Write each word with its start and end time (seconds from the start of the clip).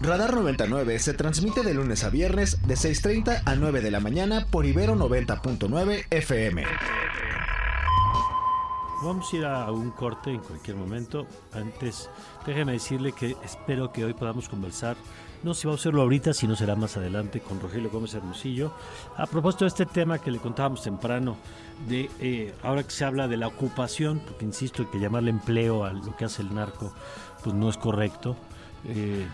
Radar 0.00 0.32
99 0.32 1.00
se 1.00 1.12
transmite 1.12 1.64
de 1.64 1.74
lunes 1.74 2.04
a 2.04 2.10
viernes 2.10 2.62
de 2.66 2.74
6.30 2.74 3.42
a 3.44 3.54
9 3.56 3.80
de 3.80 3.90
la 3.90 3.98
mañana 3.98 4.46
por 4.48 4.64
Ibero 4.64 4.94
90.9 4.94 6.06
FM. 6.10 6.62
Vamos 9.02 9.32
a 9.32 9.36
ir 9.36 9.44
a 9.44 9.70
un 9.72 9.90
corte 9.90 10.30
en 10.30 10.38
cualquier 10.38 10.76
momento. 10.76 11.26
Antes, 11.52 12.10
déjeme 12.46 12.72
decirle 12.72 13.12
que 13.12 13.36
espero 13.44 13.90
que 13.90 14.04
hoy 14.04 14.14
podamos 14.14 14.48
conversar, 14.48 14.96
no 15.42 15.52
si 15.52 15.66
vamos 15.66 15.80
a 15.80 15.82
hacerlo 15.82 16.02
ahorita, 16.02 16.32
sino 16.32 16.54
será 16.54 16.76
más 16.76 16.96
adelante 16.96 17.40
con 17.40 17.60
Rogelio 17.60 17.90
Gómez 17.90 18.14
Hermosillo. 18.14 18.72
A 19.16 19.26
propósito 19.26 19.64
de 19.64 19.68
este 19.68 19.86
tema 19.86 20.20
que 20.20 20.30
le 20.30 20.38
contábamos 20.38 20.82
temprano, 20.82 21.36
de 21.88 22.08
eh, 22.20 22.54
ahora 22.62 22.84
que 22.84 22.90
se 22.90 23.04
habla 23.04 23.26
de 23.26 23.36
la 23.36 23.48
ocupación, 23.48 24.20
porque 24.20 24.44
insisto 24.44 24.88
que 24.90 25.00
llamarle 25.00 25.30
empleo 25.30 25.84
a 25.84 25.92
lo 25.92 26.16
que 26.16 26.24
hace 26.24 26.42
el 26.42 26.54
narco, 26.54 26.92
pues 27.42 27.54
no 27.54 27.68
es 27.68 27.76
correcto. 27.76 28.36
Eh, 28.86 29.26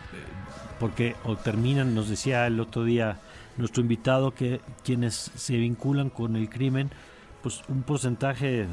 porque 0.81 1.17
o 1.25 1.37
terminan, 1.37 1.95
nos 1.95 2.09
decía 2.09 2.47
el 2.47 2.61
otro 2.61 2.85
día 2.85 3.19
nuestro 3.57 3.83
invitado, 3.83 4.33
que 4.33 4.61
quienes 4.83 5.31
se 5.35 5.57
vinculan 5.57 6.11
con 6.11 6.37
el 6.37 6.49
crimen, 6.49 6.91
pues 7.43 7.63
un 7.69 7.83
porcentaje 7.83 8.67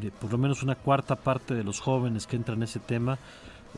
de 0.00 0.10
por 0.10 0.30
lo 0.30 0.38
menos 0.38 0.62
una 0.62 0.74
cuarta 0.74 1.16
parte 1.16 1.54
de 1.54 1.64
los 1.64 1.80
jóvenes 1.80 2.26
que 2.26 2.36
entran 2.36 2.58
en 2.58 2.64
ese 2.64 2.78
tema 2.78 3.18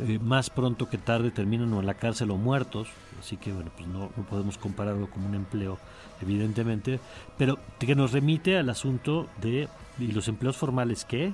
eh, 0.01 0.19
más 0.19 0.51
pronto 0.51 0.89
que 0.89 0.99
tarde 0.99 1.31
terminan 1.31 1.73
o 1.73 1.81
en 1.81 1.87
la 1.87 1.95
cárcel 1.95 2.31
o 2.31 2.37
muertos. 2.37 2.89
Así 3.19 3.37
que 3.37 3.53
bueno 3.53 3.71
pues 3.77 3.89
no, 3.89 4.09
podemos 4.29 4.59
compararlo 4.59 5.09
como 5.09 5.29
un 5.29 5.35
empleo 5.35 5.79
evidentemente. 6.21 7.01
Pero 7.39 7.59
que 7.79 7.95
nos 7.95 8.13
remite 8.13 8.59
al 8.59 8.71
asunto 8.71 9.29
de 9.41 9.69
y 9.99 10.13
los 10.13 10.29
empleos 10.29 10.57
formales 10.57 11.05
qué 11.05 11.33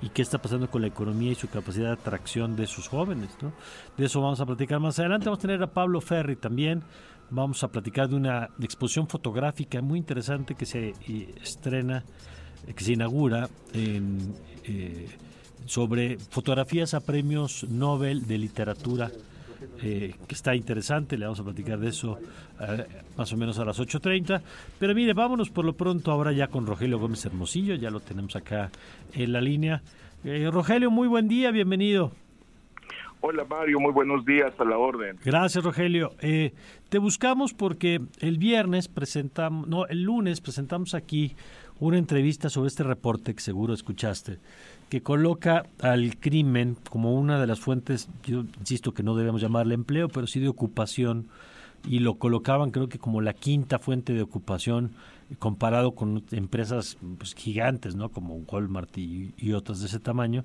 y 0.00 0.10
qué 0.10 0.22
está 0.22 0.38
pasando 0.40 0.70
con 0.70 0.82
la 0.82 0.88
economía 0.88 1.32
y 1.32 1.34
su 1.34 1.48
capacidad 1.48 1.88
de 1.88 1.92
atracción 1.94 2.56
de 2.56 2.66
sus 2.66 2.88
jóvenes 2.88 3.30
¿no? 3.42 3.52
de 3.96 4.06
eso 4.06 4.20
vamos 4.20 4.40
a 4.40 4.46
platicar 4.46 4.80
más 4.80 4.98
adelante 4.98 5.26
vamos 5.26 5.38
a 5.38 5.42
tener 5.42 5.62
a 5.62 5.72
Pablo 5.72 6.00
Ferri 6.00 6.36
también 6.36 6.82
vamos 7.30 7.62
a 7.64 7.68
platicar 7.68 8.08
de 8.08 8.16
una 8.16 8.50
exposición 8.60 9.08
fotográfica 9.08 9.80
muy 9.82 9.98
interesante 9.98 10.54
que 10.54 10.66
se 10.66 10.94
eh, 11.08 11.34
estrena 11.42 12.04
que 12.74 12.84
se 12.84 12.92
inaugura 12.92 13.48
eh, 13.72 14.00
sobre 15.68 16.18
fotografías 16.18 16.94
a 16.94 17.00
premios 17.00 17.64
Nobel 17.68 18.26
de 18.26 18.38
literatura. 18.38 19.12
Eh, 19.82 20.14
que 20.26 20.34
está 20.34 20.54
interesante, 20.54 21.18
le 21.18 21.24
vamos 21.24 21.40
a 21.40 21.44
platicar 21.44 21.78
de 21.78 21.88
eso 21.88 22.18
eh, 22.60 22.86
más 23.16 23.32
o 23.32 23.36
menos 23.36 23.58
a 23.58 23.64
las 23.64 23.80
8.30. 23.80 24.40
Pero 24.78 24.94
mire, 24.94 25.14
vámonos 25.14 25.50
por 25.50 25.64
lo 25.64 25.72
pronto 25.72 26.12
ahora 26.12 26.32
ya 26.32 26.48
con 26.48 26.66
Rogelio 26.66 26.98
Gómez 26.98 27.24
Hermosillo, 27.24 27.74
ya 27.74 27.90
lo 27.90 28.00
tenemos 28.00 28.36
acá 28.36 28.70
en 29.14 29.32
la 29.32 29.40
línea. 29.40 29.82
Rogelio, 30.24 30.90
muy 30.90 31.06
buen 31.06 31.28
día, 31.28 31.50
bienvenido. 31.50 32.12
Hola 33.20 33.44
Mario, 33.44 33.80
muy 33.80 33.92
buenos 33.92 34.24
días 34.24 34.52
a 34.58 34.64
la 34.64 34.78
orden. 34.78 35.16
Gracias 35.24 35.62
Rogelio. 35.64 36.12
te 36.20 36.98
buscamos 36.98 37.54
porque 37.54 38.00
el 38.20 38.38
viernes 38.38 38.88
presentamos, 38.88 39.68
no, 39.68 39.86
el 39.86 40.02
lunes 40.02 40.40
presentamos 40.40 40.94
aquí 40.94 41.34
una 41.80 41.98
entrevista 41.98 42.48
sobre 42.48 42.68
este 42.68 42.82
reporte 42.82 43.34
que 43.34 43.40
seguro 43.40 43.74
escuchaste, 43.74 44.38
que 44.88 45.02
coloca 45.02 45.66
al 45.80 46.16
crimen 46.16 46.76
como 46.90 47.14
una 47.14 47.40
de 47.40 47.46
las 47.46 47.60
fuentes, 47.60 48.08
yo 48.24 48.44
insisto 48.58 48.92
que 48.92 49.02
no 49.02 49.14
debemos 49.14 49.40
llamarle 49.40 49.74
empleo, 49.74 50.08
pero 50.08 50.26
sí 50.26 50.40
de 50.40 50.48
ocupación, 50.48 51.28
y 51.86 52.00
lo 52.00 52.14
colocaban 52.14 52.70
creo 52.70 52.88
que 52.88 52.98
como 52.98 53.20
la 53.20 53.34
quinta 53.34 53.78
fuente 53.78 54.12
de 54.12 54.22
ocupación 54.22 54.92
comparado 55.38 55.92
con 55.92 56.24
empresas 56.32 56.96
pues, 57.18 57.34
gigantes, 57.34 57.94
¿no? 57.94 58.08
Como 58.08 58.34
Walmart 58.50 58.96
y, 58.96 59.52
otras 59.52 59.80
de 59.80 59.86
ese 59.86 60.00
tamaño. 60.00 60.44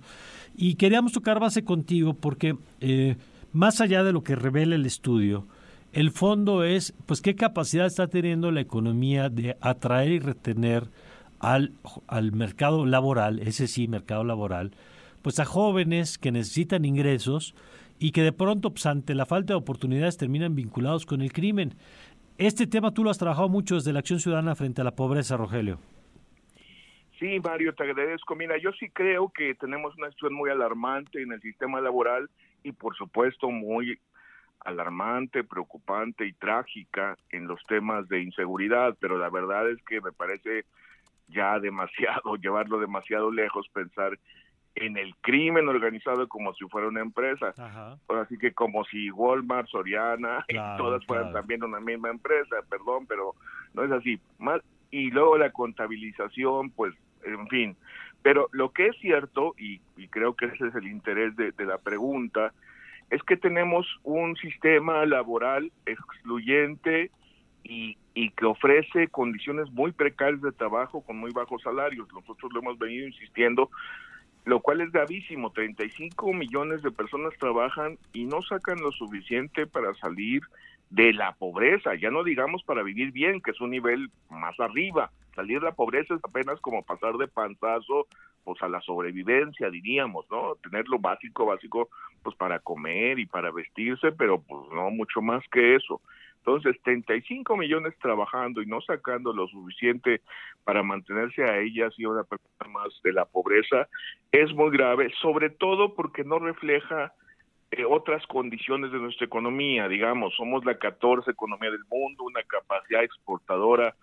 Y 0.55 0.75
queríamos 0.75 1.13
tocar 1.13 1.39
base 1.39 1.63
contigo 1.63 2.13
porque 2.13 2.57
eh, 2.81 3.15
más 3.53 3.79
allá 3.81 4.03
de 4.03 4.11
lo 4.11 4.23
que 4.23 4.35
revela 4.35 4.75
el 4.75 4.85
estudio, 4.85 5.47
el 5.93 6.11
fondo 6.11 6.63
es, 6.63 6.93
pues, 7.05 7.21
qué 7.21 7.35
capacidad 7.35 7.85
está 7.85 8.07
teniendo 8.07 8.51
la 8.51 8.61
economía 8.61 9.29
de 9.29 9.55
atraer 9.61 10.11
y 10.11 10.19
retener 10.19 10.89
al, 11.43 11.73
al 12.07 12.31
mercado 12.31 12.85
laboral, 12.85 13.39
ese 13.39 13.67
sí, 13.67 13.87
mercado 13.87 14.23
laboral, 14.23 14.71
pues 15.21 15.39
a 15.39 15.45
jóvenes 15.45 16.17
que 16.17 16.31
necesitan 16.31 16.85
ingresos 16.85 17.53
y 17.99 18.11
que 18.11 18.21
de 18.21 18.31
pronto, 18.31 18.71
pues, 18.71 18.85
ante 18.85 19.13
la 19.13 19.25
falta 19.25 19.53
de 19.53 19.59
oportunidades, 19.59 20.17
terminan 20.17 20.55
vinculados 20.55 21.05
con 21.05 21.21
el 21.21 21.31
crimen. 21.31 21.75
Este 22.37 22.65
tema 22.65 22.93
tú 22.93 23.03
lo 23.03 23.09
has 23.09 23.17
trabajado 23.17 23.49
mucho 23.49 23.75
desde 23.75 23.93
la 23.93 23.99
Acción 23.99 24.19
Ciudadana 24.19 24.55
frente 24.55 24.81
a 24.81 24.83
la 24.83 24.95
pobreza, 24.95 25.37
Rogelio. 25.37 25.79
Sí, 27.19 27.39
Mario, 27.41 27.73
te 27.73 27.83
agradezco. 27.83 28.35
Mira, 28.35 28.57
yo 28.57 28.71
sí 28.73 28.89
creo 28.89 29.29
que 29.29 29.53
tenemos 29.55 29.95
una 29.97 30.09
situación 30.09 30.33
muy 30.33 30.49
alarmante 30.49 31.21
en 31.21 31.31
el 31.33 31.41
sistema 31.41 31.79
laboral 31.79 32.29
y, 32.63 32.71
por 32.71 32.95
supuesto, 32.95 33.49
muy 33.49 33.99
alarmante, 34.61 35.43
preocupante 35.43 36.25
y 36.25 36.33
trágica 36.33 37.17
en 37.31 37.47
los 37.47 37.61
temas 37.67 38.07
de 38.07 38.21
inseguridad, 38.21 38.95
pero 38.99 39.17
la 39.17 39.29
verdad 39.29 39.69
es 39.69 39.81
que 39.83 39.99
me 40.01 40.11
parece 40.13 40.65
ya 41.27 41.59
demasiado, 41.59 42.35
llevarlo 42.41 42.79
demasiado 42.79 43.31
lejos, 43.31 43.67
pensar 43.73 44.17
en 44.75 44.97
el 44.97 45.15
crimen 45.17 45.67
organizado 45.67 46.27
como 46.27 46.53
si 46.55 46.65
fuera 46.65 46.87
una 46.87 47.01
empresa. 47.01 47.53
Así 48.09 48.37
que 48.37 48.53
como 48.53 48.83
si 48.85 49.11
Walmart, 49.11 49.67
Soriana, 49.67 50.45
todas 50.77 51.05
fueran 51.05 51.31
también 51.31 51.63
una 51.63 51.79
misma 51.79 52.09
empresa, 52.09 52.57
perdón, 52.69 53.05
pero 53.07 53.35
no 53.73 53.83
es 53.83 53.91
así. 53.91 54.19
Más, 54.39 54.61
y 54.89 55.11
luego 55.11 55.37
la 55.37 55.51
contabilización, 55.51 56.71
pues, 56.71 56.93
en 57.23 57.47
fin. 57.49 57.77
Pero 58.23 58.49
lo 58.51 58.71
que 58.71 58.87
es 58.87 58.97
cierto, 58.99 59.53
y, 59.57 59.79
creo 60.09 60.35
que 60.35 60.45
ese 60.45 60.67
es 60.67 60.75
el 60.75 60.87
interés 60.87 61.35
de 61.35 61.65
la 61.65 61.77
pregunta, 61.77 62.53
es 63.09 63.21
que 63.23 63.37
tenemos 63.37 63.85
un 64.03 64.35
sistema 64.37 65.05
laboral 65.05 65.71
excluyente, 65.85 67.11
y, 67.63 67.97
y 68.13 68.29
que 68.31 68.45
ofrece 68.45 69.07
condiciones 69.07 69.71
muy 69.71 69.91
precarias 69.91 70.41
de 70.41 70.51
trabajo 70.51 71.01
con 71.01 71.17
muy 71.17 71.31
bajos 71.31 71.61
salarios. 71.63 72.07
Nosotros 72.13 72.51
lo 72.53 72.59
hemos 72.59 72.77
venido 72.77 73.07
insistiendo, 73.07 73.69
lo 74.45 74.59
cual 74.59 74.81
es 74.81 74.91
gravísimo. 74.91 75.51
35 75.51 76.33
millones 76.33 76.81
de 76.83 76.91
personas 76.91 77.33
trabajan 77.39 77.97
y 78.13 78.25
no 78.25 78.41
sacan 78.41 78.79
lo 78.81 78.91
suficiente 78.91 79.65
para 79.65 79.93
salir 79.95 80.41
de 80.89 81.11
la 81.11 81.33
pobreza, 81.33 81.95
ya 81.95 82.11
no 82.11 82.23
digamos 82.23 82.61
para 82.63 82.83
vivir 82.83 83.11
bien, 83.11 83.41
que 83.41 83.49
es 83.49 83.59
un 83.61 83.71
nivel 83.71 84.11
más 84.29 84.59
arriba. 84.59 85.09
Salir 85.33 85.59
de 85.59 85.65
la 85.65 85.71
pobreza 85.71 86.13
es 86.13 86.21
apenas 86.23 86.61
como 86.61 86.83
pasar 86.83 87.17
de 87.17 87.27
panzazo 87.27 88.05
pues 88.43 88.61
a 88.61 88.67
la 88.67 88.81
sobrevivencia, 88.81 89.69
diríamos, 89.69 90.25
¿no? 90.29 90.55
Tener 90.61 90.87
lo 90.89 90.99
básico, 90.99 91.45
básico, 91.45 91.89
pues 92.21 92.35
para 92.35 92.59
comer 92.59 93.17
y 93.17 93.25
para 93.25 93.51
vestirse, 93.51 94.11
pero 94.11 94.41
pues 94.41 94.69
no 94.71 94.91
mucho 94.91 95.21
más 95.21 95.43
que 95.49 95.75
eso. 95.75 96.01
Entonces, 96.45 96.75
35 96.83 97.55
millones 97.55 97.93
trabajando 98.01 98.61
y 98.61 98.65
no 98.65 98.81
sacando 98.81 99.31
lo 99.31 99.47
suficiente 99.47 100.19
para 100.65 100.83
mantenerse 100.83 101.41
a 101.45 101.59
ellas 101.59 101.93
y 101.97 102.05
una 102.05 102.25
persona 102.25 102.69
más 102.69 102.89
de 103.01 103.13
la 103.13 103.23
pobreza 103.23 103.87
es 104.29 104.53
muy 104.53 104.71
grave, 104.71 105.09
sobre 105.21 105.49
todo 105.49 105.93
porque 105.93 106.25
no 106.25 106.39
refleja 106.39 107.13
eh, 107.71 107.85
otras 107.85 108.27
condiciones 108.27 108.91
de 108.91 108.99
nuestra 108.99 109.25
economía. 109.25 109.87
Digamos, 109.87 110.35
somos 110.35 110.65
la 110.65 110.77
14 110.77 111.31
economía 111.31 111.71
del 111.71 111.85
mundo, 111.89 112.25
una 112.25 112.43
capacidad 112.43 113.05
exportadora 113.05 113.95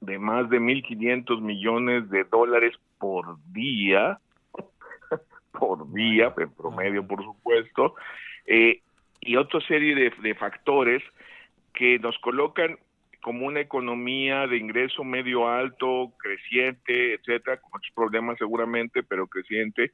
de 0.00 0.18
más 0.18 0.48
de 0.48 0.58
1.500 0.58 1.38
millones 1.42 2.08
de 2.08 2.24
dólares 2.24 2.74
por 2.98 3.36
día, 3.52 4.18
por 5.52 5.92
día, 5.92 6.32
en 6.34 6.50
promedio, 6.54 7.06
por 7.06 7.22
supuesto, 7.22 7.94
eh, 8.46 8.80
y 9.20 9.36
otra 9.36 9.60
serie 9.60 10.10
de 10.10 10.34
factores 10.34 11.02
que 11.72 11.98
nos 11.98 12.18
colocan 12.18 12.78
como 13.22 13.46
una 13.46 13.60
economía 13.60 14.46
de 14.46 14.58
ingreso 14.58 15.04
medio 15.04 15.48
alto, 15.48 16.12
creciente, 16.18 17.14
etcétera, 17.14 17.60
con 17.60 17.70
muchos 17.72 17.94
problemas 17.94 18.36
seguramente, 18.38 19.02
pero 19.02 19.28
creciente, 19.28 19.92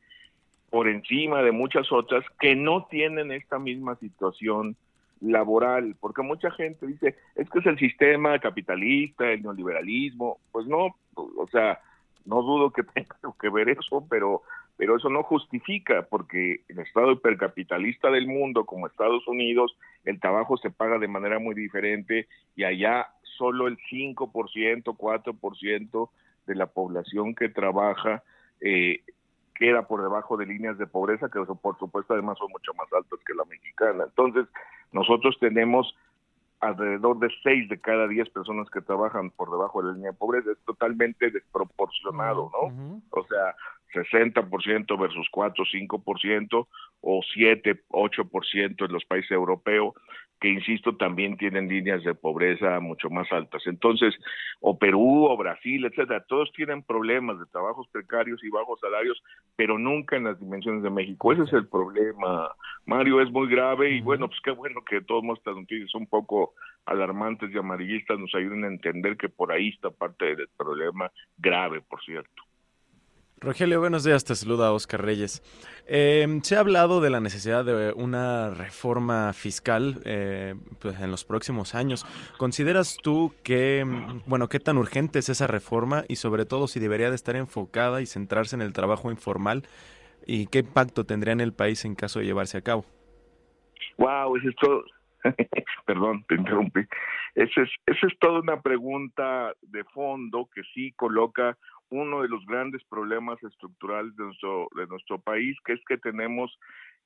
por 0.70 0.88
encima 0.88 1.42
de 1.42 1.52
muchas 1.52 1.92
otras 1.92 2.24
que 2.40 2.54
no 2.56 2.86
tienen 2.86 3.30
esta 3.32 3.58
misma 3.58 3.96
situación 3.96 4.76
laboral, 5.20 5.96
porque 6.00 6.22
mucha 6.22 6.50
gente 6.50 6.86
dice, 6.86 7.16
es 7.34 7.50
que 7.50 7.58
es 7.58 7.66
el 7.66 7.78
sistema 7.78 8.38
capitalista, 8.38 9.30
el 9.30 9.42
neoliberalismo, 9.42 10.38
pues 10.52 10.66
no, 10.66 10.96
o 11.14 11.48
sea, 11.50 11.80
no 12.24 12.42
dudo 12.42 12.70
que 12.70 12.82
tenga 12.94 13.16
que 13.40 13.48
ver 13.50 13.70
eso, 13.70 14.06
pero 14.08 14.42
pero 14.78 14.96
eso 14.96 15.10
no 15.10 15.24
justifica 15.24 16.06
porque 16.08 16.62
en 16.68 16.78
el 16.78 16.86
estado 16.86 17.10
hipercapitalista 17.10 18.10
del 18.10 18.28
mundo 18.28 18.64
como 18.64 18.86
Estados 18.86 19.26
Unidos 19.26 19.76
el 20.04 20.20
trabajo 20.20 20.56
se 20.56 20.70
paga 20.70 20.98
de 20.98 21.08
manera 21.08 21.40
muy 21.40 21.56
diferente 21.56 22.28
y 22.54 22.62
allá 22.62 23.08
solo 23.36 23.66
el 23.66 23.76
5%, 23.90 24.16
4% 24.84 26.10
de 26.46 26.54
la 26.54 26.66
población 26.66 27.34
que 27.34 27.48
trabaja 27.48 28.22
eh, 28.60 29.02
queda 29.56 29.88
por 29.88 30.00
debajo 30.00 30.36
de 30.36 30.46
líneas 30.46 30.78
de 30.78 30.86
pobreza 30.86 31.28
que 31.28 31.40
por 31.40 31.76
supuesto 31.78 32.14
además 32.14 32.38
son 32.38 32.50
mucho 32.52 32.72
más 32.74 32.86
altas 32.92 33.18
que 33.26 33.34
la 33.34 33.44
mexicana. 33.46 34.04
Entonces 34.04 34.46
nosotros 34.92 35.36
tenemos 35.40 35.92
alrededor 36.60 37.18
de 37.18 37.28
6 37.42 37.68
de 37.68 37.80
cada 37.80 38.08
10 38.08 38.30
personas 38.30 38.68
que 38.70 38.80
trabajan 38.80 39.30
por 39.30 39.50
debajo 39.50 39.82
de 39.82 39.88
la 39.88 39.94
línea 39.94 40.10
de 40.10 40.16
pobreza, 40.16 40.50
es 40.50 40.58
totalmente 40.64 41.30
desproporcionado, 41.30 42.50
¿no? 42.52 43.02
O 43.10 43.24
sea, 43.24 43.54
60% 43.94 45.00
versus 45.00 45.28
4 45.30 45.64
5% 45.64 46.66
o 47.00 47.20
7 47.32 47.82
8% 47.88 48.86
en 48.86 48.92
los 48.92 49.04
países 49.04 49.30
europeos 49.30 49.94
que 50.40 50.48
insisto 50.48 50.96
también 50.96 51.36
tienen 51.36 51.68
líneas 51.68 52.02
de 52.04 52.14
pobreza 52.14 52.78
mucho 52.80 53.10
más 53.10 53.30
altas. 53.32 53.62
Entonces, 53.66 54.14
o 54.60 54.78
Perú 54.78 55.26
o 55.26 55.36
Brasil, 55.36 55.84
etcétera, 55.84 56.24
todos 56.28 56.52
tienen 56.52 56.82
problemas 56.82 57.38
de 57.38 57.46
trabajos 57.46 57.88
precarios 57.88 58.42
y 58.44 58.50
bajos 58.50 58.78
salarios, 58.80 59.22
pero 59.56 59.78
nunca 59.78 60.16
en 60.16 60.24
las 60.24 60.38
dimensiones 60.38 60.82
de 60.82 60.90
México. 60.90 61.32
Ese 61.32 61.42
es 61.42 61.52
el 61.52 61.68
problema. 61.68 62.50
Mario 62.86 63.20
es 63.20 63.30
muy 63.30 63.48
grave 63.48 63.90
y 63.90 64.00
bueno, 64.00 64.28
pues 64.28 64.40
qué 64.42 64.52
bueno 64.52 64.82
que 64.84 65.00
todos 65.00 65.24
estas 65.36 65.56
noticias 65.56 65.94
un 65.94 66.06
poco 66.06 66.54
alarmantes 66.86 67.50
y 67.52 67.58
amarillistas 67.58 68.18
nos 68.18 68.34
ayuden 68.34 68.64
a 68.64 68.68
entender 68.68 69.16
que 69.16 69.28
por 69.28 69.52
ahí 69.52 69.68
está 69.68 69.90
parte 69.90 70.36
del 70.36 70.48
problema 70.56 71.10
grave, 71.36 71.82
por 71.82 72.02
cierto. 72.02 72.47
Rogelio, 73.40 73.78
buenos 73.78 74.02
días, 74.02 74.24
te 74.24 74.34
saluda 74.34 74.72
Oscar 74.72 75.04
Reyes. 75.04 75.42
Em, 75.86 76.42
se 76.42 76.56
ha 76.56 76.60
hablado 76.60 77.00
de 77.00 77.08
la 77.08 77.20
necesidad 77.20 77.64
de 77.64 77.92
una 77.92 78.50
reforma 78.50 79.32
fiscal 79.32 80.00
eh, 80.04 80.56
pues, 80.80 81.00
en 81.00 81.12
los 81.12 81.24
próximos 81.24 81.76
años. 81.76 82.04
¿Consideras 82.36 82.96
tú 83.00 83.32
que, 83.44 83.86
bueno, 84.26 84.48
qué 84.48 84.58
tan 84.58 84.76
urgente 84.76 85.20
es 85.20 85.28
esa 85.28 85.46
reforma 85.46 86.02
y 86.08 86.16
sobre 86.16 86.46
todo 86.46 86.66
si 86.66 86.80
debería 86.80 87.10
de 87.10 87.14
estar 87.14 87.36
enfocada 87.36 88.02
y 88.02 88.06
centrarse 88.06 88.56
en 88.56 88.62
el 88.62 88.72
trabajo 88.72 89.08
informal 89.08 89.62
y 90.26 90.48
qué 90.48 90.58
impacto 90.58 91.04
tendría 91.04 91.32
en 91.32 91.40
el 91.40 91.52
país 91.52 91.84
en 91.84 91.94
caso 91.94 92.18
de 92.18 92.24
llevarse 92.24 92.58
a 92.58 92.62
cabo? 92.62 92.84
Wow, 93.98 94.36
es 94.36 94.56
todo. 94.56 94.84
Perdón, 95.86 96.24
te 96.28 96.34
interrumpí. 96.34 96.80
Esa 97.36 97.62
es, 97.62 97.70
esa 97.86 98.06
es 98.08 98.18
toda 98.18 98.40
una 98.40 98.60
pregunta 98.60 99.54
de 99.62 99.84
fondo 99.84 100.48
que 100.52 100.62
sí 100.74 100.92
coloca 100.92 101.56
uno 101.90 102.22
de 102.22 102.28
los 102.28 102.44
grandes 102.46 102.82
problemas 102.84 103.42
estructurales 103.42 104.14
de 104.16 104.24
nuestro, 104.24 104.68
de 104.76 104.86
nuestro 104.86 105.18
país, 105.18 105.56
que 105.64 105.74
es 105.74 105.80
que 105.86 105.98
tenemos 105.98 106.58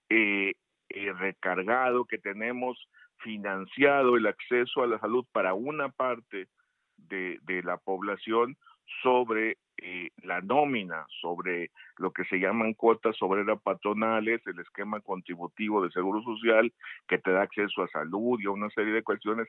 eh, 0.09 0.55
eh, 0.89 1.13
recargado, 1.13 2.05
que 2.05 2.19
tenemos 2.19 2.89
financiado 3.19 4.17
el 4.17 4.27
acceso 4.27 4.83
a 4.83 4.87
la 4.87 4.99
salud 4.99 5.25
para 5.33 5.55
una 5.55 5.89
parte 5.89 6.49
de, 6.97 7.39
la 7.65 7.77
población 7.77 8.57
sobre 9.03 9.59
eh, 9.79 10.11
la 10.23 10.41
nómina, 10.41 11.07
sobre 11.21 11.71
lo 11.99 12.13
que 12.13 12.25
se 12.25 12.39
llaman 12.39 12.75
cuotas 12.75 13.17
obreras 13.21 13.61
patronales, 13.63 14.45
el 14.47 14.59
esquema 14.61 15.01
contributivo 15.01 15.83
de 15.83 15.91
seguro 15.91 16.23
social 16.23 16.73
que 17.09 17.19
te 17.19 17.31
da 17.31 17.43
acceso 17.43 17.83
a 17.83 17.89
salud 17.89 18.39
y 18.41 18.47
a 18.47 18.51
una 18.51 18.71
serie 18.71 18.93
de 18.93 19.03
cuestiones, 19.03 19.49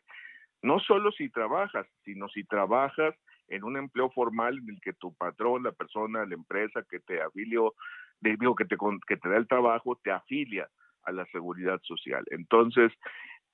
no 0.62 0.80
solo 0.80 1.12
si 1.12 1.30
trabajas, 1.30 1.88
sino 2.04 2.30
si 2.30 2.44
trabajas 2.44 3.16
en 3.56 3.64
un 3.64 3.78
empleo 3.78 4.10
formal 4.10 4.58
en 4.58 4.70
el 4.70 4.82
que 4.82 4.94
tu 4.94 5.14
patrón, 5.14 5.64
la 5.64 5.72
persona, 5.72 6.26
la 6.26 6.34
empresa 6.34 6.84
que 6.90 7.00
te 7.00 7.22
afilió, 7.22 7.74
digo, 8.20 8.56
que 8.56 8.66
te, 8.66 8.78
que 9.08 9.18
te 9.18 9.30
da 9.30 9.38
el 9.38 9.48
trabajo, 9.48 10.00
te 10.04 10.12
afilia 10.12 10.68
a 11.04 11.12
la 11.12 11.26
seguridad 11.28 11.80
social. 11.84 12.24
Entonces, 12.32 12.92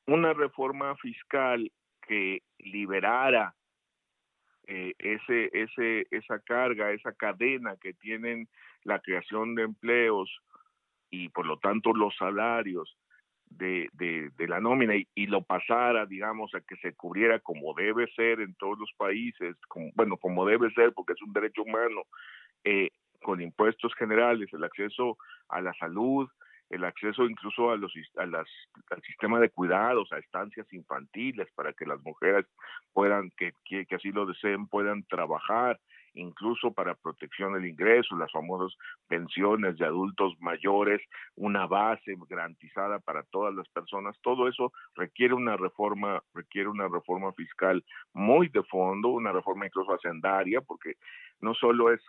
una 0.06 0.34
reforma 0.34 0.96
fiscal 0.96 1.72
que 2.07 2.42
liberara 2.60 3.56
eh, 4.68 4.94
ese, 5.00 5.50
ese, 5.51 6.07
esa 6.12 6.40
carga, 6.40 6.92
esa 6.92 7.12
cadena 7.13 7.75
que 7.81 7.94
tienen 7.94 8.48
la 8.84 9.00
creación 9.00 9.56
de 9.56 9.63
empleos 9.63 10.30
y 11.10 11.30
por 11.30 11.45
lo 11.45 11.57
tanto 11.57 11.92
los 11.94 12.16
salarios 12.18 12.95
de, 13.50 13.90
de, 13.94 14.48
la 14.48 14.60
nómina 14.60 14.94
y, 14.96 15.25
lo 15.28 15.42
pasara, 15.42 16.06
digamos, 16.06 16.54
a 16.56 16.62
que 16.62 16.75
se 16.78 16.94
cubriera 16.94 17.40
como 17.40 17.74
debe 17.74 18.07
ser 18.13 18.42
en 18.42 18.54
todos 18.56 18.78
los 18.80 18.92
países, 18.98 19.56
bueno, 19.96 20.18
como 20.18 20.46
debe 20.46 20.72
ser 20.72 20.94
porque 20.94 21.13
es 21.13 21.22
un 21.22 21.34
derecho 21.34 21.63
humano, 21.63 22.04
eh, 22.63 22.90
con 23.22 23.42
impuestos 23.42 23.94
generales, 23.96 24.50
el 24.54 24.63
acceso 24.63 25.18
a 25.50 25.62
la 25.62 25.74
salud, 25.74 26.30
el 26.69 26.84
acceso 26.86 27.25
incluso 27.25 27.72
a 27.72 27.78
los 27.78 27.92
a 28.18 28.25
las, 28.25 28.48
al 28.92 29.01
sistema 29.01 29.40
de 29.40 29.50
cuidados, 29.50 30.12
a 30.12 30.19
estancias 30.19 30.72
infantiles 30.72 31.48
para 31.56 31.74
que 31.74 31.86
las 31.86 32.00
mujeres 32.04 32.45
puedan, 32.94 33.31
que, 33.38 33.52
que, 33.66 33.86
que 33.86 33.95
así 33.95 34.12
lo 34.12 34.25
deseen, 34.25 34.68
puedan 34.68 35.04
trabajar, 35.04 35.80
incluso 36.14 36.72
para 36.72 36.96
protección 36.96 37.54
del 37.54 37.66
ingreso, 37.66 38.16
las 38.18 38.32
famosas 38.32 38.76
pensiones 39.08 39.78
de 39.78 39.86
adultos 39.86 40.34
mayores, 40.40 41.02
una 41.36 41.68
base 41.68 42.16
garantizada 42.30 43.00
para 43.00 43.24
todas 43.24 43.54
las 43.54 43.68
personas, 43.70 44.18
todo 44.22 44.48
eso 44.48 44.72
requiere 44.96 45.34
una 45.34 45.58
reforma, 45.58 46.22
requiere 46.34 46.70
una 46.70 46.88
reforma 46.88 47.34
fiscal 47.34 47.84
muy 48.14 48.50
de 48.50 48.64
fondo, 48.64 49.10
una 49.10 49.32
reforma 49.32 49.66
incluso 49.66 49.94
hacendaria, 49.94 50.62
porque 50.62 50.96
no 51.42 51.54
solo 51.54 51.92
es 51.92 52.02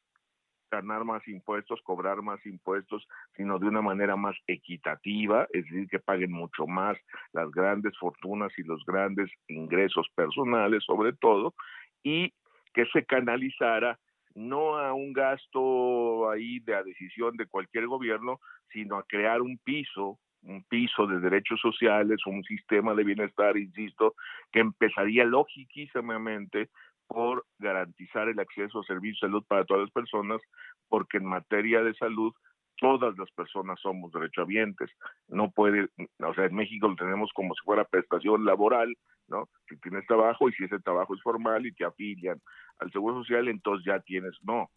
ganar 0.70 1.04
más 1.04 1.26
impuestos, 1.26 1.80
cobrar 1.82 2.22
más 2.22 2.44
impuestos, 2.46 3.06
sino 3.36 3.58
de 3.58 3.66
una 3.66 3.82
manera 3.82 4.16
más 4.16 4.36
equitativa, 4.46 5.46
es 5.52 5.64
decir, 5.64 5.88
que 5.88 5.98
paguen 5.98 6.32
mucho 6.32 6.66
más 6.66 6.96
las 7.32 7.50
grandes 7.50 7.96
fortunas 7.98 8.52
y 8.56 8.62
los 8.62 8.84
grandes 8.86 9.30
ingresos 9.48 10.06
personales, 10.14 10.84
sobre 10.84 11.12
todo, 11.14 11.54
y 12.02 12.32
que 12.72 12.86
se 12.86 13.04
canalizara 13.04 13.98
no 14.34 14.76
a 14.76 14.92
un 14.92 15.12
gasto 15.12 16.30
ahí 16.30 16.60
de 16.60 16.82
decisión 16.84 17.36
de 17.36 17.46
cualquier 17.46 17.86
gobierno, 17.86 18.38
sino 18.72 18.96
a 18.96 19.04
crear 19.04 19.42
un 19.42 19.58
piso, 19.58 20.18
un 20.42 20.62
piso 20.64 21.06
de 21.06 21.20
derechos 21.20 21.60
sociales, 21.60 22.20
un 22.26 22.42
sistema 22.44 22.94
de 22.94 23.04
bienestar, 23.04 23.56
insisto, 23.56 24.14
que 24.52 24.60
empezaría 24.60 25.24
lógicamente 25.24 26.68
por 27.06 27.44
garantizar 27.58 28.28
el 28.28 28.38
acceso 28.38 28.80
a 28.80 28.84
servicios 28.84 29.20
de 29.20 29.26
salud 29.26 29.44
para 29.48 29.64
todas 29.64 29.82
las 29.82 29.90
personas, 29.90 30.40
porque 30.88 31.16
en 31.16 31.26
materia 31.26 31.82
de 31.82 31.94
salud 31.94 32.32
todas 32.76 33.16
las 33.18 33.30
personas 33.32 33.78
somos 33.80 34.12
derechohabientes. 34.12 34.90
No 35.28 35.50
puede, 35.50 35.88
o 36.18 36.34
sea, 36.34 36.46
en 36.46 36.54
México 36.54 36.88
lo 36.88 36.96
tenemos 36.96 37.30
como 37.34 37.54
si 37.54 37.64
fuera 37.64 37.84
prestación 37.84 38.44
laboral, 38.44 38.96
¿no? 39.30 39.48
Si 39.68 39.76
tienes 39.78 40.06
trabajo 40.06 40.48
y 40.48 40.52
si 40.52 40.64
ese 40.64 40.78
trabajo 40.80 41.14
es 41.14 41.22
formal 41.22 41.64
y 41.66 41.72
te 41.72 41.84
afilian 41.84 42.40
al 42.78 42.90
Seguro 42.92 43.20
Social, 43.20 43.48
entonces 43.48 43.86
ya 43.86 44.00
tienes, 44.00 44.32
no, 44.42 44.70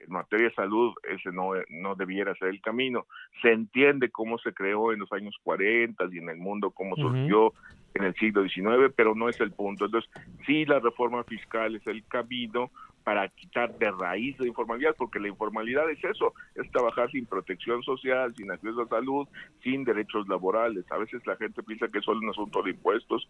En 0.00 0.12
materia 0.12 0.48
de 0.48 0.54
salud, 0.54 0.94
ese 1.08 1.32
no, 1.32 1.52
no 1.70 1.94
debiera 1.94 2.34
ser 2.36 2.48
el 2.48 2.60
camino. 2.60 3.06
Se 3.42 3.52
entiende 3.52 4.10
cómo 4.10 4.38
se 4.38 4.52
creó 4.52 4.92
en 4.92 5.00
los 5.00 5.12
años 5.12 5.34
40 5.42 6.04
y 6.12 6.18
en 6.18 6.28
el 6.28 6.36
mundo 6.36 6.70
cómo 6.70 6.94
surgió 6.96 7.52
en 7.94 8.04
el 8.04 8.14
siglo 8.14 8.46
XIX, 8.46 8.92
pero 8.94 9.14
no 9.14 9.28
es 9.28 9.40
el 9.40 9.52
punto. 9.52 9.86
Entonces, 9.86 10.10
sí, 10.46 10.64
la 10.66 10.78
reforma 10.78 11.24
fiscal 11.24 11.74
es 11.74 11.86
el 11.86 12.06
camino, 12.06 12.70
para 13.08 13.26
quitar 13.28 13.74
de 13.78 13.90
raíz 13.90 14.38
la 14.38 14.46
informalidad, 14.46 14.94
porque 14.94 15.18
la 15.18 15.28
informalidad 15.28 15.90
es 15.90 16.04
eso, 16.04 16.34
es 16.54 16.70
trabajar 16.70 17.10
sin 17.10 17.24
protección 17.24 17.82
social, 17.82 18.34
sin 18.36 18.50
acceso 18.50 18.82
a 18.82 18.88
salud, 18.88 19.26
sin 19.62 19.82
derechos 19.82 20.28
laborales. 20.28 20.84
A 20.92 20.98
veces 20.98 21.26
la 21.26 21.34
gente 21.36 21.62
piensa 21.62 21.88
que 21.88 22.00
es 22.00 22.04
solo 22.04 22.20
un 22.20 22.28
asunto 22.28 22.62
de 22.62 22.72
impuestos. 22.72 23.26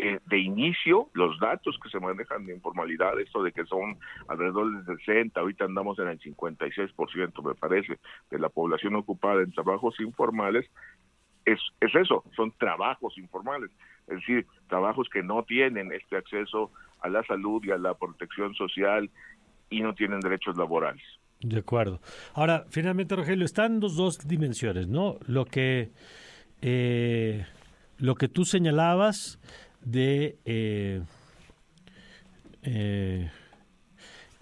Eh, 0.00 0.20
de 0.26 0.38
inicio, 0.38 1.08
los 1.12 1.40
datos 1.40 1.76
que 1.82 1.88
se 1.88 1.98
manejan 1.98 2.46
de 2.46 2.54
informalidad, 2.54 3.18
esto 3.18 3.42
de 3.42 3.50
que 3.50 3.64
son 3.64 3.98
alrededor 4.28 4.84
del 4.84 4.96
60, 4.96 5.40
ahorita 5.40 5.64
andamos 5.64 5.98
en 5.98 6.06
el 6.06 6.20
56%, 6.20 7.42
me 7.42 7.56
parece, 7.56 7.98
de 8.30 8.38
la 8.38 8.48
población 8.48 8.94
ocupada 8.94 9.42
en 9.42 9.50
trabajos 9.50 9.98
informales, 9.98 10.70
es, 11.44 11.58
es 11.80 11.92
eso, 11.96 12.22
son 12.36 12.52
trabajos 12.58 13.18
informales, 13.18 13.72
es 14.06 14.20
decir, 14.20 14.46
trabajos 14.68 15.08
que 15.12 15.24
no 15.24 15.42
tienen 15.42 15.90
este 15.90 16.16
acceso 16.16 16.70
a 17.00 17.08
la 17.08 17.24
salud 17.24 17.60
y 17.64 17.72
a 17.72 17.76
la 17.76 17.94
protección 17.94 18.54
social 18.54 19.10
y 19.68 19.80
no 19.80 19.94
tienen 19.94 20.20
derechos 20.20 20.56
laborales. 20.56 21.02
De 21.40 21.58
acuerdo. 21.58 22.00
Ahora, 22.34 22.66
finalmente, 22.70 23.16
Rogelio, 23.16 23.44
están 23.44 23.80
dos, 23.80 23.96
dos 23.96 24.28
dimensiones, 24.28 24.86
¿no? 24.86 25.18
Lo 25.26 25.44
que, 25.44 25.90
eh, 26.62 27.44
lo 27.96 28.14
que 28.14 28.28
tú 28.28 28.44
señalabas 28.44 29.40
de 29.82 30.38
eh, 30.44 31.02
eh, 32.62 33.30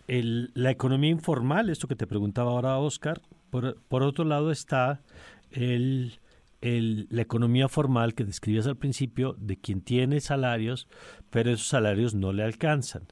la 0.06 0.70
economía 0.70 1.10
informal, 1.10 1.70
esto 1.70 1.88
que 1.88 1.96
te 1.96 2.06
preguntaba 2.06 2.50
ahora 2.50 2.78
Oscar, 2.78 3.20
por, 3.50 3.80
por 3.88 4.02
otro 4.02 4.24
lado 4.24 4.50
está 4.50 5.02
el 5.50 6.18
la 6.60 7.22
economía 7.22 7.68
formal 7.68 8.14
que 8.14 8.24
describías 8.24 8.66
al 8.66 8.76
principio 8.76 9.36
de 9.38 9.56
quien 9.56 9.80
tiene 9.82 10.20
salarios, 10.20 10.88
pero 11.30 11.50
esos 11.50 11.68
salarios 11.68 12.14
no 12.14 12.32
le 12.32 12.42
alcanzan. 12.42 13.06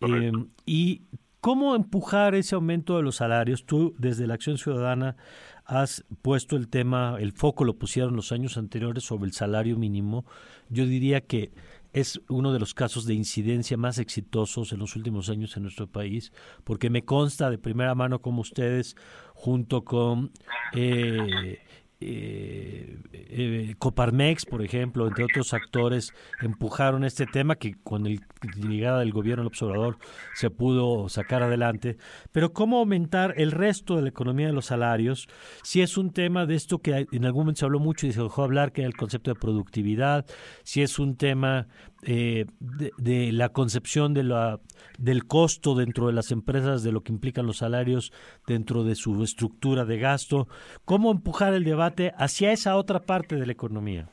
Em, 0.00 0.48
y 0.66 1.02
cómo 1.46 1.76
empujar 1.76 2.34
ese 2.34 2.56
aumento 2.56 2.96
de 2.96 3.04
los 3.04 3.14
salarios. 3.14 3.66
Tú 3.66 3.94
desde 3.98 4.26
la 4.26 4.34
Acción 4.34 4.58
Ciudadana 4.58 5.16
has 5.64 6.04
puesto 6.20 6.56
el 6.56 6.66
tema, 6.66 7.18
el 7.20 7.30
foco 7.30 7.62
lo 7.62 7.78
pusieron 7.78 8.16
los 8.16 8.32
años 8.32 8.56
anteriores 8.56 9.04
sobre 9.04 9.26
el 9.26 9.32
salario 9.32 9.76
mínimo. 9.76 10.24
Yo 10.70 10.86
diría 10.86 11.20
que 11.20 11.52
es 11.92 12.20
uno 12.28 12.52
de 12.52 12.58
los 12.58 12.74
casos 12.74 13.06
de 13.06 13.14
incidencia 13.14 13.76
más 13.76 13.98
exitosos 13.98 14.72
en 14.72 14.80
los 14.80 14.96
últimos 14.96 15.30
años 15.30 15.56
en 15.56 15.62
nuestro 15.62 15.86
país, 15.86 16.32
porque 16.64 16.90
me 16.90 17.04
consta 17.04 17.48
de 17.48 17.58
primera 17.58 17.94
mano 17.94 18.20
como 18.20 18.40
ustedes, 18.40 18.96
junto 19.32 19.84
con 19.84 20.32
eh, 20.74 21.60
eh, 21.98 22.98
eh, 23.12 23.74
Coparmex, 23.78 24.44
por 24.44 24.62
ejemplo, 24.62 25.06
entre 25.06 25.24
otros 25.24 25.54
actores, 25.54 26.12
empujaron 26.42 27.04
este 27.04 27.24
tema 27.26 27.56
que 27.56 27.74
con 27.82 28.04
la 28.04 28.68
llegada 28.68 29.00
del 29.00 29.12
gobierno 29.12 29.42
del 29.42 29.48
observador 29.48 29.98
se 30.34 30.50
pudo 30.50 31.08
sacar 31.08 31.42
adelante. 31.42 31.96
Pero 32.32 32.52
¿cómo 32.52 32.78
aumentar 32.78 33.34
el 33.38 33.50
resto 33.50 33.96
de 33.96 34.02
la 34.02 34.08
economía 34.10 34.48
de 34.48 34.52
los 34.52 34.66
salarios? 34.66 35.26
Si 35.62 35.80
es 35.80 35.96
un 35.96 36.12
tema 36.12 36.44
de 36.44 36.54
esto 36.54 36.78
que 36.78 37.06
en 37.10 37.24
algún 37.24 37.44
momento 37.44 37.60
se 37.60 37.64
habló 37.64 37.80
mucho 37.80 38.06
y 38.06 38.12
se 38.12 38.22
dejó 38.22 38.42
hablar, 38.42 38.72
que 38.72 38.82
era 38.82 38.88
el 38.88 38.96
concepto 38.96 39.30
de 39.30 39.40
productividad, 39.40 40.26
si 40.64 40.82
es 40.82 40.98
un 40.98 41.16
tema 41.16 41.66
eh, 42.02 42.46
de, 42.60 43.32
la 43.32 43.48
concepción 43.48 44.14
de 44.14 44.22
la, 44.22 44.60
del 44.98 45.26
costo 45.26 45.74
dentro 45.74 46.06
de 46.06 46.12
las 46.12 46.30
empresas, 46.30 46.82
de 46.82 46.92
lo 46.92 47.02
que 47.02 47.12
implican 47.12 47.46
los 47.46 47.58
salarios 47.58 48.12
dentro 48.46 48.84
de 48.84 48.94
su 48.94 49.22
estructura 49.22 49.84
de 49.84 49.98
gasto, 49.98 50.46
cómo 50.84 51.10
empujar 51.10 51.54
el 51.54 51.64
debate 51.64 52.12
hacia 52.16 52.52
esa 52.52 52.76
otra 52.76 53.00
parte 53.00 53.36
de 53.36 53.46
la 53.46 53.52
economía. 53.52 54.08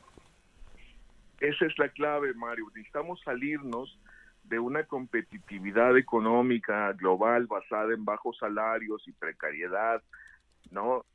Esa 1.39 1.65
es 1.65 1.77
la 1.77 1.89
clave, 1.89 2.33
Mario. 2.33 2.67
Necesitamos 2.73 3.19
salirnos 3.25 3.99
de 4.45 4.59
una 4.59 4.83
competitividad 4.83 5.97
económica 5.97 6.93
global 6.93 7.47
basada 7.47 7.93
en 7.93 8.05
bajos 8.05 8.37
salarios 8.37 9.05
y 9.07 9.11
precariedad, 9.11 10.01
¿no? 10.71 11.05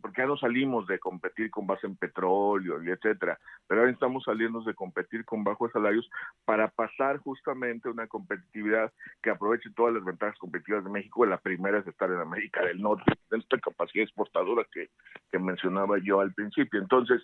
Porque 0.00 0.22
ya 0.22 0.26
no 0.26 0.36
salimos 0.36 0.86
de 0.86 0.98
competir 0.98 1.50
con 1.50 1.66
base 1.66 1.86
en 1.86 1.96
petróleo 1.96 2.82
y 2.82 2.90
etcétera, 2.90 3.38
pero 3.66 3.80
ahora 3.80 3.92
estamos 3.92 4.24
saliendo 4.24 4.60
de 4.62 4.74
competir 4.74 5.24
con 5.24 5.44
bajos 5.44 5.72
salarios 5.72 6.08
para 6.44 6.68
pasar 6.68 7.18
justamente 7.18 7.88
una 7.88 8.06
competitividad 8.06 8.92
que 9.22 9.30
aproveche 9.30 9.70
todas 9.74 9.94
las 9.94 10.04
ventajas 10.04 10.38
competitivas 10.38 10.84
de 10.84 10.90
México. 10.90 11.26
La 11.26 11.38
primera 11.38 11.78
es 11.78 11.86
estar 11.86 12.10
en 12.10 12.18
América 12.18 12.64
del 12.64 12.80
Norte, 12.80 13.12
en 13.30 13.40
esta 13.40 13.58
capacidad 13.58 14.04
exportadora 14.04 14.64
que, 14.72 14.90
que 15.30 15.38
mencionaba 15.38 15.98
yo 15.98 16.20
al 16.20 16.32
principio. 16.32 16.80
Entonces, 16.80 17.22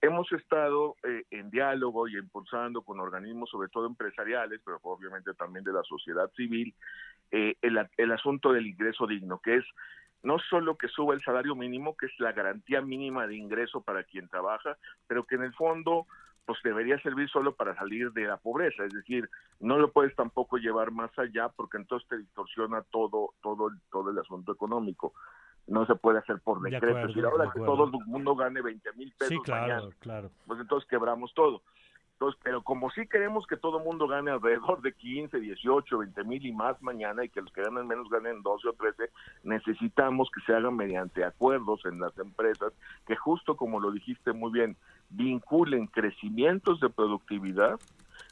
hemos 0.00 0.30
estado 0.32 0.96
eh, 1.04 1.24
en 1.30 1.50
diálogo 1.50 2.08
y 2.08 2.16
impulsando 2.16 2.82
con 2.82 3.00
organismos, 3.00 3.50
sobre 3.50 3.68
todo 3.68 3.86
empresariales, 3.86 4.60
pero 4.64 4.78
obviamente 4.82 5.32
también 5.34 5.64
de 5.64 5.72
la 5.72 5.82
sociedad 5.84 6.30
civil, 6.36 6.74
eh, 7.30 7.56
el, 7.62 7.78
el 7.96 8.12
asunto 8.12 8.52
del 8.52 8.66
ingreso 8.66 9.06
digno, 9.06 9.40
que 9.42 9.56
es 9.56 9.64
no 10.26 10.40
solo 10.40 10.76
que 10.76 10.88
suba 10.88 11.14
el 11.14 11.22
salario 11.22 11.54
mínimo, 11.54 11.96
que 11.96 12.06
es 12.06 12.12
la 12.18 12.32
garantía 12.32 12.80
mínima 12.80 13.28
de 13.28 13.36
ingreso 13.36 13.80
para 13.80 14.02
quien 14.02 14.28
trabaja, 14.28 14.76
pero 15.06 15.24
que 15.24 15.36
en 15.36 15.44
el 15.44 15.54
fondo 15.54 16.06
pues 16.44 16.58
debería 16.64 16.98
servir 17.00 17.28
solo 17.28 17.54
para 17.54 17.76
salir 17.76 18.12
de 18.12 18.24
la 18.24 18.36
pobreza, 18.36 18.84
es 18.84 18.92
decir, 18.92 19.28
no 19.60 19.78
lo 19.78 19.92
puedes 19.92 20.14
tampoco 20.16 20.58
llevar 20.58 20.90
más 20.90 21.16
allá 21.18 21.48
porque 21.48 21.76
entonces 21.76 22.08
te 22.08 22.18
distorsiona 22.18 22.82
todo 22.82 23.34
todo 23.40 23.70
todo 23.90 24.10
el 24.10 24.18
asunto 24.18 24.52
económico. 24.52 25.12
No 25.68 25.86
se 25.86 25.94
puede 25.96 26.18
hacer 26.18 26.40
por 26.40 26.60
decreto. 26.60 27.08
si 27.12 27.20
ahora 27.20 27.50
que 27.52 27.60
todo 27.60 27.84
el 27.84 27.90
mundo 28.06 28.36
gane 28.36 28.62
20 28.62 28.92
mil 28.94 29.12
pesos 29.18 29.42
claro, 29.44 29.90
claro. 30.00 30.30
pues 30.46 30.60
entonces 30.60 30.88
quebramos 30.88 31.32
todo. 31.34 31.62
Entonces, 32.16 32.40
pero 32.42 32.62
como 32.62 32.90
sí 32.92 33.06
queremos 33.06 33.46
que 33.46 33.58
todo 33.58 33.78
mundo 33.78 34.08
gane 34.08 34.30
alrededor 34.30 34.80
de 34.80 34.94
15, 34.94 35.38
18, 35.38 35.98
20 35.98 36.24
mil 36.24 36.46
y 36.46 36.52
más 36.52 36.80
mañana 36.80 37.22
y 37.22 37.28
que 37.28 37.42
los 37.42 37.52
que 37.52 37.62
ganan 37.62 37.86
menos 37.86 38.08
ganen 38.08 38.42
12 38.42 38.68
o 38.68 38.72
13, 38.72 39.10
necesitamos 39.42 40.30
que 40.34 40.40
se 40.46 40.54
hagan 40.54 40.76
mediante 40.76 41.24
acuerdos 41.24 41.84
en 41.84 42.00
las 42.00 42.16
empresas 42.16 42.72
que 43.06 43.16
justo 43.16 43.54
como 43.54 43.80
lo 43.80 43.90
dijiste 43.90 44.32
muy 44.32 44.50
bien, 44.50 44.78
vinculen 45.10 45.88
crecimientos 45.88 46.80
de 46.80 46.88
productividad 46.88 47.78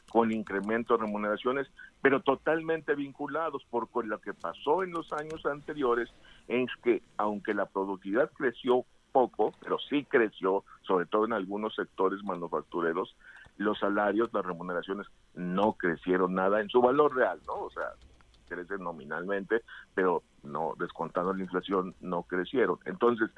con 0.09 0.31
incremento 0.31 0.97
de 0.97 1.03
remuneraciones, 1.03 1.67
pero 2.01 2.21
totalmente 2.21 2.95
vinculados, 2.95 3.67
porque 3.69 4.07
lo 4.07 4.19
que 4.19 4.33
pasó 4.33 4.81
en 4.81 4.93
los 4.93 5.13
años 5.13 5.45
anteriores 5.45 6.09
es 6.47 6.71
que 6.83 7.03
aunque 7.17 7.53
la 7.53 7.67
productividad 7.67 8.31
creció 8.31 8.83
poco, 9.11 9.53
pero 9.61 9.77
sí 9.79 10.03
creció, 10.05 10.65
sobre 10.81 11.05
todo 11.05 11.25
en 11.25 11.33
algunos 11.33 11.73
sectores 11.75 12.21
manufactureros, 12.23 13.15
los 13.57 13.79
salarios, 13.79 14.33
las 14.33 14.45
remuneraciones 14.45 15.07
no 15.33 15.73
crecieron 15.73 16.33
nada 16.33 16.61
en 16.61 16.69
su 16.69 16.81
valor 16.81 17.15
real, 17.15 17.39
¿no? 17.47 17.53
O 17.53 17.69
sea, 17.69 17.93
crecen 18.47 18.83
nominalmente, 18.83 19.61
pero 19.93 20.23
no, 20.43 20.73
descontando 20.77 21.33
la 21.33 21.43
inflación, 21.43 21.95
no 22.01 22.23
crecieron. 22.23 22.79
Entonces, 22.85 23.31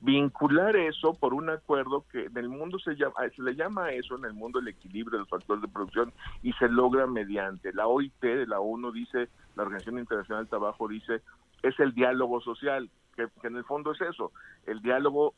vincular 0.00 0.76
eso 0.76 1.14
por 1.14 1.34
un 1.34 1.48
acuerdo 1.50 2.04
que 2.10 2.26
en 2.26 2.36
el 2.36 2.48
mundo 2.48 2.78
se 2.78 2.94
llama 2.94 3.14
se 3.34 3.42
le 3.42 3.54
llama 3.54 3.92
eso 3.92 4.16
en 4.16 4.26
el 4.26 4.34
mundo 4.34 4.58
el 4.58 4.68
equilibrio 4.68 5.12
de 5.12 5.20
los 5.20 5.28
factores 5.28 5.62
de 5.62 5.68
producción 5.68 6.12
y 6.42 6.52
se 6.54 6.68
logra 6.68 7.06
mediante 7.06 7.72
la 7.72 7.86
OIT 7.86 8.20
de 8.20 8.46
la 8.46 8.60
ONU 8.60 8.92
dice 8.92 9.30
la 9.54 9.62
Organización 9.62 9.98
Internacional 9.98 10.44
del 10.44 10.50
Trabajo 10.50 10.86
dice 10.86 11.22
es 11.62 11.80
el 11.80 11.94
diálogo 11.94 12.42
social 12.42 12.90
que, 13.16 13.26
que 13.40 13.46
en 13.48 13.56
el 13.56 13.64
fondo 13.64 13.92
es 13.92 14.00
eso 14.02 14.32
el 14.66 14.82
diálogo 14.82 15.34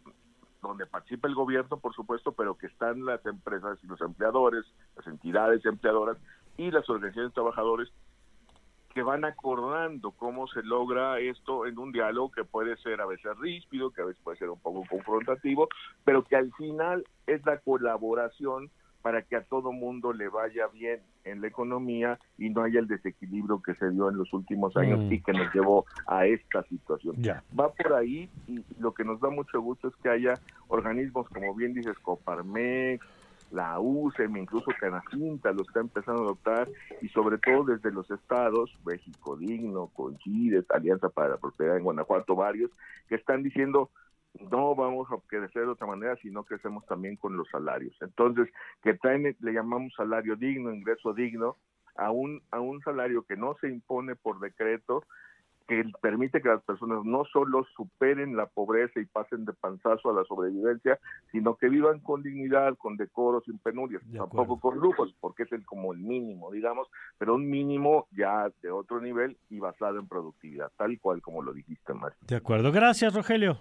donde 0.63 0.87
participa 0.87 1.29
el 1.29 1.35
gobierno, 1.35 1.79
por 1.79 1.95
supuesto, 1.95 2.33
pero 2.33 2.57
que 2.57 2.67
están 2.67 3.05
las 3.05 3.25
empresas 3.27 3.79
y 3.83 3.87
los 3.87 4.01
empleadores, 4.01 4.65
las 4.97 5.07
entidades 5.07 5.65
empleadoras 5.65 6.19
y 6.57 6.71
las 6.71 6.89
organizaciones 6.89 7.31
de 7.31 7.35
trabajadores 7.35 7.89
que 8.95 9.03
van 9.03 9.25
acordando 9.25 10.11
cómo 10.13 10.49
se 10.49 10.63
logra 10.63 11.21
esto 11.21 11.67
en 11.67 11.79
un 11.79 11.93
diálogo 11.93 12.33
que 12.33 12.45
puede 12.45 12.77
ser 12.79 13.01
a 13.01 13.07
veces 13.07 13.37
ríspido, 13.39 13.91
que 13.91 14.03
a 14.03 14.07
veces 14.07 14.21
puede 14.25 14.39
ser 14.39 14.51
un 14.51 14.59
poco 14.59 14.85
confrontativo, 14.89 15.69
pero 16.05 16.25
que 16.25 16.37
al 16.37 16.53
final 16.55 17.05
es 17.27 17.45
la 17.47 17.59
colaboración 17.59 18.71
para 19.03 19.23
que 19.23 19.37
a 19.37 19.45
todo 19.45 19.73
mundo 19.73 20.13
le 20.13 20.29
vaya 20.29 20.67
bien 20.69 21.01
en 21.25 21.41
la 21.41 21.49
economía 21.49 22.19
y 22.37 22.51
no 22.51 22.63
haya 22.63 22.81
el 22.81 22.89
desequilibrio 22.89 23.63
que 23.63 23.75
se 23.75 23.91
dio 23.91 24.09
en 24.09 24.17
los 24.17 24.33
últimos 24.33 24.77
años 24.77 25.01
mm. 25.01 25.13
y 25.13 25.21
que 25.21 25.33
nos 25.33 25.55
llevó 25.55 25.85
a 26.07 26.27
esta 26.27 26.63
situación. 26.65 27.17
Va 27.59 27.73
por 27.73 27.93
ahí 27.95 28.29
y 28.47 28.65
lo 28.79 28.93
que 28.93 29.05
nos 29.05 29.21
da 29.21 29.31
mucho 29.31 29.61
gusto 29.61 29.89
es 29.89 29.97
que 29.97 30.09
haya 30.09 30.35
organismos 30.69 31.29
como 31.29 31.55
bien 31.55 31.75
dices 31.75 31.99
Coparmex, 32.01 33.05
la 33.51 33.81
UCEM, 33.81 34.37
incluso 34.37 34.71
Canacinta 34.79 35.53
lo 35.53 35.63
está 35.63 35.81
empezando 35.81 36.23
a 36.23 36.25
adoptar 36.27 36.69
y 37.01 37.09
sobre 37.09 37.39
todo 37.39 37.65
desde 37.65 37.91
los 37.91 38.11
estados, 38.11 38.77
México 38.85 39.37
Digno, 39.37 39.91
Conchides, 39.95 40.67
Alianza 40.71 41.09
para 41.09 41.31
la 41.31 41.37
Prosperidad 41.39 41.79
en 41.79 41.85
Guanajuato, 41.85 42.35
varios, 42.35 42.71
que 43.09 43.15
están 43.15 43.43
diciendo 43.43 43.91
no 44.51 44.75
vamos 44.75 45.09
a 45.11 45.17
crecer 45.27 45.63
de 45.63 45.73
otra 45.73 45.87
manera 45.87 46.17
si 46.17 46.31
no 46.31 46.45
crecemos 46.45 46.87
también 46.87 47.17
con 47.17 47.37
los 47.37 47.49
salarios. 47.49 47.97
Entonces, 48.01 48.49
que 48.83 48.95
traen, 48.95 49.37
le 49.41 49.53
llamamos 49.53 49.93
salario 49.95 50.37
digno, 50.37 50.73
ingreso 50.73 51.13
digno, 51.13 51.57
a 51.97 52.11
un, 52.11 52.43
a 52.51 52.61
un 52.61 52.81
salario 52.83 53.23
que 53.23 53.37
no 53.37 53.57
se 53.61 53.69
impone 53.69 54.15
por 54.15 54.39
decreto, 54.39 55.03
que 55.67 55.85
permite 56.01 56.41
que 56.41 56.49
las 56.49 56.63
personas 56.63 57.05
no 57.05 57.25
solo 57.27 57.67
superen 57.77 58.37
la 58.37 58.47
pobreza 58.47 59.01
y 59.01 59.05
pasen 59.05 59.45
de 59.45 59.53
panzazo 59.53 60.09
a 60.09 60.15
la 60.15 60.25
sobrevivencia, 60.25 60.99
sino 61.31 61.57
que 61.57 61.69
vivan 61.69 62.01
con 62.01 62.23
dignidad, 62.23 62.75
con 62.79 62.97
decoro, 62.97 63.43
sin 63.43 63.59
penurias, 63.59 64.03
tampoco 64.11 64.59
con 64.59 64.79
lujos, 64.79 65.15
porque 65.21 65.43
es 65.43 65.53
el 65.53 65.67
como 65.67 65.93
el 65.93 65.99
mínimo, 65.99 66.51
digamos, 66.51 66.89
pero 67.19 67.35
un 67.35 67.51
mínimo 67.51 68.07
ya 68.13 68.51
de 68.63 68.71
otro 68.71 69.01
nivel 69.03 69.37
y 69.51 69.59
basado 69.59 69.99
en 69.99 70.09
productividad, 70.09 70.73
tal 70.79 70.99
cual 71.01 71.21
como 71.21 71.43
lo 71.43 71.53
dijiste, 71.53 71.93
Mario. 71.93 72.17
De 72.27 72.37
acuerdo, 72.37 72.73
gracias, 72.73 73.13
Rogelio. 73.13 73.59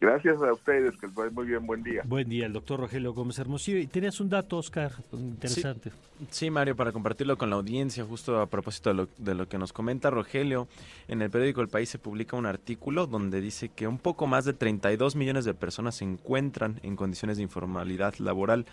Gracias 0.00 0.42
a 0.42 0.52
ustedes, 0.52 0.96
que 0.98 1.06
les 1.06 1.32
muy 1.32 1.46
bien, 1.46 1.66
buen 1.66 1.82
día. 1.82 2.02
Buen 2.04 2.28
día, 2.28 2.46
el 2.46 2.52
doctor 2.52 2.80
Rogelio 2.80 3.14
Gómez 3.14 3.38
Hermosillo. 3.38 3.78
Y 3.78 3.86
tenías 3.86 4.20
un 4.20 4.28
dato, 4.28 4.58
Oscar, 4.58 4.92
interesante. 5.12 5.92
Sí, 6.30 6.50
Mario, 6.50 6.76
para 6.76 6.92
compartirlo 6.92 7.38
con 7.38 7.48
la 7.48 7.56
audiencia, 7.56 8.04
justo 8.04 8.40
a 8.40 8.46
propósito 8.46 8.90
de 8.90 8.94
lo, 8.94 9.08
de 9.18 9.34
lo, 9.34 9.48
que 9.48 9.56
nos 9.56 9.72
comenta 9.72 10.10
Rogelio, 10.10 10.68
en 11.08 11.22
el 11.22 11.30
periódico 11.30 11.60
El 11.60 11.68
País 11.68 11.88
se 11.88 11.98
publica 11.98 12.36
un 12.36 12.46
artículo 12.46 13.06
donde 13.06 13.40
dice 13.40 13.70
que 13.70 13.86
un 13.86 13.98
poco 13.98 14.26
más 14.26 14.44
de 14.44 14.52
32 14.52 15.16
millones 15.16 15.44
de 15.44 15.54
personas 15.54 15.96
se 15.96 16.04
encuentran 16.04 16.80
en 16.82 16.96
condiciones 16.96 17.36
de 17.36 17.42
informalidad 17.44 18.14
laboral 18.18 18.66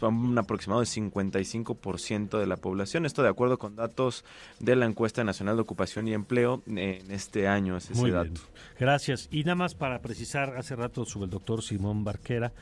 un 0.00 0.38
aproximado 0.38 0.80
de 0.80 0.86
55% 0.86 2.38
de 2.38 2.46
la 2.46 2.56
población. 2.56 3.06
Esto 3.06 3.22
de 3.22 3.28
acuerdo 3.28 3.58
con 3.58 3.76
datos 3.76 4.24
de 4.60 4.76
la 4.76 4.86
encuesta 4.86 5.24
nacional 5.24 5.56
de 5.56 5.62
ocupación 5.62 6.08
y 6.08 6.14
empleo 6.14 6.62
en 6.66 7.10
este 7.10 7.48
año. 7.48 7.76
Es 7.76 7.90
ese 7.90 8.10
dato. 8.10 8.40
Gracias. 8.78 9.28
Y 9.30 9.44
nada 9.44 9.56
más 9.56 9.74
para 9.74 10.00
precisar, 10.00 10.56
hace 10.56 10.76
rato 10.76 11.04
sobre 11.04 11.24
el 11.24 11.30
doctor 11.30 11.62
Simón 11.62 12.04
Barquera. 12.04 12.52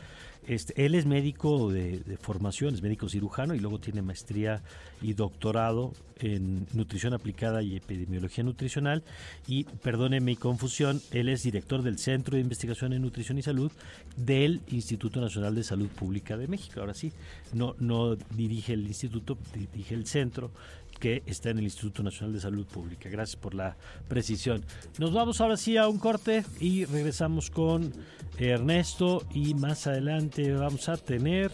Este, 0.47 0.87
él 0.87 0.95
es 0.95 1.07
médico 1.07 1.71
de, 1.73 2.01
formación, 2.21 2.75
es 2.75 2.83
médico 2.83 3.09
cirujano 3.09 3.55
y 3.55 3.59
luego 3.59 3.81
tiene 3.81 4.01
maestría 4.01 4.63
y 5.03 5.15
doctorado 5.15 5.93
en 6.21 6.67
nutrición 6.73 7.15
aplicada 7.15 7.63
y 7.63 7.77
epidemiología 7.77 8.45
nutricional. 8.45 9.03
Y 9.49 9.65
perdone 9.65 10.21
mi 10.21 10.37
confusión, 10.37 11.03
él 11.11 11.29
es 11.29 11.43
director 11.43 11.83
del 11.83 11.99
Centro 11.99 12.37
de 12.37 12.43
Investigación 12.43 12.93
en 12.93 13.03
Nutrición 13.03 13.39
y 13.39 13.43
Salud 13.43 13.73
del 14.17 14.61
Instituto 14.69 15.21
Nacional 15.21 15.55
de 15.55 15.65
Salud 15.65 15.89
Pública 15.89 16.37
de 16.37 16.47
México. 16.47 16.81
Ahora 16.81 16.95
sí, 16.95 17.13
no, 17.53 17.75
no 17.81 18.15
dirige 18.15 18.75
el 18.75 18.87
instituto, 18.87 19.37
dirige 19.53 19.95
el 19.95 20.07
centro 20.07 20.53
que 20.99 21.23
está 21.27 21.51
en 21.51 21.59
el 21.59 21.65
Instituto 21.65 22.03
Nacional 22.03 22.33
de 22.35 22.41
Salud 22.41 22.67
Pública. 22.67 23.09
Gracias 23.09 23.37
por 23.37 23.55
la 23.55 23.77
precisión. 24.09 24.65
Nos 24.99 25.13
vamos 25.13 25.41
ahora 25.41 25.57
sí 25.57 25.77
a 25.77 25.89
un 25.89 25.99
corte 25.99 26.45
y 26.61 26.85
regresamos 26.85 27.51
con 27.51 27.93
Ernesto 28.39 29.23
y 29.33 29.55
más 29.55 29.87
adelante 29.87 30.53
vamos 30.53 30.89
a 30.89 30.97
tener 30.97 31.53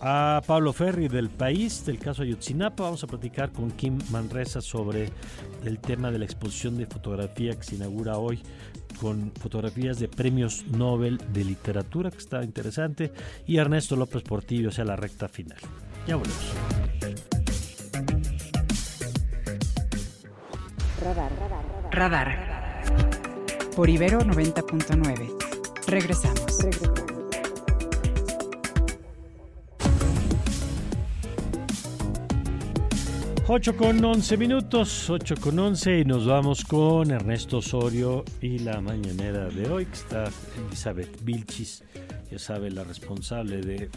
a 0.00 0.40
Pablo 0.46 0.72
Ferri 0.72 1.08
del 1.08 1.28
país, 1.28 1.84
del 1.84 1.98
caso 1.98 2.22
Ayotzinapa. 2.22 2.84
Vamos 2.84 3.04
a 3.04 3.06
platicar 3.06 3.52
con 3.52 3.70
Kim 3.72 3.98
Manresa 4.10 4.60
sobre 4.60 5.10
el 5.64 5.78
tema 5.78 6.10
de 6.10 6.18
la 6.18 6.24
exposición 6.24 6.76
de 6.78 6.86
fotografía 6.86 7.54
que 7.54 7.62
se 7.62 7.76
inaugura 7.76 8.16
hoy 8.18 8.40
con 9.00 9.32
fotografías 9.32 9.98
de 9.98 10.08
premios 10.08 10.64
Nobel 10.66 11.18
de 11.32 11.44
literatura, 11.44 12.10
que 12.10 12.18
está 12.18 12.42
interesante, 12.44 13.12
y 13.46 13.56
Ernesto 13.56 13.96
López 13.96 14.22
Portillo, 14.22 14.70
sea, 14.70 14.84
la 14.84 14.96
recta 14.96 15.28
final. 15.28 15.58
Ya 16.06 16.16
volvemos. 16.16 17.39
Radar, 21.02 21.30
radar, 21.40 21.64
radar. 21.92 23.72
Por 23.74 23.88
Ibero 23.88 24.20
90.9. 24.20 25.86
Regresamos. 25.86 26.62
Regresamos. 26.62 27.00
8 33.48 33.76
con 33.76 34.04
11 34.04 34.36
minutos, 34.36 35.08
8 35.08 35.36
con 35.40 35.58
11 35.58 36.00
y 36.00 36.04
nos 36.04 36.26
vamos 36.26 36.64
con 36.66 37.10
Ernesto 37.10 37.58
Osorio 37.58 38.22
y 38.42 38.58
la 38.58 38.82
mañanera 38.82 39.48
de 39.48 39.70
hoy, 39.70 39.86
que 39.86 39.94
está 39.94 40.30
Elizabeth 40.68 41.24
Vilchis, 41.24 41.82
ya 42.30 42.38
sabe, 42.38 42.70
la 42.70 42.84
responsable 42.84 43.62
de, 43.62 43.88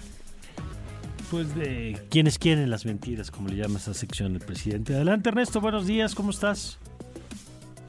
pues 1.30 1.54
de 1.54 2.02
quienes 2.10 2.40
quieren 2.40 2.70
las 2.70 2.86
mentiras, 2.86 3.30
como 3.30 3.50
le 3.50 3.58
llama 3.58 3.78
esta 3.78 3.94
sección 3.94 4.34
el 4.34 4.42
presidente. 4.42 4.96
Adelante 4.96 5.30
Ernesto, 5.30 5.62
buenos 5.62 5.86
días, 5.86 6.16
¿cómo 6.16 6.32
estás? 6.32 6.80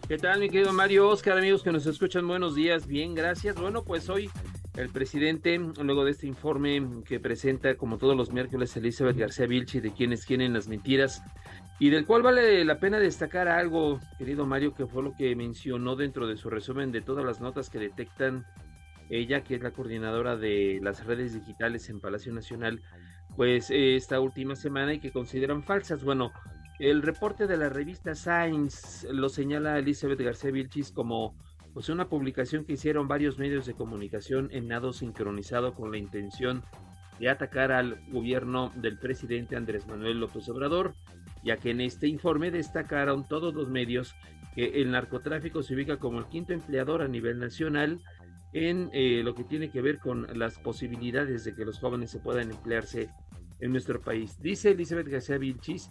¿Qué 0.07 0.19
tal 0.19 0.39
mi 0.39 0.51
querido 0.51 0.71
Mario 0.75 1.09
Oscar, 1.09 1.39
amigos 1.39 1.63
que 1.63 1.73
nos 1.73 1.87
escuchan? 1.87 2.29
Buenos 2.29 2.55
días, 2.55 2.87
bien, 2.87 3.15
gracias. 3.15 3.57
Bueno, 3.57 3.85
pues 3.85 4.11
hoy 4.11 4.29
el 4.77 4.91
presidente, 4.91 5.59
luego 5.59 6.05
de 6.05 6.11
este 6.11 6.27
informe 6.27 6.87
que 7.07 7.21
presenta 7.21 7.75
como 7.77 7.97
todos 7.97 8.15
los 8.15 8.31
miércoles 8.31 8.77
Elizabeth 8.77 9.17
García 9.17 9.47
Vilchi 9.47 9.81
de 9.81 9.95
quienes 9.95 10.27
quieren 10.27 10.53
las 10.53 10.69
mentiras, 10.69 11.23
y 11.79 11.89
del 11.89 12.05
cual 12.05 12.21
vale 12.21 12.63
la 12.67 12.79
pena 12.79 12.99
destacar 12.99 13.49
algo, 13.49 13.99
querido 14.19 14.45
Mario, 14.45 14.75
que 14.75 14.87
fue 14.87 15.03
lo 15.03 15.15
que 15.17 15.35
mencionó 15.37 15.97
dentro 15.97 16.27
de 16.27 16.37
su 16.37 16.51
resumen 16.51 16.93
de 16.93 17.01
todas 17.01 17.25
las 17.25 17.41
notas 17.41 17.71
que 17.71 17.79
detectan 17.79 18.45
ella, 19.09 19.43
que 19.43 19.55
es 19.55 19.63
la 19.63 19.71
coordinadora 19.71 20.37
de 20.37 20.81
las 20.83 21.07
redes 21.07 21.33
digitales 21.33 21.89
en 21.89 22.01
Palacio 22.01 22.31
Nacional, 22.35 22.83
pues 23.37 23.69
esta 23.71 24.21
última 24.21 24.55
semana 24.55 24.93
y 24.93 25.01
que 25.01 25.13
consideran 25.13 25.63
falsas. 25.63 26.05
Bueno, 26.05 26.31
el 26.78 27.02
reporte 27.02 27.47
de 27.47 27.57
la 27.57 27.69
revista 27.69 28.14
Science 28.14 29.12
lo 29.12 29.28
señala 29.28 29.78
Elizabeth 29.78 30.21
García 30.21 30.50
Vilchis 30.50 30.90
como 30.90 31.37
pues 31.73 31.88
una 31.88 32.09
publicación 32.09 32.64
que 32.64 32.75
hicieron 32.75 33.09
varios 33.09 33.38
medios 33.38 33.66
de 33.66 33.75
comunicación 33.75 34.49
en 34.52 34.69
nado 34.69 34.93
sincronizado 34.93 35.75
con 35.75 35.90
la 35.90 35.99
intención 35.99 36.62
de 37.19 37.28
atacar 37.28 37.73
al 37.73 38.00
gobierno 38.11 38.73
del 38.76 38.99
presidente 38.99 39.57
Andrés 39.57 39.87
Manuel 39.87 40.21
López 40.21 40.49
Obrador, 40.49 40.95
ya 41.45 41.57
que 41.57 41.71
en 41.71 41.81
este 41.81 42.09
informe 42.09 42.50
destacaron 42.50 43.26
todos 43.26 43.54
los 43.54 43.71
medios 43.71 44.14
que 44.54 44.83
el 44.83 44.90
narcotráfico 44.90 45.62
se 45.62 45.75
ubica 45.75 45.99
como 45.99 46.19
el 46.21 46.26
quinto 46.26 46.52
empleador 46.52 47.02
a 47.02 47.09
nivel 47.09 47.38
nacional 47.38 47.99
en 48.52 48.88
eh, 48.93 49.23
lo 49.25 49.35
que 49.35 49.43
tiene 49.43 49.71
que 49.71 49.83
ver 49.83 49.99
con 49.99 50.26
las 50.38 50.59
posibilidades 50.59 51.45
de 51.45 51.54
que 51.54 51.64
los 51.64 51.81
jóvenes 51.81 52.11
se 52.11 52.21
puedan 52.21 52.50
emplearse 52.50 53.09
en 53.61 53.73
nuestro 53.73 54.00
país. 54.00 54.40
Dice 54.40 54.71
Elizabeth 54.71 55.09
García 55.09 55.38
Vilchis 55.38 55.90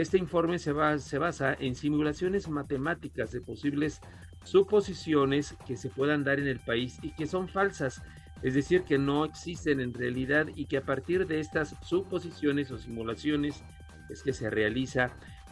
este 0.00 0.18
informe 0.18 0.58
se, 0.58 0.72
basa 0.72 1.56
en 1.58 1.74
simulaciones 1.74 2.48
matemáticas 2.48 3.30
de 3.30 3.40
posibles 3.40 4.00
suposiciones 4.42 5.54
que 5.66 5.76
se 5.76 5.88
puedan 5.88 6.24
dar 6.24 6.40
en 6.40 6.48
el 6.48 6.58
país 6.58 6.98
y 7.02 7.12
que 7.12 7.26
son 7.26 7.48
falsas, 7.48 8.02
es 8.42 8.54
decir, 8.54 8.82
que 8.82 8.98
no 8.98 9.24
existen 9.24 9.80
en 9.80 9.94
realidad 9.94 10.48
y 10.54 10.66
que 10.66 10.78
a 10.78 10.84
partir 10.84 11.26
de 11.26 11.40
estas 11.40 11.76
suposiciones 11.82 12.70
o 12.70 12.78
simulaciones 12.78 13.62
es 14.10 14.22
que 14.22 14.32
se 14.32 14.50
realiza 14.50 15.10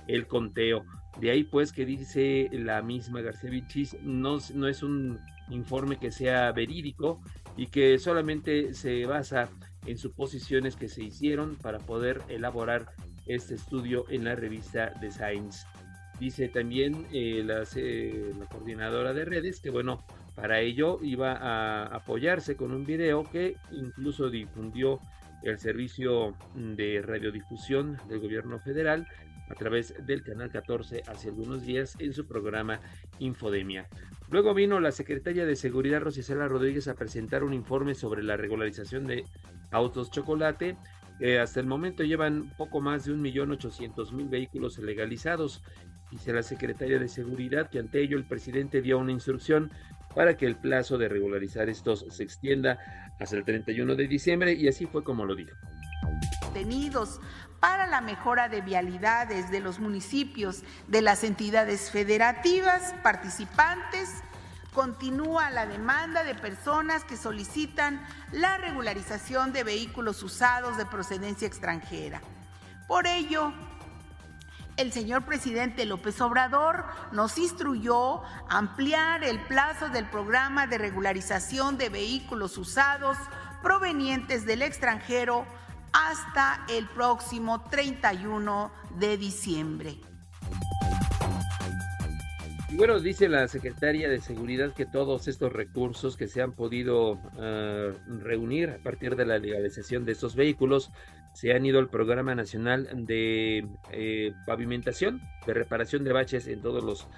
el 0.09 0.27
conteo. 0.27 0.85
De 1.21 1.31
ahí 1.31 1.45
pues 1.45 1.73
que 1.73 1.87
dice 1.87 2.51
la 2.53 2.83
misma 2.83 3.21
García 3.21 3.51
Vichis, 3.51 3.97
no 4.03 4.37
es 4.39 4.83
un 4.83 5.21
informe 5.51 5.99
que 5.99 6.11
sea 6.11 6.51
verídico 6.53 7.21
y 7.57 7.67
que 7.67 7.99
solamente 7.99 8.75
se 8.75 9.07
basa 9.07 9.49
en 9.87 9.99
suposiciones 9.99 10.77
que 10.77 10.89
se 10.89 11.03
hicieron 11.03 11.57
para 11.57 11.79
poder 11.79 12.23
elaborar 12.29 12.87
este 13.27 13.55
estudio 13.55 14.05
en 14.09 14.25
la 14.25 14.35
revista 14.35 14.91
de 15.01 15.11
Science. 15.11 15.67
Dice 16.19 16.49
también 16.49 17.07
eh, 17.13 17.43
la, 17.45 17.65
coordinadora 18.47 19.13
de 19.13 19.25
redes 19.25 19.61
que, 19.61 19.71
bueno, 19.71 20.05
para 20.35 20.61
ello 20.61 20.99
iba 21.03 21.33
a 21.33 21.87
apoyarse 21.87 22.57
con 22.57 22.73
un 22.73 22.87
video 22.87 23.25
que 23.25 23.57
incluso 23.73 24.31
difundió 24.31 25.01
el 25.43 25.59
servicio 25.59 26.37
de 26.55 27.03
radiodifusión 27.03 27.99
del 28.09 28.21
gobierno 28.21 28.59
federal 28.59 29.07
a 29.51 29.55
través 29.55 29.95
del 30.07 30.23
canal 30.23 30.51
14 30.51 31.03
hace 31.07 31.29
algunos 31.29 31.63
días 31.63 31.97
en 31.99 32.13
su 32.13 32.27
programa 32.27 32.81
Infodemia. 33.19 33.89
Luego 34.31 34.55
vino 34.55 34.81
la 34.81 34.93
secretaria 34.93 35.45
de 35.45 35.57
Seguridad 35.57 36.01
Rosicela 36.01 36.49
Rodríguez 36.49 36.89
a 36.89 36.95
presentar 36.95 37.45
un 37.45 37.53
informe 37.53 37.95
sobre 37.95 38.23
la 38.23 38.37
regularización 38.37 39.07
de 39.07 39.25
autos 39.71 40.11
chocolate 40.11 40.77
hasta 41.41 41.61
el 41.61 41.67
momento 41.67 42.03
llevan 42.03 42.53
poco 42.57 42.81
más 42.81 43.05
de 43.05 43.13
1.800.000 43.13 44.29
vehículos 44.29 44.79
legalizados. 44.79 45.63
Dice 46.11 46.33
la 46.33 46.43
secretaria 46.43 46.99
de 46.99 47.09
Seguridad 47.09 47.71
que 47.71 47.79
ante 47.79 48.01
ello 48.01 48.17
el 48.19 48.25
presidente 48.25 48.83
dio 48.83 48.99
una 48.99 49.13
instrucción 49.13 49.71
para 50.15 50.37
que 50.37 50.47
el 50.47 50.57
plazo 50.57 50.99
de 50.99 51.09
regularizar 51.09 51.69
estos 51.69 52.05
se 52.11 52.23
extienda 52.23 52.79
hasta 53.19 53.37
el 53.37 53.45
31 53.45 53.95
de 53.95 54.09
diciembre 54.09 54.53
y 54.53 54.69
así 54.69 54.87
fue 54.87 55.05
como 55.05 55.25
lo 55.25 55.35
dijo. 55.35 55.57
Tenidos 56.53 57.21
para 57.61 57.87
la 57.87 58.01
mejora 58.01 58.49
de 58.49 58.61
vialidades 58.61 59.51
de 59.51 59.61
los 59.61 59.79
municipios, 59.79 60.65
de 60.89 61.01
las 61.01 61.25
entidades 61.25 61.91
federativas 61.91 62.95
participantes, 63.03 64.23
continúa 64.73 65.51
la 65.51 65.67
demanda 65.67 66.25
de 66.25 66.35
personas 66.35 67.05
que 67.05 67.17
solicitan 67.17 68.05
la 68.33 68.57
regularización 68.59 69.53
de 69.53 69.65
vehículos 69.65 70.23
usados 70.23 70.77
de 70.77 70.87
procedencia 70.87 71.47
extranjera. 71.47 72.21
Por 72.89 73.07
ello, 73.07 73.53
el 74.77 74.93
señor 74.93 75.25
presidente 75.25 75.85
López 75.85 76.21
Obrador 76.21 76.85
nos 77.13 77.37
instruyó 77.37 78.23
ampliar 78.49 79.23
el 79.23 79.41
plazo 79.43 79.91
del 79.91 80.09
programa 80.09 80.67
de 80.67 80.79
regularización 80.79 81.77
de 81.77 81.91
vehículos 81.91 82.57
usados 82.57 83.19
provenientes 83.63 84.47
del 84.47 84.63
extranjero 84.63 85.47
hasta 85.93 86.65
el 86.69 86.89
próximo 86.89 87.63
31 87.65 88.73
de 88.99 89.19
diciembre. 89.19 90.12
Y 92.73 92.77
bueno, 92.77 92.99
dice 93.01 93.29
la 93.29 93.49
secretaria 93.49 94.09
de 94.09 94.19
Seguridad 94.19 94.73
que 94.73 94.87
todos 94.87 95.29
estos 95.29 95.53
recursos 95.53 96.17
que 96.17 96.27
se 96.27 96.41
han 96.41 96.53
podido 96.53 97.21
ah, 97.39 97.91
reunir 98.23 98.71
a 98.71 98.79
partir 98.79 99.15
de 99.15 99.27
la 99.27 99.37
legalización 99.37 100.07
de 100.07 100.13
estos 100.13 100.35
vehículos 100.35 100.91
se 101.35 101.53
han 101.53 101.67
ido 101.67 101.81
al 101.81 101.91
Programa 101.91 102.35
Nacional 102.35 102.89
de 103.05 103.67
eh, 103.91 104.33
Pavimentación, 104.47 105.21
de 105.47 105.53
reparación 105.53 106.03
de 106.03 106.15
baches 106.15 106.47
en 106.47 106.63
todos 106.63 106.83
los 106.83 107.09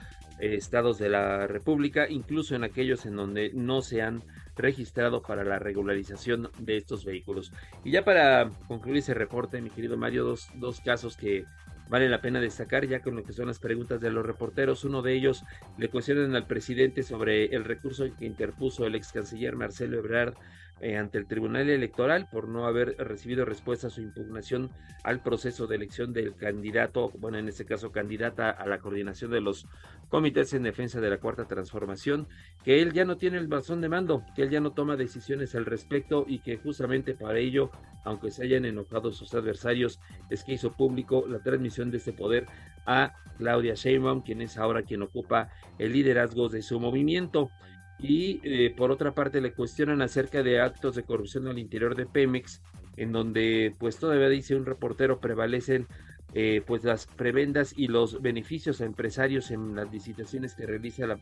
eh, 0.41 0.57
estados 0.57 0.99
de 0.99 1.09
la 1.09 1.47
República, 1.47 2.09
incluso 2.09 2.57
en 2.57 2.65
aquellos 2.65 3.07
en 3.07 3.15
donde 3.15 3.53
no 3.55 3.81
se 3.81 4.03
han 4.03 4.25
registrado 4.57 5.23
para 5.23 5.45
la 5.45 5.61
regularización 5.61 6.51
de 6.59 6.79
estos 6.79 7.05
vehículos. 7.05 7.53
Y 7.85 7.93
ya 7.93 8.05
para 8.05 8.51
concluir 8.67 8.99
ese 8.99 9.15
reporte, 9.15 9.63
mi 9.63 9.71
querido 9.71 9.97
Mario, 9.97 10.25
dos, 10.25 10.49
dos 10.57 10.81
casos 10.81 11.17
que 11.17 11.45
vale 11.89 12.09
la 12.09 12.21
pena 12.21 12.41
destacar 12.41 12.87
ya 12.87 13.01
con 13.01 13.17
lo 13.17 13.25
que 13.25 13.33
son 13.33 13.47
las 13.47 13.59
preguntas 13.59 14.01
de 14.01 14.11
los 14.11 14.25
reporteros. 14.25 14.85
Uno 14.85 15.03
de 15.03 15.15
ellos 15.15 15.45
le 15.77 15.91
cuestionan 15.91 16.35
al 16.35 16.47
presidente 16.47 17.03
sobre 17.03 17.47
el 17.47 17.65
recurso 17.65 18.05
que 18.17 18.27
interpuso 18.27 18.87
el 18.87 18.95
ex 18.95 19.13
canciller 19.13 19.57
Marcelo 19.57 19.99
Ebrard 19.99 20.35
eh, 20.81 20.97
ante 20.97 21.19
el 21.19 21.27
Tribunal 21.27 21.71
Electoral 21.71 22.29
por 22.31 22.49
no 22.49 22.67
haber 22.67 22.97
recibido 22.99 23.45
respuesta 23.45 23.87
a 23.87 23.91
su 23.91 24.01
impugnación 24.01 24.71
al 25.05 25.23
proceso 25.23 25.67
de 25.67 25.77
elección 25.77 26.13
del 26.13 26.35
candidato, 26.35 27.11
bueno, 27.19 27.39
en 27.39 27.49
este 27.49 27.65
caso 27.65 27.93
candidata 27.93 28.51
a 28.51 28.67
la 28.67 28.79
coordinación 28.79 29.31
de 29.31 29.41
los 29.41 29.67
comités 30.09 30.53
en 30.53 30.65
defensa 30.65 31.01
de 31.01 31.11
la 31.11 31.19
cuarta 31.19 31.47
transformación, 31.47 32.27
que 32.65 32.83
él 32.83 32.93
ya 32.93 33.05
no 33.05 33.17
tiene 33.17 33.39
el 33.39 33.47
bastón 33.47 33.81
de 33.81 33.89
mando, 33.89 34.25
que 34.35 34.43
él 34.43 34.51
ya 34.51 34.61
no 34.61 34.73
toma 34.73 34.97
decisiones 34.97 35.55
al 35.55 35.65
respecto 35.65 36.25
y 36.27 36.41
que 36.41 36.57
justamente 36.57 37.15
para 37.15 37.39
ello, 37.39 37.71
aunque 38.05 38.31
se 38.31 38.45
hayan 38.45 38.65
enojado 38.65 39.13
sus 39.13 39.33
adversarios, 39.35 40.01
es 40.29 40.43
que 40.45 40.55
hizo 40.55 40.73
público 40.73 41.25
la 41.29 41.39
transmisión 41.39 41.91
de 41.91 41.99
este 41.99 42.13
poder 42.13 42.47
a 42.87 43.15
Claudia 43.39 43.75
Sheinbaum, 43.75 44.23
quien 44.23 44.43
es 44.43 44.59
ahora 44.59 44.83
quien 44.83 45.03
ocupa 45.03 45.51
el 45.79 45.93
liderazgo 45.93 46.49
de 46.49 46.63
su 46.63 46.79
movimiento 46.81 47.51
y 47.99 48.41
eh, 48.43 48.75
por 48.77 48.91
otra 48.91 49.13
parte 49.13 49.41
le 49.41 49.53
cuestionan 49.53 50.03
acerca 50.03 50.43
de 50.43 50.61
actos 50.61 50.97
de 50.97 51.05
corrupción 51.05 51.47
al 51.49 51.59
interior 51.59 51.95
de 51.95 52.07
Pemex, 52.07 52.61
en 52.97 53.13
donde 53.13 53.75
pues 53.79 53.99
todavía 53.99 54.29
dice 54.29 54.57
un 54.57 54.67
reportero 54.67 55.21
prevalecen 55.21 55.87
eh, 56.35 56.63
pues 56.67 56.83
las 56.85 57.07
prebendas 57.07 57.73
y 57.77 57.87
los 57.87 58.21
beneficios 58.21 58.81
a 58.81 58.85
empresarios 58.85 59.51
en 59.51 59.77
las 59.77 59.93
licitaciones 59.93 60.55
que 60.55 60.67
realiza 60.67 61.07
la 61.07 61.19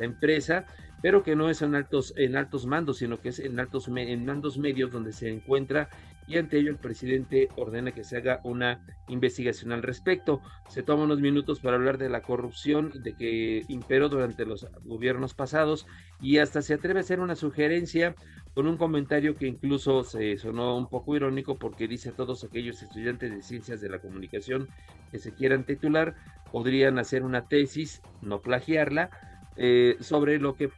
empresa, 0.00 0.66
pero 1.00 1.22
que 1.22 1.34
no 1.34 1.48
es 1.48 1.62
en 1.62 1.74
altos, 1.74 2.12
en 2.16 2.36
altos 2.36 2.66
mandos, 2.66 2.98
sino 2.98 3.18
que 3.20 3.30
es 3.30 3.38
en 3.38 3.58
altos 3.58 3.88
en 3.88 4.24
mandos 4.26 4.58
medios 4.58 4.92
donde 4.92 5.12
se 5.12 5.30
encuentra 5.30 5.88
y 6.26 6.38
ante 6.38 6.58
ello 6.58 6.70
el 6.70 6.78
presidente 6.78 7.48
ordena 7.56 7.92
que 7.92 8.04
se 8.04 8.16
haga 8.16 8.40
una 8.44 8.84
investigación 9.08 9.72
al 9.72 9.82
respecto. 9.82 10.40
Se 10.68 10.82
toma 10.82 11.04
unos 11.04 11.20
minutos 11.20 11.60
para 11.60 11.76
hablar 11.76 11.98
de 11.98 12.08
la 12.08 12.22
corrupción 12.22 12.92
de 13.02 13.14
que 13.14 13.64
imperó 13.68 14.08
durante 14.08 14.46
los 14.46 14.66
gobiernos 14.84 15.34
pasados 15.34 15.86
y 16.20 16.38
hasta 16.38 16.62
se 16.62 16.74
atreve 16.74 17.00
a 17.00 17.02
hacer 17.02 17.20
una 17.20 17.36
sugerencia 17.36 18.14
con 18.54 18.66
un 18.66 18.76
comentario 18.76 19.34
que 19.34 19.46
incluso 19.46 20.04
se 20.04 20.36
sonó 20.36 20.76
un 20.76 20.88
poco 20.88 21.16
irónico 21.16 21.56
porque 21.56 21.88
dice 21.88 22.12
todos 22.12 22.44
aquellos 22.44 22.82
estudiantes 22.82 23.30
de 23.30 23.42
ciencias 23.42 23.80
de 23.80 23.88
la 23.88 23.98
comunicación 23.98 24.68
que 25.10 25.18
se 25.18 25.32
quieran 25.34 25.64
titular 25.64 26.14
podrían 26.50 26.98
hacer 26.98 27.22
una 27.22 27.44
tesis, 27.46 28.02
no 28.20 28.40
plagiarla, 28.40 29.10
eh, 29.56 29.96
sobre 30.00 30.38
lo 30.38 30.54
que 30.54 30.70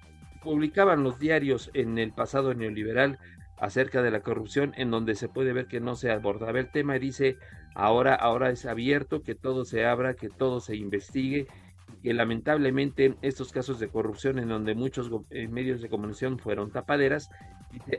publicaban 0.43 1.03
los 1.03 1.19
diarios 1.19 1.71
en 1.75 1.99
el 1.99 2.13
pasado 2.13 2.55
neoliberal 2.55 3.19
acerca 3.59 4.03
de 4.03 4.11
la 4.11 4.21
corrupción, 4.21 4.73
en 4.77 4.91
donde 4.91 5.15
se 5.15 5.29
puede 5.29 5.53
ver 5.53 5.67
que 5.67 5.81
no 5.81 5.97
se 5.97 6.11
abordaba 6.11 6.59
el 6.59 6.71
tema 6.71 6.97
y 6.97 7.01
dice 7.01 7.37
ahora, 7.75 8.15
ahora 8.15 8.51
es 8.51 8.67
abierto, 8.67 9.23
que 9.23 9.35
todo 9.35 9.65
se 9.65 9.87
abra, 9.87 10.15
que 10.15 10.29
todo 10.29 10.61
se 10.61 10.77
investigue, 10.77 11.47
que 12.03 12.15
lamentablemente 12.15 13.15
estos 13.23 13.53
casos 13.53 13.79
de 13.79 13.89
corrupción 13.89 14.39
en 14.39 14.49
donde 14.49 14.75
muchos 14.75 15.11
eh, 15.31 15.49
medios 15.49 15.81
de 15.81 15.89
comunicación 15.89 16.39
fueron 16.39 16.71
tapaderas, 16.71 17.31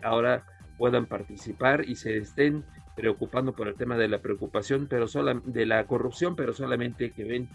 ahora 0.04 0.46
puedan 0.78 1.06
participar 1.06 1.88
y 1.88 1.96
se 1.96 2.18
estén 2.18 2.66
preocupando 2.96 3.54
por 3.54 3.68
el 3.68 3.76
tema 3.76 3.98
de 3.98 4.08
la 4.08 4.20
preocupación, 4.20 4.88
pero 4.88 5.08
sola, 5.08 5.42
de 5.46 5.66
la 5.66 5.86
corrupción, 5.86 6.36
pero 6.36 6.54
solamente 6.54 7.12
que 7.12 7.24
ven 7.24 7.50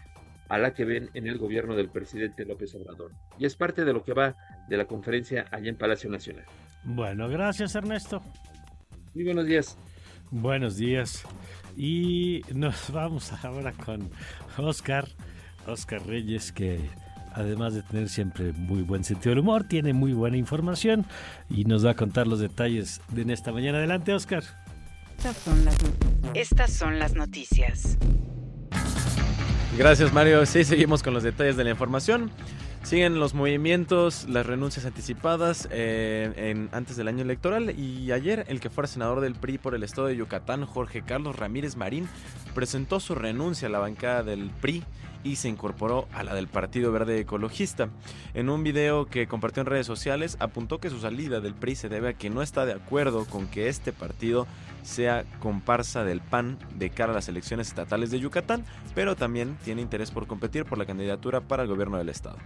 a 0.49 0.59
la 0.59 0.75
que 0.75 0.85
ven 0.85 1.11
en 1.15 1.27
el 1.27 1.39
gobierno 1.39 1.77
del 1.77 1.89
presidente 1.89 2.45
López 2.45 2.75
Obrador. 2.75 3.13
Y 3.39 3.47
es 3.47 3.55
parte 3.55 3.85
de 3.85 3.93
lo 3.93 4.03
que 4.03 4.13
va 4.13 4.37
de 4.69 4.77
la 4.77 4.87
conferencia 4.87 5.47
allá 5.51 5.69
en 5.69 5.77
Palacio 5.77 6.11
Nacional. 6.11 6.45
Bueno, 6.85 7.29
gracias 7.29 7.75
Ernesto. 7.75 8.23
Muy 9.15 9.25
buenos 9.25 9.47
días. 9.47 9.77
Buenos 10.31 10.77
días. 10.77 11.25
Y 11.77 12.43
nos 12.55 12.91
vamos 12.93 13.33
ahora 13.45 13.73
con 13.73 14.11
Oscar, 14.59 15.09
Oscar 15.67 16.07
Reyes, 16.07 16.53
que 16.53 16.81
además 17.33 17.75
de 17.75 17.83
tener 17.83 18.09
siempre 18.09 18.53
muy 18.53 18.83
buen 18.83 19.05
sentido 19.05 19.31
del 19.31 19.41
humor, 19.41 19.65
tiene 19.65 19.93
muy 19.93 20.13
buena 20.13 20.37
información 20.37 21.07
y 21.49 21.65
nos 21.65 21.85
va 21.85 21.93
a 21.93 21.95
contar 21.95 22.27
los 22.27 22.41
detalles 22.41 23.01
de 23.09 23.23
en 23.23 23.31
esta 23.31 23.53
mañana. 23.53 23.79
Adelante, 23.79 24.13
Oscar. 24.13 24.43
Estas 25.17 25.37
son 25.37 25.65
las, 25.65 25.77
Estas 26.35 26.73
son 26.73 26.99
las 26.99 27.15
noticias. 27.15 27.99
Gracias 29.77 30.13
Mario. 30.13 30.45
Sí, 30.47 30.65
seguimos 30.65 31.03
con 31.03 31.15
los 31.15 31.23
detalles 31.23 31.57
de 31.57 31.65
la 31.65 31.71
información. 31.71 32.31
Siguen 32.83 33.21
los 33.21 33.35
movimientos, 33.35 34.27
las 34.29 34.47
renuncias 34.47 34.87
anticipadas 34.87 35.69
eh, 35.71 36.33
en, 36.37 36.71
antes 36.73 36.97
del 36.97 37.09
año 37.09 37.23
electoral 37.23 37.79
y 37.79 38.11
ayer 38.11 38.47
el 38.49 38.59
que 38.59 38.71
fuera 38.71 38.89
senador 38.89 39.21
del 39.21 39.35
PRI 39.35 39.59
por 39.59 39.75
el 39.75 39.83
estado 39.83 40.09
de 40.09 40.17
Yucatán, 40.17 40.65
Jorge 40.65 41.03
Carlos 41.03 41.37
Ramírez 41.37 41.77
Marín, 41.77 42.09
presentó 42.55 42.99
su 42.99 43.15
renuncia 43.15 43.69
a 43.69 43.71
la 43.71 43.79
bancada 43.79 44.23
del 44.23 44.51
PRI 44.61 44.83
y 45.23 45.37
se 45.37 45.49
incorporó 45.49 46.09
a 46.13 46.25
la 46.25 46.35
del 46.35 46.49
Partido 46.49 46.91
Verde 46.91 47.21
Ecologista. 47.21 47.91
En 48.33 48.49
un 48.49 48.65
video 48.65 49.07
que 49.07 49.29
compartió 49.29 49.61
en 49.61 49.67
redes 49.67 49.87
sociales 49.87 50.39
apuntó 50.41 50.79
que 50.79 50.91
su 50.91 50.99
salida 51.01 51.41
del 51.41 51.55
PRI 51.55 51.77
se 51.77 51.91
debe 51.91 52.09
a 52.09 52.15
que 52.15 52.31
no 52.31 52.41
está 52.43 52.65
de 52.65 52.73
acuerdo 52.73 53.27
con 53.27 53.47
que 53.47 53.69
este 53.69 53.93
partido 53.93 54.47
sea 54.83 55.25
comparsa 55.39 56.03
del 56.03 56.23
PAN 56.23 56.59
de 56.77 56.89
cara 56.89 57.13
a 57.13 57.15
las 57.15 57.29
elecciones 57.29 57.69
estatales 57.69 58.11
de 58.11 58.21
Yucatán, 58.21 58.65
pero 58.95 59.15
también 59.15 59.59
tiene 59.65 59.83
interés 59.83 60.11
por 60.11 60.27
competir 60.27 60.65
por 60.65 60.79
la 60.79 60.87
candidatura 60.87 61.43
para 61.43 61.63
el 61.63 61.69
gobierno 61.69 61.99
del 61.99 62.09
estado 62.09 62.39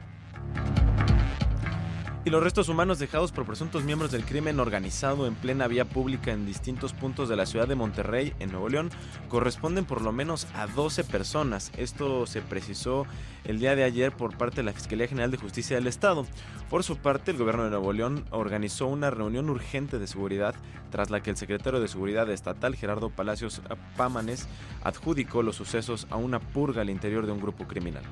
y 2.26 2.30
los 2.30 2.42
restos 2.42 2.70
humanos 2.70 2.98
dejados 2.98 3.32
por 3.32 3.44
presuntos 3.44 3.84
miembros 3.84 4.10
del 4.10 4.24
crimen 4.24 4.58
organizado 4.58 5.26
en 5.26 5.34
plena 5.34 5.68
vía 5.68 5.84
pública 5.84 6.32
en 6.32 6.46
distintos 6.46 6.94
puntos 6.94 7.28
de 7.28 7.36
la 7.36 7.44
ciudad 7.44 7.68
de 7.68 7.74
Monterrey, 7.74 8.32
en 8.40 8.50
Nuevo 8.50 8.70
León, 8.70 8.90
corresponden 9.28 9.84
por 9.84 10.00
lo 10.00 10.10
menos 10.10 10.46
a 10.54 10.66
12 10.66 11.04
personas. 11.04 11.70
Esto 11.76 12.26
se 12.26 12.40
precisó 12.40 13.06
el 13.44 13.58
día 13.58 13.76
de 13.76 13.84
ayer 13.84 14.10
por 14.10 14.38
parte 14.38 14.56
de 14.56 14.62
la 14.62 14.72
Fiscalía 14.72 15.06
General 15.06 15.30
de 15.30 15.36
Justicia 15.36 15.76
del 15.76 15.86
Estado. 15.86 16.24
Por 16.70 16.82
su 16.82 16.96
parte, 16.96 17.30
el 17.30 17.36
gobierno 17.36 17.64
de 17.64 17.70
Nuevo 17.70 17.92
León 17.92 18.24
organizó 18.30 18.86
una 18.86 19.10
reunión 19.10 19.50
urgente 19.50 19.98
de 19.98 20.06
seguridad 20.06 20.54
tras 20.90 21.10
la 21.10 21.22
que 21.22 21.28
el 21.28 21.36
secretario 21.36 21.80
de 21.80 21.88
Seguridad 21.88 22.30
Estatal, 22.30 22.74
Gerardo 22.74 23.10
Palacios 23.10 23.60
Pámanes, 23.98 24.48
adjudicó 24.82 25.42
los 25.42 25.56
sucesos 25.56 26.06
a 26.08 26.16
una 26.16 26.40
purga 26.40 26.80
al 26.80 26.90
interior 26.90 27.26
de 27.26 27.32
un 27.32 27.40
grupo 27.40 27.66
criminal. 27.66 28.04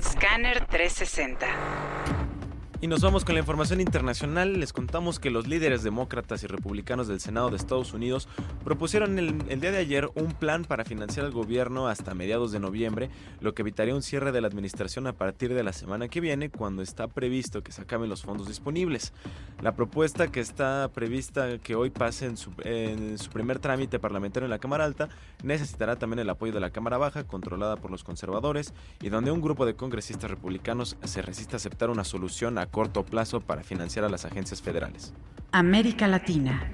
Scanner 0.00 0.66
360. 0.68 2.39
Y 2.82 2.86
nos 2.86 3.02
vamos 3.02 3.26
con 3.26 3.34
la 3.34 3.40
información 3.40 3.82
internacional. 3.82 4.58
Les 4.58 4.72
contamos 4.72 5.18
que 5.18 5.30
los 5.30 5.46
líderes 5.46 5.82
demócratas 5.82 6.42
y 6.44 6.46
republicanos 6.46 7.08
del 7.08 7.20
Senado 7.20 7.50
de 7.50 7.56
Estados 7.56 7.92
Unidos 7.92 8.26
propusieron 8.64 9.18
el, 9.18 9.60
día 9.60 9.70
de 9.70 9.76
ayer 9.76 10.08
un 10.14 10.32
plan 10.32 10.64
para 10.64 10.86
financiar 10.86 11.26
al 11.26 11.32
gobierno 11.32 11.88
hasta 11.88 12.14
mediados 12.14 12.52
de 12.52 12.58
noviembre, 12.58 13.10
lo 13.42 13.52
que 13.52 13.60
evitaría 13.60 13.94
un 13.94 14.00
cierre 14.00 14.32
de 14.32 14.40
la 14.40 14.48
administración 14.48 15.06
a 15.06 15.12
partir 15.12 15.52
de 15.52 15.62
la 15.62 15.74
semana 15.74 16.08
que 16.08 16.22
viene, 16.22 16.48
cuando 16.48 16.80
está 16.80 17.06
previsto 17.06 17.62
que 17.62 17.70
se 17.70 17.82
acaben 17.82 18.08
los 18.08 18.22
fondos 18.22 18.48
disponibles. 18.48 19.12
La 19.60 19.74
propuesta 19.76 20.32
que 20.32 20.40
está 20.40 20.88
prevista 20.94 21.58
que 21.58 21.74
hoy 21.74 21.90
pase 21.90 22.24
en 22.24 22.38
su, 22.38 22.50
en 22.64 23.18
su 23.18 23.28
primer 23.28 23.58
trámite 23.58 23.98
parlamentario 23.98 24.46
en 24.46 24.50
la 24.50 24.58
Cámara 24.58 24.86
Alta 24.86 25.10
necesitará 25.42 25.96
también 25.96 26.20
el 26.20 26.30
apoyo 26.30 26.54
de 26.54 26.60
la 26.60 26.70
Cámara 26.70 26.96
Baja, 26.96 27.24
controlada 27.24 27.76
por 27.76 27.90
los 27.90 28.04
conservadores, 28.04 28.72
y 29.02 29.10
donde 29.10 29.32
un 29.32 29.42
grupo 29.42 29.66
de 29.66 29.74
congresistas 29.74 30.30
republicanos 30.30 30.96
se 31.04 31.20
resiste 31.20 31.56
a 31.56 31.58
aceptar 31.58 31.90
una 31.90 32.04
solución 32.04 32.56
a 32.56 32.69
corto 32.70 33.04
plazo 33.04 33.40
para 33.40 33.62
financiar 33.62 34.04
a 34.04 34.08
las 34.08 34.24
agencias 34.24 34.62
federales. 34.62 35.12
América 35.52 36.06
Latina. 36.06 36.70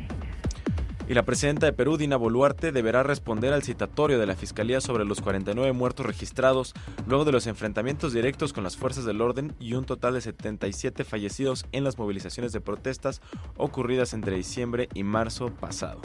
Y 1.09 1.14
la 1.14 1.22
presidenta 1.24 1.66
de 1.66 1.72
Perú, 1.72 1.96
Dina 1.96 2.16
Boluarte, 2.16 2.72
deberá 2.72 3.04
responder 3.04 3.52
al 3.52 3.62
citatorio 3.62 4.18
de 4.18 4.26
la 4.26 4.35
Fiscalía 4.35 4.80
sobre 4.80 5.04
los 5.04 5.20
49 5.20 5.72
muertos 5.72 6.04
registrados 6.04 6.74
luego 7.06 7.24
de 7.24 7.30
los 7.30 7.46
enfrentamientos 7.46 8.12
directos 8.12 8.52
con 8.52 8.64
las 8.64 8.76
fuerzas 8.76 9.04
del 9.04 9.20
orden 9.20 9.54
y 9.61 9.74
un 9.74 9.85
total 9.85 10.14
de 10.14 10.20
77 10.20 11.04
fallecidos 11.04 11.64
en 11.70 11.85
las 11.85 11.96
movilizaciones 11.96 12.52
de 12.52 12.61
protestas 12.61 13.20
ocurridas 13.56 14.14
entre 14.14 14.37
diciembre 14.37 14.88
y 14.94 15.04
marzo 15.04 15.50
pasado. 15.50 16.00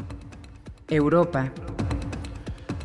Europa. 0.88 1.52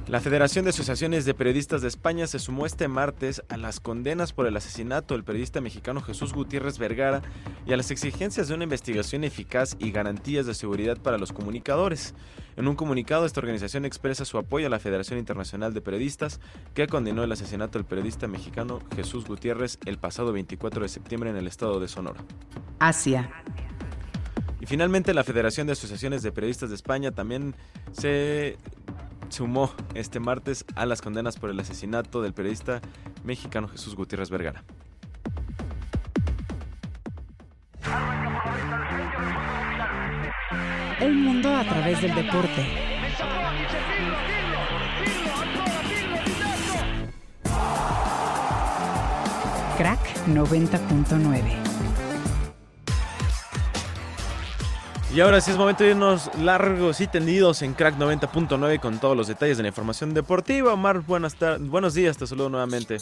La 0.08 0.20
Federación 0.20 0.64
de 0.64 0.70
Asociaciones 0.70 1.24
de 1.24 1.34
Periodistas 1.34 1.82
de 1.82 1.88
España 1.88 2.28
se 2.28 2.38
sumó 2.38 2.64
este 2.64 2.86
martes 2.86 3.42
a 3.48 3.56
las 3.56 3.80
condenas 3.80 4.32
por 4.32 4.46
el 4.46 4.56
asesinato 4.56 5.14
del 5.14 5.24
periodista 5.24 5.60
mexicano 5.60 6.00
Jesús 6.00 6.32
Gutiérrez 6.32 6.78
Vergara 6.78 7.22
y 7.66 7.72
a 7.72 7.76
las 7.76 7.90
exigencias 7.90 8.46
de 8.46 8.54
una 8.54 8.62
investigación 8.62 9.24
eficaz 9.24 9.74
y 9.80 9.90
garantías 9.90 10.46
de 10.46 10.54
seguridad 10.54 10.96
para 10.96 11.18
los 11.18 11.32
comunicadores. 11.32 12.14
En 12.54 12.68
un 12.68 12.76
comunicado, 12.76 13.26
esta 13.26 13.40
organización 13.40 13.84
expresa 13.84 14.24
su 14.24 14.38
apoyo 14.38 14.68
a 14.68 14.70
la 14.70 14.78
Federación 14.78 15.18
Internacional 15.18 15.74
de 15.74 15.80
Periodistas, 15.80 16.40
que 16.72 16.86
condenó 16.86 17.24
el 17.24 17.32
asesinato 17.32 17.76
del 17.76 17.84
periodista 17.84 18.28
mexicano 18.28 18.78
Jesús 18.94 19.24
Gutiérrez 19.24 19.80
el 19.86 19.98
pasado 19.98 20.32
24 20.32 20.82
de 20.82 20.88
septiembre 20.88 21.30
en 21.30 21.36
el 21.36 21.48
estado 21.48 21.80
de 21.80 21.88
Sonora. 21.88 22.22
Asia. 22.78 23.28
Y 24.60 24.66
finalmente, 24.66 25.14
la 25.14 25.24
Federación 25.24 25.66
de 25.66 25.72
Asociaciones 25.72 26.22
de 26.22 26.30
Periodistas 26.30 26.68
de 26.68 26.76
España 26.76 27.10
también 27.10 27.56
se 27.90 28.56
sumó 29.28 29.70
este 29.94 30.20
martes 30.20 30.64
a 30.74 30.86
las 30.86 31.02
condenas 31.02 31.38
por 31.38 31.50
el 31.50 31.60
asesinato 31.60 32.22
del 32.22 32.32
periodista 32.32 32.80
mexicano 33.24 33.68
Jesús 33.68 33.94
Gutiérrez 33.94 34.30
Vergara. 34.30 34.64
El 41.00 41.14
mundo 41.14 41.54
a 41.54 41.64
través 41.64 42.00
del 42.00 42.14
deporte. 42.14 42.66
Crack 49.76 50.26
90.9 50.26 51.65
Y 55.14 55.20
ahora 55.20 55.40
sí 55.40 55.52
es 55.52 55.56
momento 55.56 55.84
de 55.84 55.90
irnos 55.90 56.34
largos 56.36 57.00
y 57.00 57.06
tendidos 57.06 57.62
en 57.62 57.74
Crack 57.74 57.96
90.9 57.96 58.80
con 58.80 58.98
todos 58.98 59.16
los 59.16 59.28
detalles 59.28 59.56
de 59.56 59.62
la 59.62 59.68
información 59.68 60.12
deportiva. 60.12 60.72
Omar, 60.72 61.00
buenas 61.00 61.36
buenos 61.60 61.94
días, 61.94 62.18
te 62.18 62.26
saludo 62.26 62.50
nuevamente. 62.50 62.98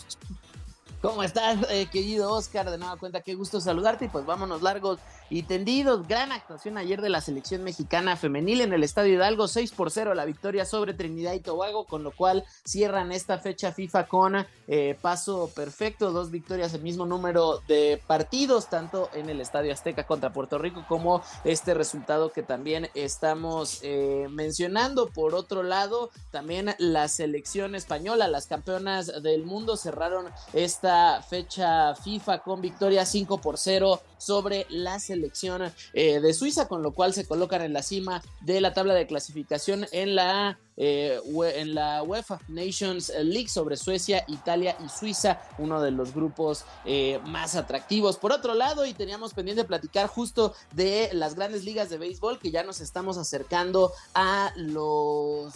¿Cómo 1.04 1.22
estás, 1.22 1.58
eh, 1.68 1.86
querido 1.92 2.32
Oscar? 2.32 2.70
De 2.70 2.78
nueva 2.78 2.96
cuenta, 2.96 3.20
qué 3.20 3.34
gusto 3.34 3.60
saludarte 3.60 4.06
y 4.06 4.08
pues 4.08 4.24
vámonos 4.24 4.62
largos 4.62 5.00
y 5.28 5.42
tendidos. 5.42 6.08
Gran 6.08 6.32
actuación 6.32 6.78
ayer 6.78 7.02
de 7.02 7.10
la 7.10 7.20
selección 7.20 7.62
mexicana 7.62 8.16
femenil 8.16 8.62
en 8.62 8.72
el 8.72 8.82
Estadio 8.82 9.12
Hidalgo, 9.12 9.46
6 9.46 9.72
por 9.72 9.90
0 9.90 10.14
la 10.14 10.24
victoria 10.24 10.64
sobre 10.64 10.94
Trinidad 10.94 11.34
y 11.34 11.40
Tobago, 11.40 11.84
con 11.84 12.04
lo 12.04 12.10
cual 12.10 12.44
cierran 12.64 13.12
esta 13.12 13.38
fecha 13.38 13.72
FIFA 13.72 14.06
con 14.06 14.46
eh, 14.66 14.96
paso 15.00 15.50
perfecto, 15.54 16.12
dos 16.12 16.30
victorias, 16.30 16.74
el 16.74 16.82
mismo 16.82 17.06
número 17.06 17.60
de 17.68 18.00
partidos, 18.06 18.68
tanto 18.68 19.10
en 19.14 19.28
el 19.28 19.40
Estadio 19.40 19.72
Azteca 19.72 20.06
contra 20.06 20.32
Puerto 20.32 20.58
Rico 20.58 20.84
como 20.88 21.22
este 21.44 21.74
resultado 21.74 22.32
que 22.32 22.42
también 22.42 22.88
estamos 22.94 23.80
eh, 23.82 24.26
mencionando. 24.30 25.08
Por 25.08 25.34
otro 25.34 25.62
lado, 25.62 26.10
también 26.30 26.74
la 26.78 27.08
selección 27.08 27.74
española, 27.74 28.28
las 28.28 28.46
campeonas 28.46 29.22
del 29.22 29.44
mundo 29.44 29.76
cerraron 29.76 30.26
esta 30.52 31.22
fecha 31.22 31.94
FIFA 31.94 32.38
con 32.38 32.60
victoria 32.60 33.04
5 33.04 33.38
por 33.38 33.58
0 33.58 34.00
sobre 34.24 34.66
la 34.70 34.98
selección 34.98 35.72
eh, 35.92 36.20
de 36.20 36.34
Suiza, 36.34 36.68
con 36.68 36.82
lo 36.82 36.92
cual 36.92 37.14
se 37.14 37.26
colocan 37.26 37.62
en 37.62 37.72
la 37.72 37.82
cima 37.82 38.22
de 38.40 38.60
la 38.60 38.72
tabla 38.72 38.94
de 38.94 39.06
clasificación 39.06 39.86
en 39.92 40.14
la 40.14 40.58
eh, 40.76 41.20
en 41.54 41.74
la 41.74 42.02
UEFA 42.02 42.40
Nations 42.48 43.12
League 43.22 43.48
sobre 43.48 43.76
Suecia, 43.76 44.24
Italia 44.26 44.76
y 44.84 44.88
Suiza, 44.88 45.40
uno 45.58 45.80
de 45.80 45.92
los 45.92 46.12
grupos 46.12 46.64
eh, 46.84 47.20
más 47.26 47.54
atractivos. 47.54 48.16
Por 48.16 48.32
otro 48.32 48.54
lado, 48.54 48.84
y 48.84 48.92
teníamos 48.92 49.34
pendiente 49.34 49.64
platicar 49.64 50.08
justo 50.08 50.54
de 50.72 51.10
las 51.12 51.36
grandes 51.36 51.64
ligas 51.64 51.90
de 51.90 51.98
béisbol, 51.98 52.40
que 52.40 52.50
ya 52.50 52.64
nos 52.64 52.80
estamos 52.80 53.18
acercando 53.18 53.92
a 54.14 54.52
los, 54.56 55.52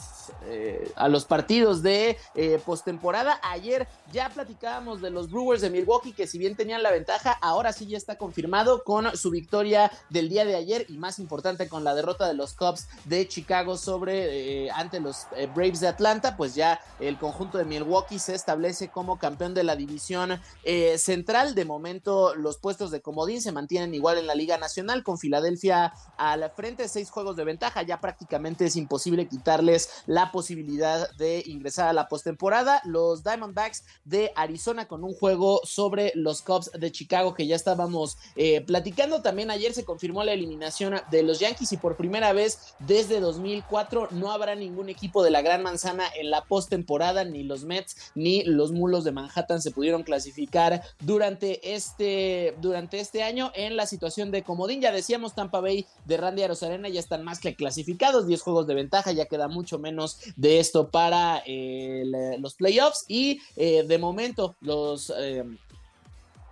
eh, 0.47 0.91
a 0.97 1.09
los 1.09 1.25
partidos 1.25 1.83
de 1.83 2.19
postemporada. 2.65 3.41
Ayer 3.43 3.87
ya 4.13 4.29
platicábamos 4.31 5.01
de 5.01 5.11
los 5.11 5.31
Brewers 5.31 5.61
de 5.61 5.71
Milwaukee, 5.71 6.13
que 6.13 6.27
si 6.27 6.39
bien 6.39 6.57
tenían 6.57 6.83
la 6.83 6.91
ventaja, 6.91 7.33
ahora 7.41 7.73
sí 7.73 7.87
ya 7.87 7.97
está 7.97 8.17
confirmado 8.17 8.85
con 8.85 9.17
su 9.17 9.31
victoria 9.31 9.91
del 10.11 10.29
día 10.29 10.45
de 10.45 10.57
ayer 10.57 10.87
y 10.89 10.99
más 10.99 11.19
importante 11.19 11.69
con 11.69 11.85
la 11.85 11.95
derrota 11.95 12.27
de 12.27 12.35
los 12.35 12.55
Cubs 12.55 12.89
de 13.05 13.27
Chicago 13.29 13.77
sobre 13.77 14.69
ante 14.71 15.01
los 15.01 15.27
eh, 15.37 15.49
Braves 15.55 15.81
de 15.81 15.89
Atlanta, 15.89 16.37
pues 16.37 16.55
ya 16.55 16.81
el 17.01 17.19
conjunto 17.19 17.59
de 17.59 17.65
Milwaukee 17.65 18.19
se 18.19 18.35
establece 18.35 18.89
como 18.89 19.19
campeón 19.19 19.55
de 19.55 19.65
la 19.65 19.77
división 19.77 20.41
eh, 20.65 20.99
central. 20.99 21.55
De 21.55 21.65
momento 21.65 22.35
los 22.35 22.59
puestos 22.59 22.91
de 22.91 23.01
comodín 23.01 23.43
se 23.43 23.53
mantienen 23.53 23.95
igual 23.95 24.19
en 24.19 24.27
la 24.27 24.35
Liga 24.35 24.59
Nacional 24.59 25.03
con 25.03 25.19
Filadelfia 25.19 25.93
a 26.17 26.37
la 26.37 26.51
frente, 26.51 26.89
seis 26.89 27.11
juegos 27.11 27.37
de 27.37 27.45
ventaja. 27.45 27.83
Ya 27.83 28.01
prácticamente 28.01 28.67
es 28.67 28.77
imposible 28.77 29.29
quitarles 29.29 30.03
la 30.07 30.18
posibilidad 30.31 31.11
de 31.17 31.43
ingresar 31.47 31.89
a 31.89 31.95
la 31.95 32.09
postemporada. 32.09 32.83
Los 32.85 33.25
Diamondbacks 33.25 33.85
de 34.05 34.31
Arizona 34.37 34.87
con 34.87 35.05
un 35.05 35.15
juego 35.15 35.61
sobre 35.65 36.13
los 36.15 36.43
Cubs 36.43 36.71
de 36.73 36.93
Chicago 36.93 37.35
que 37.35 37.47
ya 37.47 37.57
estábamos 37.57 38.19
eh, 38.37 38.61
platicando. 38.61 39.23
También 39.23 39.51
ayer 39.51 39.73
se 39.73 39.87
confirmó 39.87 40.23
la 40.23 40.33
eliminación 40.33 41.01
de 41.11 41.23
los 41.23 41.41
Yankees 41.41 41.73
y 41.73 41.79
por 41.79 41.97
primera 41.97 42.35
vez 42.35 42.75
desde 42.81 43.21
2004 43.21 44.09
no 44.11 44.33
habrá 44.33 44.55
ningún 44.55 44.91
equipo 44.91 44.99
equipo 44.99 45.23
de 45.23 45.31
la 45.31 45.43
Gran 45.43 45.63
Manzana 45.63 46.05
en 46.19 46.31
la 46.31 46.45
postemporada, 46.45 47.25
ni 47.25 47.45
los 47.45 47.63
Mets 47.63 48.11
ni 48.17 48.43
los 48.43 48.73
Mulos 48.73 49.05
de 49.05 49.13
Manhattan 49.13 49.63
se 49.63 49.71
pudieron 49.71 50.03
clasificar 50.03 50.83
durante 50.99 51.75
este, 51.75 52.57
durante 52.61 52.99
este 52.99 53.23
año 53.23 53.53
en 53.55 53.77
la 53.77 53.87
situación 53.87 54.33
de 54.33 54.43
comodín. 54.43 54.81
Ya 54.81 54.91
decíamos, 54.91 55.37
Tampa 55.37 55.61
Bay 55.61 55.87
de 56.05 56.17
Randy 56.17 56.43
Arozarena 56.43 56.89
ya 56.89 56.99
están 56.99 57.23
más 57.23 57.39
que 57.39 57.55
clasificados, 57.55 58.27
10 58.27 58.43
juegos 58.43 58.67
de 58.67 58.75
ventaja, 58.75 59.13
ya 59.13 59.27
queda 59.27 59.47
mucho 59.47 59.79
menos 59.79 60.08
de 60.37 60.61
esto 60.61 60.91
para 60.91 61.43
eh, 61.47 62.05
los 62.39 62.55
playoffs 62.55 63.05
y 63.09 63.41
eh, 63.57 63.85
de 63.87 63.99
momento 63.99 64.57
los... 64.61 65.13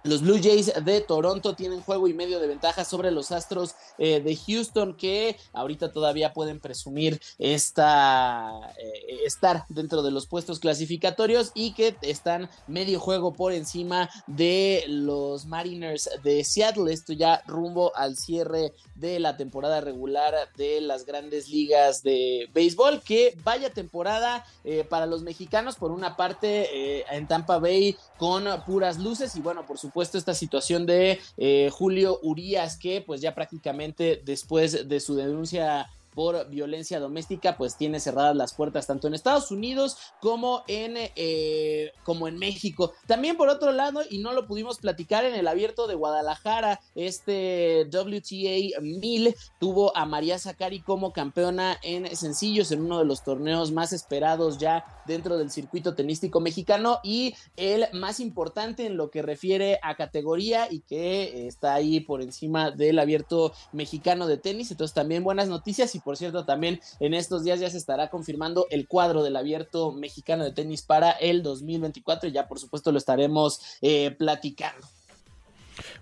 Los 0.07 0.23
Blue 0.23 0.39
Jays 0.41 0.73
de 0.85 1.01
Toronto 1.01 1.55
tienen 1.55 1.81
juego 1.81 2.07
y 2.07 2.15
medio 2.15 2.39
de 2.39 2.47
ventaja 2.47 2.85
sobre 2.85 3.11
los 3.11 3.33
Astros 3.33 3.75
eh, 3.99 4.21
de 4.21 4.37
Houston 4.37 4.95
que 4.95 5.37
ahorita 5.53 5.91
todavía 5.91 6.33
pueden 6.33 6.61
presumir 6.61 7.21
esta, 7.41 8.53
eh, 8.79 9.23
estar 9.25 9.65
dentro 9.69 10.05
de 10.05 10.13
los 10.13 10.27
puestos 10.29 10.61
clasificatorios 10.61 11.51
y 11.55 11.73
que 11.73 11.97
están 12.03 12.49
medio 12.69 13.01
juego 13.01 13.33
por 13.33 13.53
encima 13.53 14.09
de 14.29 14.85
los 14.87 15.45
Mariners 15.47 16.09
de 16.23 16.45
Seattle. 16.45 16.93
Esto 16.93 17.13
ya 17.13 17.43
rumbo 17.49 17.95
al 17.97 18.17
cierre 18.17 18.75
de 18.95 19.19
la 19.19 19.37
temporada 19.37 19.81
regular 19.81 20.35
de 20.57 20.81
las 20.83 21.05
grandes 21.05 21.49
ligas 21.49 22.05
de 22.05 22.49
béisbol. 22.55 23.03
Que 23.03 23.37
vaya 23.43 23.71
temporada 23.71 24.47
eh, 24.63 24.85
para 24.89 25.07
los 25.07 25.23
mexicanos 25.23 25.75
por 25.75 25.91
una 25.91 26.17
parte 26.17 27.05
en 27.13 27.27
Tampa 27.27 27.59
Bay 27.59 27.97
con 28.19 28.45
puras 28.65 28.99
luces 28.99 29.35
y 29.35 29.41
bueno 29.41 29.67
por 29.67 29.79
supuesto 29.79 29.96
puesto 29.97 30.19
esta 30.19 30.35
situación 30.35 30.85
de 30.85 31.19
eh, 31.39 31.71
Julio 31.73 32.21
Urias, 32.23 32.77
que 32.77 33.01
pues 33.01 33.23
ya 33.23 33.35
prácticamente 33.35 34.21
después 34.23 34.87
de 34.87 35.01
su 35.01 35.15
denuncia 35.15 35.89
por 36.17 36.49
violencia 36.49 36.99
doméstica, 36.99 37.59
pues 37.59 37.77
tiene 37.77 38.01
cerradas 38.01 38.35
las 38.35 38.55
puertas 38.55 38.87
tanto 38.87 39.07
en 39.07 39.13
Estados 39.13 39.51
Unidos 39.51 39.99
como 40.23 40.65
en, 40.67 40.95
eh, 40.97 41.93
como 42.05 42.27
en 42.27 42.39
México. 42.39 42.95
También 43.07 43.37
por 43.37 43.51
otro 43.51 43.71
lado, 43.71 44.01
y 44.09 44.17
no 44.17 44.33
lo 44.33 44.47
pudimos 44.47 44.79
platicar 44.79 45.27
en 45.27 45.35
el 45.35 45.47
abierto 45.47 45.87
de 45.87 45.95
Guadalajara, 45.95 46.81
este 46.95 47.87
WTA 47.93 48.81
1000 48.81 49.37
tuvo 49.61 49.95
a 49.95 50.07
María 50.07 50.39
Zacari 50.39 50.81
como 50.81 51.13
campeona 51.13 51.79
en 51.83 52.17
sencillos 52.17 52.73
en 52.73 52.81
uno 52.81 52.99
de 52.99 53.05
los 53.05 53.23
torneos 53.23 53.71
más 53.71 53.93
esperados 53.93 54.57
ya 54.57 55.03
dentro 55.07 55.37
del 55.37 55.51
circuito 55.51 55.95
tenístico 55.95 56.41
mexicano 56.41 57.01
y 57.05 57.35
el 57.57 57.89
más 57.93 58.21
importante 58.21 58.87
en 58.87 58.97
lo 58.97 59.11
que 59.11 59.21
refiere 59.21 59.79
a 59.83 59.97
categoría 59.97 60.67
y 60.73 60.81
que 60.81 61.47
está 61.47 61.75
ahí 61.75 62.01
por 62.01 62.23
encima 62.23 62.71
del 62.71 62.99
abierto 62.99 63.53
mexicano 63.73 64.27
de 64.27 64.39
tenis. 64.39 64.71
Entonces 64.71 64.95
también 64.95 65.23
buenas 65.23 65.49
noticias 65.49 65.95
y 65.95 66.01
por 66.07 66.17
cierto, 66.17 66.45
también 66.45 66.81
en 67.01 67.15
estos 67.15 67.43
días 67.43 67.59
ya 67.59 67.69
se 67.69 67.79
estará 67.79 68.11
confirmando 68.11 68.69
el 68.71 68.87
cuadro 68.87 69.25
del 69.25 69.35
abierto 69.35 69.91
mexicano 69.91 70.45
de 70.45 70.53
tenis 70.53 70.83
para 70.83 71.11
el 71.11 71.43
2024 71.43 72.29
y 72.29 72.33
ya 72.33 72.47
por 72.47 72.61
supuesto 72.61 72.93
lo 72.93 72.99
estaremos 72.99 73.61
eh, 73.81 74.13
platicando. 74.17 74.87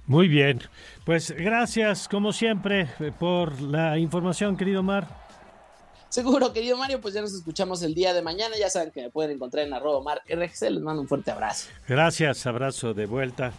Muy 0.05 0.29
bien, 0.29 0.61
pues 1.07 1.31
gracias 1.31 2.07
como 2.07 2.35
siempre 2.35 2.91
eh, 3.01 3.13
por 3.19 3.63
la 3.63 3.97
información, 3.97 4.59
querido 4.59 4.83
Mar. 4.83 5.09
Seguro, 6.11 6.53
querido 6.53 6.77
Mario, 6.77 7.01
pues 7.01 7.15
ya 7.15 7.23
nos 7.23 7.33
escuchamos 7.33 7.83
el 7.83 7.95
día 7.95 8.13
de 8.13 8.21
mañana. 8.21 8.57
Ya 8.61 8.69
saben 8.69 8.91
que 8.91 9.01
me 9.01 9.11
pueden 9.11 9.31
encontrar 9.31 9.67
en 9.67 9.73
arroba 9.73 9.97
Omar 9.97 10.21
RGC. 10.29 10.71
Les 10.71 10.83
mando 10.83 11.01
un 11.01 11.09
fuerte 11.09 11.31
abrazo. 11.31 11.71
Gracias, 11.89 12.47
abrazo 12.47 12.93
de 12.93 13.07
vuelta 13.07 13.55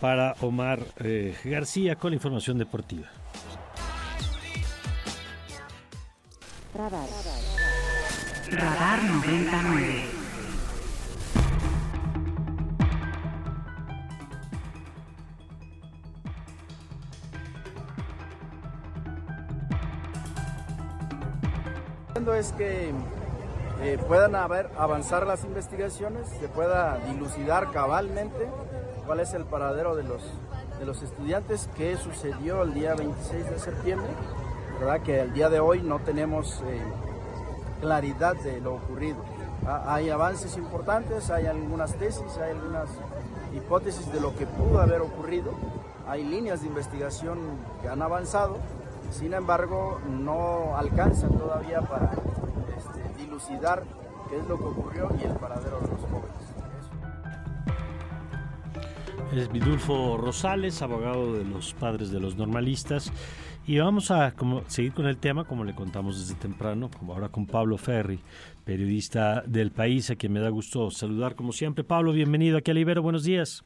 para 0.00 0.34
Omar 0.40 0.80
eh, 1.04 1.36
García 1.44 1.96
con 1.96 2.12
la 2.12 2.16
información 2.16 2.56
deportiva. 2.56 3.10
Radar. 6.74 7.08
Radar 8.50 9.02
99. 9.02 10.20
es 22.34 22.52
que 22.52 22.92
eh, 23.82 23.98
puedan 24.08 24.34
haber, 24.34 24.70
avanzar 24.76 25.26
las 25.26 25.44
investigaciones, 25.44 26.28
se 26.28 26.48
pueda 26.48 26.98
dilucidar 26.98 27.70
cabalmente 27.70 28.48
cuál 29.06 29.20
es 29.20 29.34
el 29.34 29.44
paradero 29.44 29.94
de 29.94 30.04
los, 30.04 30.22
de 30.78 30.86
los 30.86 31.02
estudiantes, 31.02 31.68
qué 31.76 31.96
sucedió 31.96 32.62
el 32.62 32.74
día 32.74 32.94
26 32.94 33.50
de 33.50 33.58
septiembre 33.58 34.08
¿verdad? 34.80 35.02
Que 35.02 35.20
el 35.20 35.32
día 35.34 35.50
de 35.50 35.60
hoy 35.60 35.82
no 35.82 35.98
tenemos 35.98 36.62
eh, 36.66 36.80
claridad 37.80 38.34
de 38.36 38.60
lo 38.60 38.74
ocurrido. 38.74 39.18
Hay 39.86 40.08
avances 40.08 40.56
importantes, 40.56 41.30
hay 41.30 41.46
algunas 41.46 41.94
tesis, 41.96 42.38
hay 42.38 42.52
algunas 42.52 42.88
hipótesis 43.54 44.10
de 44.10 44.20
lo 44.20 44.34
que 44.34 44.46
pudo 44.46 44.80
haber 44.80 45.02
ocurrido, 45.02 45.52
hay 46.08 46.24
líneas 46.24 46.62
de 46.62 46.68
investigación 46.68 47.38
que 47.82 47.88
han 47.88 48.00
avanzado, 48.00 48.56
sin 49.10 49.34
embargo 49.34 50.00
no 50.08 50.76
alcanzan 50.76 51.36
todavía 51.36 51.82
para 51.82 52.12
este, 52.76 53.22
dilucidar 53.22 53.82
qué 54.30 54.38
es 54.38 54.48
lo 54.48 54.56
que 54.56 54.64
ocurrió 54.64 55.10
y 55.20 55.24
el 55.24 55.32
paradero 55.32 55.78
de 55.80 55.88
los 55.88 56.00
jóvenes. 56.00 56.29
Es 59.32 59.50
Vidulfo 59.52 60.16
Rosales, 60.16 60.82
abogado 60.82 61.34
de 61.34 61.44
los 61.44 61.72
padres 61.74 62.10
de 62.10 62.18
los 62.18 62.36
normalistas. 62.36 63.12
Y 63.64 63.78
vamos 63.78 64.10
a 64.10 64.32
como, 64.32 64.64
seguir 64.66 64.92
con 64.92 65.06
el 65.06 65.18
tema, 65.18 65.44
como 65.44 65.62
le 65.62 65.72
contamos 65.72 66.18
desde 66.18 66.40
temprano, 66.40 66.90
como 66.98 67.12
ahora 67.12 67.28
con 67.28 67.46
Pablo 67.46 67.78
Ferri, 67.78 68.18
periodista 68.64 69.44
del 69.46 69.70
país, 69.70 70.10
a 70.10 70.16
quien 70.16 70.32
me 70.32 70.40
da 70.40 70.48
gusto 70.48 70.90
saludar 70.90 71.36
como 71.36 71.52
siempre. 71.52 71.84
Pablo, 71.84 72.12
bienvenido 72.12 72.58
aquí 72.58 72.72
a 72.72 72.74
Libero, 72.74 73.02
buenos 73.02 73.22
días. 73.22 73.64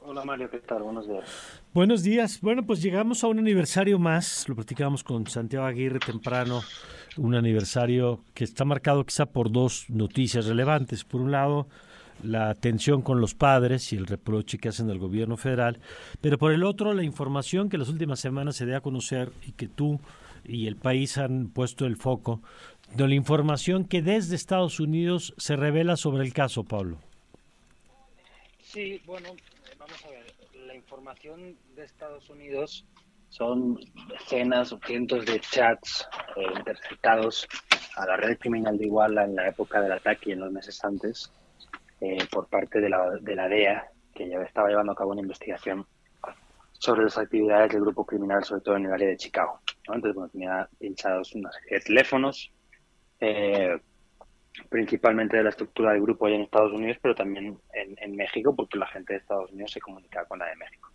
Hola 0.00 0.24
Mario, 0.24 0.50
¿qué 0.50 0.58
tal? 0.58 0.82
Buenos 0.82 1.06
días. 1.06 1.62
Buenos 1.72 2.02
días. 2.02 2.40
Bueno, 2.40 2.66
pues 2.66 2.82
llegamos 2.82 3.22
a 3.22 3.28
un 3.28 3.38
aniversario 3.38 4.00
más, 4.00 4.48
lo 4.48 4.56
platicamos 4.56 5.04
con 5.04 5.24
Santiago 5.28 5.66
Aguirre 5.66 6.00
temprano, 6.00 6.62
un 7.16 7.36
aniversario 7.36 8.24
que 8.34 8.42
está 8.42 8.64
marcado 8.64 9.06
quizá 9.06 9.26
por 9.26 9.52
dos 9.52 9.86
noticias 9.88 10.46
relevantes. 10.46 11.04
Por 11.04 11.20
un 11.20 11.30
lado, 11.30 11.68
la 12.22 12.54
tensión 12.54 13.02
con 13.02 13.20
los 13.20 13.34
padres 13.34 13.92
y 13.92 13.96
el 13.96 14.06
reproche 14.06 14.58
que 14.58 14.68
hacen 14.68 14.90
al 14.90 14.98
gobierno 14.98 15.36
federal, 15.36 15.80
pero 16.20 16.38
por 16.38 16.52
el 16.52 16.64
otro 16.64 16.94
la 16.94 17.02
información 17.02 17.68
que 17.68 17.78
las 17.78 17.88
últimas 17.88 18.20
semanas 18.20 18.56
se 18.56 18.66
dé 18.66 18.74
a 18.74 18.80
conocer 18.80 19.32
y 19.46 19.52
que 19.52 19.68
tú 19.68 20.00
y 20.44 20.66
el 20.66 20.76
país 20.76 21.18
han 21.18 21.48
puesto 21.48 21.86
el 21.86 21.96
foco 21.96 22.40
de 22.94 23.08
la 23.08 23.14
información 23.14 23.84
que 23.84 24.02
desde 24.02 24.36
Estados 24.36 24.78
Unidos 24.80 25.34
se 25.36 25.56
revela 25.56 25.96
sobre 25.96 26.24
el 26.24 26.32
caso, 26.32 26.64
Pablo. 26.64 26.98
Sí, 28.62 29.00
bueno, 29.06 29.30
vamos 29.78 30.04
a 30.04 30.10
ver, 30.10 30.24
la 30.66 30.74
información 30.74 31.56
de 31.76 31.84
Estados 31.84 32.28
Unidos 32.28 32.84
son 33.30 33.78
decenas 34.08 34.72
o 34.72 34.78
cientos 34.86 35.26
de 35.26 35.40
chats 35.40 36.06
eh, 36.36 36.42
interceptados 36.56 37.48
a 37.96 38.06
la 38.06 38.16
red 38.16 38.38
criminal 38.38 38.78
de 38.78 38.86
Iguala 38.86 39.24
en 39.24 39.34
la 39.34 39.48
época 39.48 39.80
del 39.80 39.92
ataque 39.92 40.30
y 40.30 40.32
en 40.32 40.40
los 40.40 40.52
meses 40.52 40.84
antes 40.84 41.30
eh, 42.00 42.18
por 42.30 42.48
parte 42.48 42.80
de 42.80 42.88
la, 42.88 43.10
de 43.20 43.34
la 43.34 43.48
DEA, 43.48 43.88
que 44.14 44.28
ya 44.28 44.40
estaba 44.42 44.68
llevando 44.68 44.92
a 44.92 44.96
cabo 44.96 45.12
una 45.12 45.20
investigación 45.20 45.86
sobre 46.72 47.04
las 47.04 47.16
actividades 47.16 47.72
del 47.72 47.80
grupo 47.80 48.04
criminal, 48.04 48.44
sobre 48.44 48.60
todo 48.62 48.76
en 48.76 48.86
el 48.86 48.92
área 48.92 49.08
de 49.08 49.16
Chicago. 49.16 49.60
Entonces, 49.86 50.14
bueno, 50.14 50.28
tenía 50.30 50.68
pinchados 50.78 51.34
una 51.34 51.50
serie 51.52 51.78
de 51.78 51.84
teléfonos, 51.84 52.52
eh, 53.20 53.78
principalmente 54.68 55.36
de 55.36 55.44
la 55.44 55.50
estructura 55.50 55.92
del 55.92 56.02
grupo 56.02 56.26
allá 56.26 56.36
en 56.36 56.42
Estados 56.42 56.72
Unidos, 56.72 56.98
pero 57.00 57.14
también 57.14 57.58
en, 57.72 58.16
México, 58.16 58.54
porque 58.54 58.78
la 58.78 58.86
gente 58.86 59.14
de 59.14 59.20
Estados 59.20 59.50
Unidos 59.50 59.72
se 59.72 59.80
comunicaba 59.80 60.26
con 60.26 60.38
la 60.38 60.46
de 60.46 60.56
México. 60.56 60.90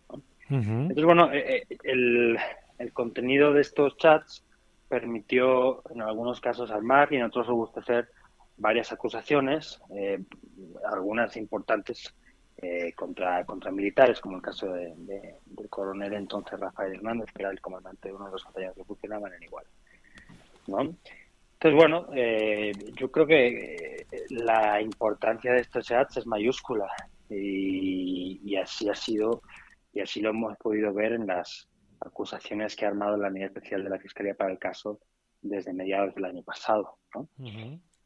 Entonces, 0.49 1.05
bueno, 1.05 1.31
eh, 1.31 1.65
el, 1.83 2.37
el 2.79 2.93
contenido 2.93 3.53
de 3.53 3.61
estos 3.61 3.97
chats 3.97 4.43
permitió 4.87 5.83
en 5.91 6.01
algunos 6.01 6.41
casos 6.41 6.71
armar 6.71 7.13
y 7.13 7.17
en 7.17 7.23
otros 7.23 7.47
robustecer 7.47 8.09
varias 8.59 8.91
acusaciones, 8.91 9.81
eh, 9.89 10.19
algunas 10.91 11.35
importantes 11.37 12.13
eh, 12.57 12.93
contra, 12.93 13.45
contra 13.45 13.71
militares, 13.71 14.19
como 14.19 14.35
el 14.35 14.41
caso 14.41 14.67
de, 14.73 14.93
del 15.45 15.69
coronel 15.69 16.13
entonces 16.13 16.59
Rafael 16.59 16.95
Hernández, 16.95 17.31
que 17.33 17.43
era 17.43 17.51
el 17.51 17.61
comandante 17.61 18.09
de 18.09 18.15
uno 18.15 18.25
de 18.25 18.31
los 18.33 18.43
batallones 18.43 18.75
que 18.75 18.83
funcionaban 18.83 19.33
en 19.33 19.43
igual. 19.43 19.65
¿no? 20.67 20.81
Entonces, 20.81 21.75
bueno, 21.75 22.07
eh, 22.13 22.71
yo 22.95 23.11
creo 23.11 23.25
que 23.25 24.05
la 24.29 24.81
importancia 24.81 25.53
de 25.53 25.61
estos 25.61 25.85
chats 25.85 26.17
es 26.17 26.27
mayúscula 26.27 26.87
y, 27.29 28.39
y, 28.43 28.55
así 28.55 28.89
ha 28.89 28.95
sido 28.95 29.41
y 29.93 30.01
así 30.01 30.21
lo 30.21 30.29
hemos 30.29 30.57
podido 30.57 30.93
ver 30.93 31.13
en 31.13 31.27
las 31.27 31.69
acusaciones 31.99 32.75
que 32.75 32.85
ha 32.85 32.89
armado 32.89 33.17
la 33.17 33.27
unidad 33.27 33.47
especial 33.47 33.83
de 33.83 33.89
la 33.89 33.99
Fiscalía 33.99 34.35
para 34.35 34.51
el 34.51 34.59
caso 34.59 34.99
desde 35.41 35.73
mediados 35.73 36.15
del 36.15 36.25
año 36.25 36.43
pasado. 36.43 36.97
¿no? 37.13 37.27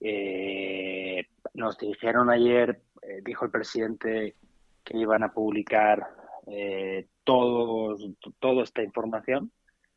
Eh, 0.06 1.26
nos 1.54 1.78
dijeron 1.78 2.30
ayer, 2.30 2.82
eh, 3.02 3.22
dijo 3.24 3.46
el 3.46 3.52
presidente, 3.52 4.36
que 4.84 4.98
iban 4.98 5.24
a 5.24 5.32
publicar 5.32 6.06
eh, 6.48 7.08
todo, 7.24 7.96
toda 8.40 8.64
esta 8.64 8.84
información, 8.84 9.50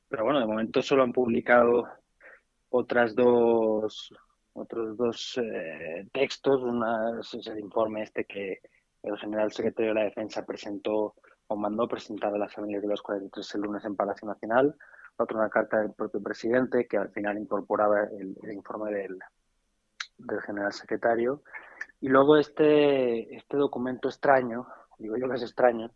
pero 0.09 0.23
bueno, 0.23 0.39
de 0.39 0.47
momento 0.47 0.81
solo 0.81 1.03
han 1.03 1.13
publicado 1.13 1.89
otras 2.71 3.17
dos, 3.17 4.15
otros 4.53 4.97
dos 4.97 5.41
textos. 6.13 6.63
Una 6.63 7.19
es 7.21 7.47
el 7.49 7.59
informe 7.59 8.03
este 8.03 8.25
que 8.27 8.61
el 9.03 9.19
general 9.19 9.51
secretario 9.51 9.89
de 9.89 10.01
la 10.01 10.05
Defensa 10.05 10.47
presentó 10.47 11.17
o 11.49 11.57
mandó 11.57 11.89
presentar 11.89 12.33
a 12.33 12.39
las 12.39 12.55
familias 12.55 12.83
de 12.83 12.89
los 12.89 13.03
43 13.03 13.55
el 13.57 13.61
lunes 13.61 13.85
en 13.85 13.97
Palacio 13.97 14.29
Nacional. 14.29 14.77
Otra 15.17 15.39
una 15.39 15.51
carta 15.51 15.81
del 15.81 15.95
propio 15.95 16.23
presidente 16.23 16.87
que 16.87 16.97
al 16.97 17.11
final 17.11 17.39
incorporaba 17.39 18.05
el 18.05 18.53
informe 18.53 18.93
del, 18.93 19.19
del 20.19 20.41
general 20.43 20.73
secretario. 20.73 21.43
Y 22.01 22.09
luego 22.09 22.37
este, 22.37 23.35
este 23.35 23.57
documento 23.57 24.09
extraño, 24.09 24.67
digo 24.99 25.17
yo 25.17 25.29
que 25.29 25.37
es 25.37 25.43
extraño, 25.43 25.91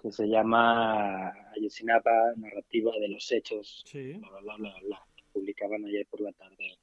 que 0.00 0.12
se 0.12 0.28
llama 0.28 1.30
Ayesinapa, 1.56 2.10
Narrativa 2.36 2.92
de 3.00 3.08
los 3.08 3.30
Hechos, 3.32 3.84
que 3.90 4.20
publicaban 5.32 5.84
ayer 5.84 6.06
por 6.06 6.20
la 6.20 6.32
tarde 6.32 6.78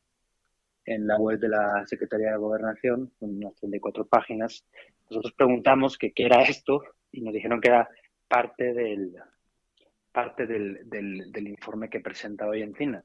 en 0.86 1.08
la 1.08 1.18
web 1.18 1.40
de 1.40 1.50
la 1.50 1.86
Secretaría 1.88 2.32
de 2.32 2.38
Gobernación, 2.38 3.12
unas 3.20 3.54
cuatro 3.82 4.06
páginas. 4.06 4.66
Nosotros 5.10 5.34
preguntamos 5.34 5.98
que 5.98 6.12
qué 6.12 6.26
era 6.26 6.44
esto 6.44 6.84
y 7.12 7.22
nos 7.22 7.34
dijeron 7.34 7.62
que 7.62 7.70
era 7.70 7.90
parte 8.28 8.74
del 8.74 9.16
parte 10.12 10.46
del, 10.46 10.90
del, 10.90 11.32
del 11.32 11.48
informe 11.48 11.90
que 11.90 12.00
presenta 12.00 12.48
hoy 12.48 12.62
Encinas 12.62 13.04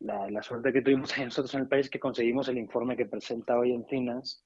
la, 0.00 0.42
suerte 0.42 0.72
que 0.72 0.82
tuvimos 0.82 1.16
nosotros 1.18 1.54
en 1.54 1.62
el 1.62 1.68
país 1.68 1.86
es 1.86 1.90
que 1.90 2.00
conseguimos 2.00 2.48
el 2.48 2.58
informe 2.58 2.96
que 2.96 3.06
presenta 3.06 3.58
hoy 3.58 3.72
Encinas 3.72 4.44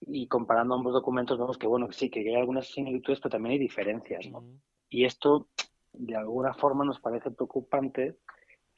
y 0.00 0.26
comparando 0.28 0.74
ambos 0.74 0.92
documentos 0.92 1.38
vemos 1.38 1.58
que, 1.58 1.66
bueno, 1.66 1.90
sí, 1.92 2.10
que 2.10 2.20
hay 2.20 2.34
algunas 2.34 2.68
similitudes, 2.68 3.20
pero 3.20 3.30
también 3.30 3.52
hay 3.52 3.58
diferencias, 3.58 4.26
Y 4.88 5.04
esto, 5.04 5.48
de 5.92 6.16
alguna 6.16 6.54
forma, 6.54 6.84
nos 6.84 7.00
parece 7.00 7.30
preocupante 7.30 8.16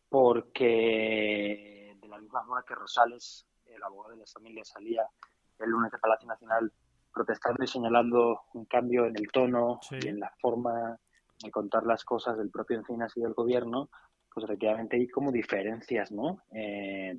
porque, 0.09 1.97
de 2.01 2.09
la 2.09 2.19
misma 2.19 2.45
forma 2.45 2.65
que 2.67 2.75
Rosales, 2.75 3.47
el 3.67 3.83
abogado 3.83 4.15
de 4.15 4.21
las 4.21 4.33
familias, 4.33 4.69
salía 4.69 5.07
el 5.59 5.71
lunes 5.71 5.93
de 5.93 5.99
Palacio 5.99 6.29
Nacional 6.29 6.73
protestando 7.15 7.63
y 7.63 7.69
señalando 7.69 8.43
un 8.55 8.65
cambio 8.65 9.07
en 9.07 9.17
el 9.17 9.31
tono 9.31 9.81
y 9.91 10.09
en 10.09 10.19
la 10.19 10.33
forma 10.41 10.99
de 11.43 11.51
contar 11.51 11.85
las 11.85 12.05
cosas 12.05 12.37
del 12.37 12.51
propio 12.51 12.79
Encinas 12.79 13.17
y 13.17 13.21
del 13.21 13.35
gobierno, 13.35 13.91
pues 14.35 14.45
efectivamente 14.45 14.97
hay 14.97 15.09
como 15.09 15.31
diferencias, 15.33 16.11
¿no? 16.11 16.43
Eh, 16.53 17.17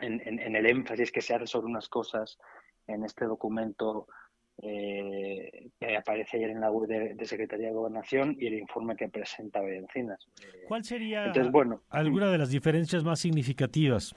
en, 0.00 0.56
el 0.56 0.66
énfasis 0.66 1.10
que 1.10 1.22
se 1.22 1.34
hace 1.34 1.46
sobre 1.46 1.66
unas 1.66 1.88
cosas 1.88 2.38
en 2.86 3.04
este 3.04 3.24
documento 3.24 4.06
eh, 4.62 5.70
que 5.78 5.96
aparece 5.96 6.38
ayer 6.38 6.50
en 6.50 6.60
la 6.60 6.70
web 6.70 6.88
de, 6.88 7.26
Secretaría 7.26 7.68
de 7.68 7.74
Gobernación 7.74 8.36
y 8.38 8.46
el 8.46 8.54
informe 8.54 8.96
que 8.96 9.08
presenta 9.08 9.60
hoy 9.60 9.76
Encinas. 9.76 10.26
Eh, 10.42 10.64
¿Cuál 10.68 10.84
sería 10.84 11.32
bueno, 11.50 11.82
alguna 11.90 12.30
de 12.30 12.38
las 12.38 12.50
diferencias 12.50 13.04
más 13.04 13.20
significativas? 13.20 14.14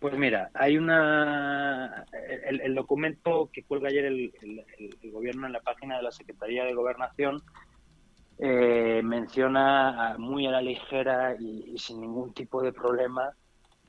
Pues 0.00 0.16
mira, 0.16 0.50
hay 0.54 0.78
una. 0.78 2.06
El, 2.12 2.74
documento 2.74 3.50
que 3.52 3.62
cuelga 3.64 3.88
ayer 3.88 4.06
el, 4.06 4.32
gobierno 5.12 5.46
en 5.46 5.52
la 5.52 5.60
página 5.60 5.98
de 5.98 6.02
la 6.02 6.10
Secretaría 6.10 6.64
de 6.64 6.72
Gobernación 6.72 7.42
eh, 8.42 9.02
menciona 9.04 10.14
muy 10.18 10.46
a 10.46 10.50
la 10.50 10.62
ligera 10.62 11.36
y, 11.38 11.76
sin 11.76 12.00
ningún 12.00 12.32
tipo 12.32 12.62
de 12.62 12.72
problema 12.72 13.34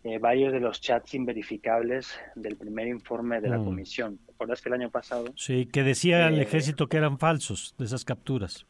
eh, 0.04 0.18
varios 0.20 0.52
de 0.52 0.60
los 0.60 0.82
chats 0.82 1.14
inverificables 1.14 2.20
del 2.36 2.58
primer 2.58 2.88
informe 2.88 3.40
de 3.40 3.48
la 3.48 3.60
mm. 3.60 3.64
comisión. 3.66 4.18
¿Te 4.18 4.34
acuerdas 4.34 4.62
que 4.62 4.68
el 4.68 4.76
año 4.76 4.90
pasado? 4.90 5.26
Sí, 5.38 5.68
que 5.68 5.84
decía 5.84 6.28
el 6.28 6.40
eh, 6.40 6.42
ejército 6.42 6.88
que 6.88 6.98
eran 6.98 7.18
falsos 7.18 7.76
de 7.78 7.86
esas 7.86 8.04
capturas. 8.04 8.66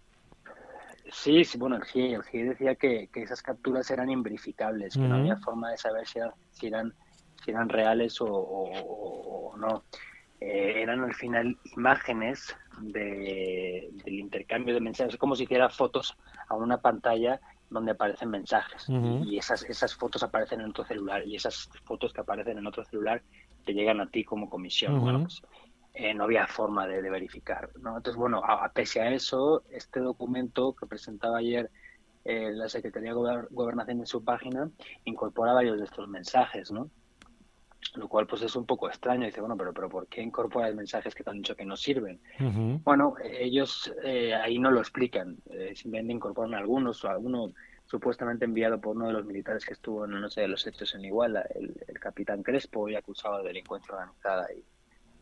Sí, 1.09 1.43
sí 1.43 1.57
bueno, 1.57 1.77
el 1.77 1.83
GIE, 1.83 2.43
decía 2.43 2.75
que, 2.75 3.09
esas 3.15 3.41
capturas 3.41 3.89
eran 3.89 4.09
inverificables, 4.09 4.93
que 4.93 4.99
no 4.99 5.15
había 5.15 5.37
forma 5.37 5.71
de 5.71 5.77
saber 5.77 6.07
si 6.07 6.19
eran, 6.19 6.31
si 6.51 6.67
eran, 6.67 6.93
si 7.43 7.51
eran 7.51 7.69
reales 7.69 8.17
o 8.19 9.55
no. 9.57 9.83
Eh, 10.41 10.81
eran 10.81 11.03
al 11.03 11.13
final 11.13 11.55
imágenes 11.77 12.55
de, 12.79 13.89
del 14.03 14.19
intercambio 14.19 14.73
de 14.73 14.81
mensajes, 14.81 15.17
como 15.17 15.35
si 15.35 15.43
hiciera 15.43 15.69
fotos 15.69 16.17
a 16.47 16.55
una 16.55 16.79
pantalla 16.79 17.39
donde 17.69 17.91
aparecen 17.91 18.29
mensajes 18.29 18.87
y 18.89 19.37
esas, 19.37 19.63
esas 19.63 19.95
fotos 19.95 20.23
aparecen 20.23 20.59
en 20.59 20.69
otro 20.69 20.83
celular 20.83 21.25
y 21.25 21.35
esas 21.35 21.69
fotos 21.85 22.11
que 22.11 22.21
aparecen 22.21 22.57
en 22.57 22.67
otro 22.67 22.83
celular 22.83 23.21
te 23.65 23.73
llegan 23.73 24.01
a 24.01 24.09
ti 24.09 24.23
como 24.23 24.49
comisión. 24.49 25.21
Pues, 25.21 25.41
eh, 25.93 26.13
no 26.13 26.23
había 26.23 26.47
forma 26.47 26.87
de, 26.87 27.01
verificar. 27.09 27.69
¿no? 27.79 27.97
Entonces, 27.97 28.17
bueno, 28.17 28.41
a, 28.45 28.69
pese 28.69 29.01
a 29.01 29.11
eso, 29.11 29.63
este 29.71 29.99
documento 29.99 30.73
que 30.73 30.85
presentaba 30.85 31.37
ayer 31.37 31.69
eh, 32.23 32.51
la 32.53 32.69
Secretaría 32.69 33.13
de 33.13 33.47
Gobernación 33.49 33.99
en 33.99 34.05
su 34.05 34.23
página 34.23 34.69
incorpora 35.05 35.53
varios 35.53 35.79
de 35.79 35.85
estos 35.85 36.07
mensajes, 36.07 36.71
¿no? 36.71 36.89
Lo 37.95 38.07
cual 38.07 38.27
pues 38.27 38.41
es 38.41 38.55
un 38.55 38.65
poco 38.65 38.87
extraño. 38.87 39.25
Dice, 39.25 39.41
bueno, 39.41 39.57
pero, 39.57 39.73
pero 39.73 39.89
¿por 39.89 40.07
qué 40.07 40.21
incorporas 40.21 40.73
mensajes 40.75 41.13
que 41.13 41.23
te 41.23 41.29
han 41.29 41.37
dicho 41.37 41.55
que 41.55 41.65
no 41.65 41.75
sirven? 41.75 42.19
Bueno, 42.83 43.15
ellos 43.23 43.93
eh, 44.03 44.33
ahí 44.33 44.59
no 44.59 44.71
lo 44.71 44.79
explican, 44.79 45.37
eh, 45.49 45.73
simplemente 45.75 46.13
incorporan 46.13 46.53
algunos, 46.53 47.03
o 47.03 47.09
alguno 47.09 47.51
supuestamente 47.85 48.45
enviado 48.45 48.79
por 48.79 48.95
uno 48.95 49.07
de 49.07 49.13
los 49.13 49.25
militares 49.25 49.65
que 49.65 49.73
estuvo 49.73 50.05
en 50.05 50.11
no 50.11 50.29
sé 50.29 50.41
de 50.41 50.47
los 50.47 50.65
hechos 50.65 50.95
en 50.95 51.05
Iguala, 51.05 51.41
el, 51.55 51.75
capitán 51.99 52.43
Crespo, 52.43 52.87
y 52.87 52.95
acusado 52.95 53.39
de 53.39 53.49
delincuencia 53.49 53.93
organizada 53.93 54.47
y, 54.53 54.63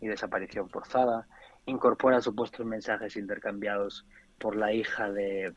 desaparición 0.08 0.70
forzada. 0.70 1.28
Incorpora 1.66 2.22
supuestos 2.22 2.66
mensajes 2.66 3.18
intercambiados 3.18 4.06
por 4.38 4.56
la 4.56 4.72
hija 4.72 5.12
de, 5.12 5.54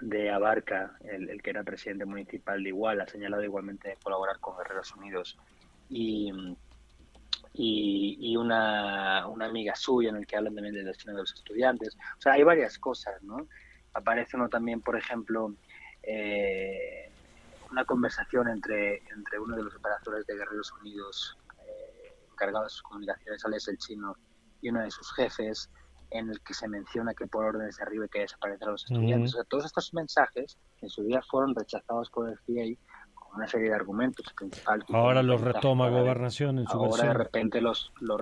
de 0.00 0.30
Abarca, 0.30 0.96
el, 1.04 1.28
el, 1.28 1.42
que 1.42 1.50
era 1.50 1.62
presidente 1.62 2.06
municipal 2.06 2.62
de 2.62 2.70
Iguala, 2.70 3.06
señalado 3.06 3.44
igualmente 3.44 3.90
de 3.90 3.96
colaborar 4.02 4.40
con 4.40 4.56
Guerreros 4.56 4.94
Unidos 4.96 5.38
y, 5.90 6.32
y, 7.52 8.36
una, 8.36 9.26
una, 9.26 9.46
amiga 9.46 9.74
suya 9.74 10.10
en 10.10 10.16
el 10.16 10.26
que 10.26 10.36
hablan 10.36 10.54
también 10.54 10.74
del 10.74 10.86
destino 10.86 11.14
de 11.14 11.20
los 11.20 11.34
estudiantes. 11.34 11.96
O 12.16 12.20
sea, 12.20 12.34
hay 12.34 12.44
varias 12.44 12.78
cosas, 12.78 13.20
¿no? 13.22 13.48
Aparece 13.92 14.36
uno 14.36 14.48
también, 14.48 14.80
por 14.80 14.96
ejemplo, 14.96 15.54
eh, 16.04 17.10
una 17.70 17.84
conversación 17.84 18.48
entre, 18.48 18.98
entre 19.10 19.38
uno 19.38 19.56
de 19.56 19.64
los 19.64 19.74
operadores 19.74 20.26
de 20.26 20.36
Guerreros 20.36 20.72
Unidos 20.80 21.36
eh, 21.66 22.14
encargados 22.32 22.66
de 22.66 22.70
sus 22.70 22.82
comunicaciones, 22.82 23.44
Alex 23.44 23.68
el 23.68 23.78
Chino, 23.78 24.16
y 24.62 24.70
uno 24.70 24.82
de 24.82 24.90
sus 24.90 25.12
jefes, 25.14 25.70
en 26.10 26.30
el 26.30 26.40
que 26.40 26.54
se 26.54 26.68
menciona 26.68 27.14
que 27.14 27.26
por 27.26 27.44
órdenes 27.44 27.76
de 27.76 27.82
arriba 27.82 28.04
hay 28.04 28.08
que 28.08 28.20
desaparecer 28.20 28.68
a 28.68 28.72
los 28.72 28.84
estudiantes. 28.84 29.36
todos 29.48 29.64
estos 29.64 29.92
mensajes 29.94 30.58
en 30.82 30.88
su 30.88 31.02
día 31.04 31.22
fueron 31.30 31.54
rechazados 31.54 32.10
por 32.10 32.28
el 32.28 32.38
CIA 32.46 32.76
una 33.34 33.46
serie 33.46 33.68
de 33.68 33.74
argumentos. 33.74 34.26
Ahora 34.88 35.22
los 35.22 35.40
retoma 35.40 35.88
Gobernación 35.88 36.58
en 36.58 36.66
su 36.66 36.76
Ahora 36.76 37.08
de 37.08 37.14
repente 37.14 37.60
los, 37.60 37.92
los, 38.00 38.20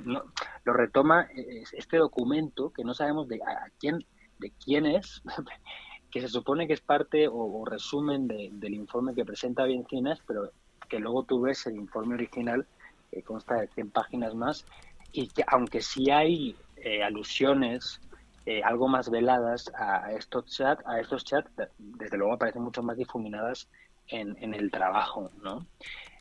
retoma 0.64 1.28
este 1.72 1.96
documento 1.96 2.70
que 2.70 2.84
no 2.84 2.94
sabemos 2.94 3.28
de 3.28 3.36
a 3.36 3.70
quién, 3.78 4.04
de 4.38 4.52
quién 4.64 4.86
es, 4.86 5.22
que 6.10 6.20
se 6.20 6.28
supone 6.28 6.66
que 6.66 6.74
es 6.74 6.80
parte 6.80 7.28
o, 7.30 7.64
resumen 7.64 8.28
del 8.28 8.74
informe 8.74 9.14
que 9.14 9.24
presenta 9.24 9.64
Biencinas, 9.64 10.20
pero 10.26 10.50
que 10.88 10.98
luego 10.98 11.24
tú 11.24 11.40
ves 11.40 11.66
el 11.66 11.76
informe 11.76 12.14
original, 12.14 12.66
que 13.10 13.22
consta 13.22 13.56
de 13.56 13.68
100 13.68 13.90
páginas 13.90 14.34
más, 14.34 14.64
y 15.12 15.28
que 15.28 15.44
aunque 15.46 15.80
sí 15.80 16.10
hay 16.10 16.56
eh, 16.76 17.02
alusiones 17.02 18.00
eh, 18.46 18.62
algo 18.62 18.88
más 18.88 19.10
veladas 19.10 19.70
a 19.74 20.12
estos 20.12 20.46
chats, 20.46 20.82
a 20.86 21.00
estos 21.00 21.24
chats, 21.24 21.50
desde 21.76 22.16
luego 22.16 22.32
aparecen 22.32 22.62
mucho 22.62 22.82
más 22.82 22.96
difuminadas 22.96 23.68
en, 24.08 24.54
el 24.54 24.70
trabajo, 24.70 25.30
¿no? 25.42 25.66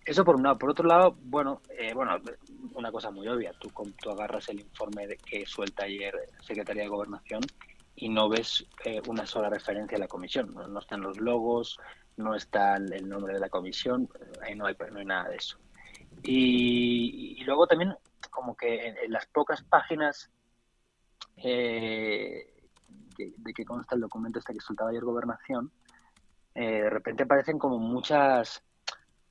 Eso 0.06 0.24
por 0.24 0.36
un 0.36 0.44
lado. 0.44 0.58
Por 0.58 0.70
otro 0.70 0.88
lado, 0.88 1.18
bueno, 1.22 1.62
eh, 1.78 1.94
bueno, 1.94 2.18
una 2.74 2.92
cosa 2.92 3.12
muy 3.12 3.28
obvia. 3.28 3.54
Tú, 3.60 3.72
tú 4.02 4.10
agarras 4.10 4.48
el 4.50 4.62
informe 4.62 5.08
de 5.08 5.18
que 5.18 5.46
suelta 5.46 5.84
ayer 5.84 6.14
Secretaría 6.42 6.84
de 6.84 6.90
Gobernación 6.90 7.42
y 7.96 8.10
no 8.10 8.30
ves 8.30 8.66
una 9.08 9.26
sola 9.26 9.50
referencia 9.50 9.98
a 9.98 10.00
la 10.00 10.08
comisión. 10.08 10.54
No, 10.54 10.80
están 10.80 11.02
los 11.02 11.20
logos, 11.20 11.80
no 12.16 12.36
está 12.36 12.78
el 12.78 13.10
nombre 13.10 13.34
de 13.34 13.40
la 13.40 13.50
comisión, 13.50 14.08
ahí 14.42 14.56
no 14.56 14.68
hay, 14.68 14.76
no 14.92 15.00
hay 15.00 15.06
nada 15.06 15.30
de 15.30 15.36
eso. 15.36 15.58
Y, 16.24 17.44
luego 17.44 17.68
también, 17.68 17.96
como 18.30 18.56
que 18.56 18.88
en 19.04 19.12
las 19.12 19.26
pocas 19.28 19.64
páginas 19.64 20.30
eh, 21.38 22.54
de, 23.18 23.54
que 23.54 23.66
consta 23.66 23.96
el 23.96 24.02
documento 24.02 24.40
este 24.40 24.54
que 24.54 24.60
soltaba 24.60 24.90
ayer 24.90 25.04
Gobernación, 25.04 25.72
eh, 26.58 26.82
de 26.82 26.90
repente 26.90 27.24
aparecen 27.24 27.60
como 27.60 27.78
muchas 27.78 28.64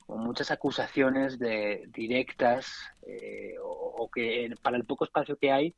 como 0.05 0.23
muchas 0.23 0.51
acusaciones 0.51 1.37
de 1.37 1.83
directas 1.89 2.71
eh, 3.05 3.55
o, 3.61 4.09
que 4.09 4.49
para 4.61 4.77
el 4.77 4.85
poco 4.85 5.03
espacio 5.03 5.37
que 5.37 5.51
hay 5.51 5.75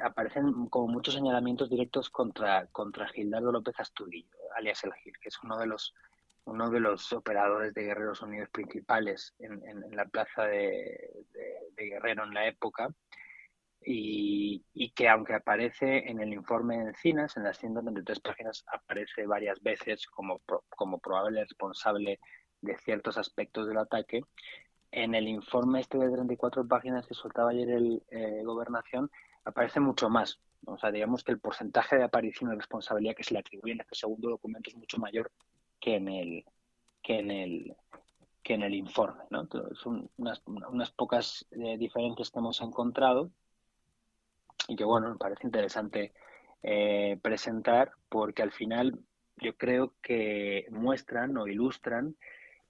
aparecen 0.00 0.66
como 0.68 0.88
muchos 0.88 1.14
señalamientos 1.14 1.68
directos 1.68 2.10
contra 2.10 2.66
contra 2.68 3.08
Gildardo 3.08 3.52
López 3.52 3.74
Astudillo, 3.78 4.36
alias 4.56 4.84
El 4.84 4.94
Gil, 4.94 5.14
que 5.20 5.28
es 5.28 5.38
uno 5.42 5.58
de 5.58 5.66
los 5.66 5.94
uno 6.48 6.70
de 6.70 6.80
los 6.80 7.12
operadores 7.12 7.74
de 7.74 7.84
Guerreros 7.84 8.22
Unidos 8.22 8.48
principales 8.50 9.34
en, 9.38 9.60
la 9.90 10.06
plaza 10.06 10.44
de, 10.46 11.26
Guerrero 11.76 12.24
en 12.24 12.34
la 12.34 12.46
época 12.46 12.88
y, 13.84 14.90
que 14.94 15.08
aunque 15.08 15.34
aparece 15.34 16.10
en 16.10 16.20
el 16.20 16.32
informe 16.32 16.78
de 16.78 16.90
Encinas, 16.90 17.36
en 17.36 17.44
las 17.44 17.58
123 17.58 18.20
páginas, 18.20 18.64
aparece 18.72 19.26
varias 19.26 19.62
veces 19.62 20.06
como, 20.06 20.40
como 20.68 20.98
probable 20.98 21.42
responsable 21.42 22.18
de 22.60 22.76
ciertos 22.78 23.16
aspectos 23.16 23.68
del 23.68 23.78
ataque, 23.78 24.22
en 24.90 25.14
el 25.14 25.28
informe 25.28 25.80
este 25.80 25.98
de 25.98 26.10
34 26.10 26.66
páginas 26.66 27.06
que 27.06 27.14
soltaba 27.14 27.50
ayer 27.50 27.70
el 27.70 28.02
eh, 28.10 28.42
Gobernación 28.44 29.10
aparece 29.44 29.80
mucho 29.80 30.08
más. 30.08 30.40
O 30.66 30.78
sea, 30.78 30.90
digamos 30.90 31.22
que 31.22 31.32
el 31.32 31.40
porcentaje 31.40 31.96
de 31.96 32.04
aparición 32.04 32.52
y 32.52 32.56
responsabilidad 32.56 33.14
que 33.14 33.22
se 33.22 33.34
le 33.34 33.40
atribuye 33.40 33.72
en 33.72 33.80
este 33.80 33.94
segundo 33.94 34.30
documento 34.30 34.70
es 34.70 34.76
mucho 34.76 34.98
mayor 34.98 35.30
que 35.78 35.96
en 35.96 36.08
el 36.08 36.44
que 37.02 37.18
en 37.20 37.30
el 37.30 37.76
que 38.42 38.54
en 38.54 38.62
el 38.62 38.74
informe. 38.74 39.24
¿no? 39.30 39.46
son 39.74 40.10
unas, 40.16 40.42
unas 40.46 40.90
pocas 40.90 41.46
eh, 41.50 41.76
diferencias 41.76 42.30
que 42.30 42.38
hemos 42.38 42.60
encontrado 42.60 43.30
y 44.68 44.76
que 44.76 44.84
bueno, 44.84 45.10
me 45.10 45.16
parece 45.16 45.46
interesante 45.46 46.12
eh, 46.62 47.18
presentar 47.22 47.90
porque 48.08 48.42
al 48.42 48.52
final 48.52 49.00
yo 49.36 49.56
creo 49.56 49.94
que 50.02 50.66
muestran 50.70 51.36
o 51.38 51.48
ilustran 51.48 52.16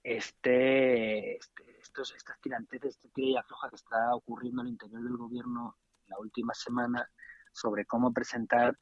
este, 0.03 1.35
este 1.35 1.79
estos, 1.81 2.13
estas 2.15 2.39
tirantes, 2.39 2.83
este 2.83 3.09
tira 3.09 3.27
y 3.27 3.37
afloja 3.37 3.69
que 3.69 3.75
está 3.75 4.15
ocurriendo 4.15 4.61
en 4.61 4.67
el 4.67 4.73
interior 4.73 5.03
del 5.03 5.17
gobierno 5.17 5.75
la 6.07 6.17
última 6.19 6.53
semana 6.53 7.09
sobre 7.51 7.85
cómo 7.85 8.13
presentar 8.13 8.77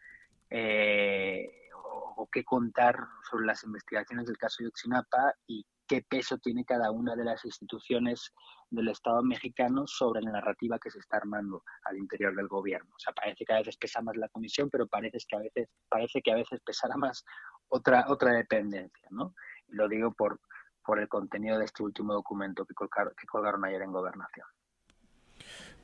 eh, 0.50 1.50
o, 1.74 2.14
o, 2.18 2.28
qué 2.28 2.44
contar 2.44 2.98
sobre 3.30 3.46
las 3.46 3.64
investigaciones 3.64 4.28
del 4.28 4.38
caso 4.38 4.58
de 4.60 4.66
Yotzinapa 4.66 5.34
y 5.48 5.66
qué 5.88 6.04
peso 6.08 6.38
tiene 6.38 6.66
cada 6.66 6.92
una 6.92 7.16
de 7.16 7.24
las 7.24 7.44
instituciones 7.46 8.34
del 8.70 8.90
Estado 8.90 9.24
mexicano 9.24 9.88
sobre 9.88 10.22
la 10.22 10.32
narrativa 10.32 10.78
que 10.80 10.92
se 10.92 11.00
está 11.00 11.18
armando 11.18 11.64
al 11.86 11.98
interior 11.98 12.36
del 12.36 12.48
gobierno. 12.48 12.90
O 12.96 13.00
sea, 13.00 13.14
parece 13.14 13.46
que 13.46 13.54
a 13.54 13.58
veces 13.58 13.78
pesa 13.78 14.02
más 14.02 14.18
la 14.18 14.30
comisión, 14.30 14.70
pero 14.70 14.88
parece 14.88 15.18
que 15.28 15.36
a 15.36 15.40
veces, 15.40 15.70
parece 15.90 16.22
que 16.22 16.32
a 16.32 16.36
veces 16.36 16.60
pesará 16.66 16.98
más 16.98 17.24
otra, 17.70 18.06
otra 18.10 18.34
dependencia, 18.34 19.08
¿no? 19.12 19.34
lo 19.70 19.88
digo 19.88 20.12
por, 20.12 20.40
por 20.86 21.00
el 21.00 21.08
contenido 21.08 21.58
de 21.60 21.66
este 21.66 21.84
último 21.84 22.14
documento 22.14 22.66
que 22.66 22.74
colgaron, 22.74 23.14
que 23.16 23.68
ayer 23.68 23.82
en 23.82 23.92
Gobernación. 23.92 24.46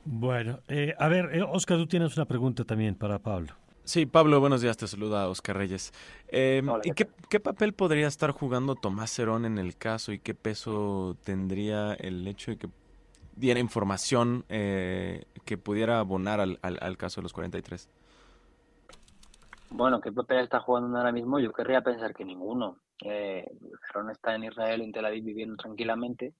Bueno, 0.04 0.60
eh, 0.68 0.94
a 0.98 1.08
ver, 1.08 1.42
Oscar, 1.48 1.78
eh, 1.78 1.80
tú 1.80 1.86
tienes 1.86 2.16
una 2.16 2.26
pregunta 2.26 2.64
también 2.64 2.94
para 2.94 3.18
Pablo. 3.18 3.54
Sí, 3.84 4.06
Pablo, 4.06 4.40
buenos 4.40 4.62
días, 4.62 4.78
te 4.78 4.86
saluda 4.86 5.28
Oscar 5.28 5.58
Reyes. 5.58 5.92
Em, 6.28 6.66
¿Y 6.84 6.92
qué, 6.92 7.38
papel 7.38 7.74
podría 7.74 8.06
estar 8.06 8.30
jugando 8.30 8.76
Tomás 8.76 9.10
Cerón 9.10 9.44
en 9.44 9.58
el 9.58 9.76
caso 9.76 10.12
y 10.12 10.18
qué 10.18 10.34
peso 10.34 11.18
tendría 11.22 11.92
el 11.92 12.26
hecho 12.26 12.52
de 12.52 12.56
que 12.56 12.68
diera 13.36 13.60
información 13.60 14.46
eh, 14.48 15.26
que 15.44 15.58
pudiera 15.58 15.98
abonar 15.98 16.40
al, 16.40 16.58
al, 16.62 16.96
caso 16.96 17.20
de 17.20 17.24
los 17.24 17.34
43? 17.34 17.90
Bueno, 19.68 20.00
¿qué 20.00 20.10
papel 20.12 20.38
está 20.38 20.60
jugando 20.60 20.96
ahora 20.96 21.12
mismo? 21.12 21.38
Yo 21.38 21.52
querría 21.52 21.82
pensar 21.82 22.14
que 22.14 22.24
ninguno. 22.24 22.78
Eh, 23.04 23.44
Cerón 23.86 24.10
está 24.10 24.34
en 24.34 24.44
Israel, 24.44 24.80
en 24.80 24.92
Tel 24.92 25.04
Aviv, 25.04 25.24
viviendo 25.24 25.56
tranquilamente, 25.56 26.32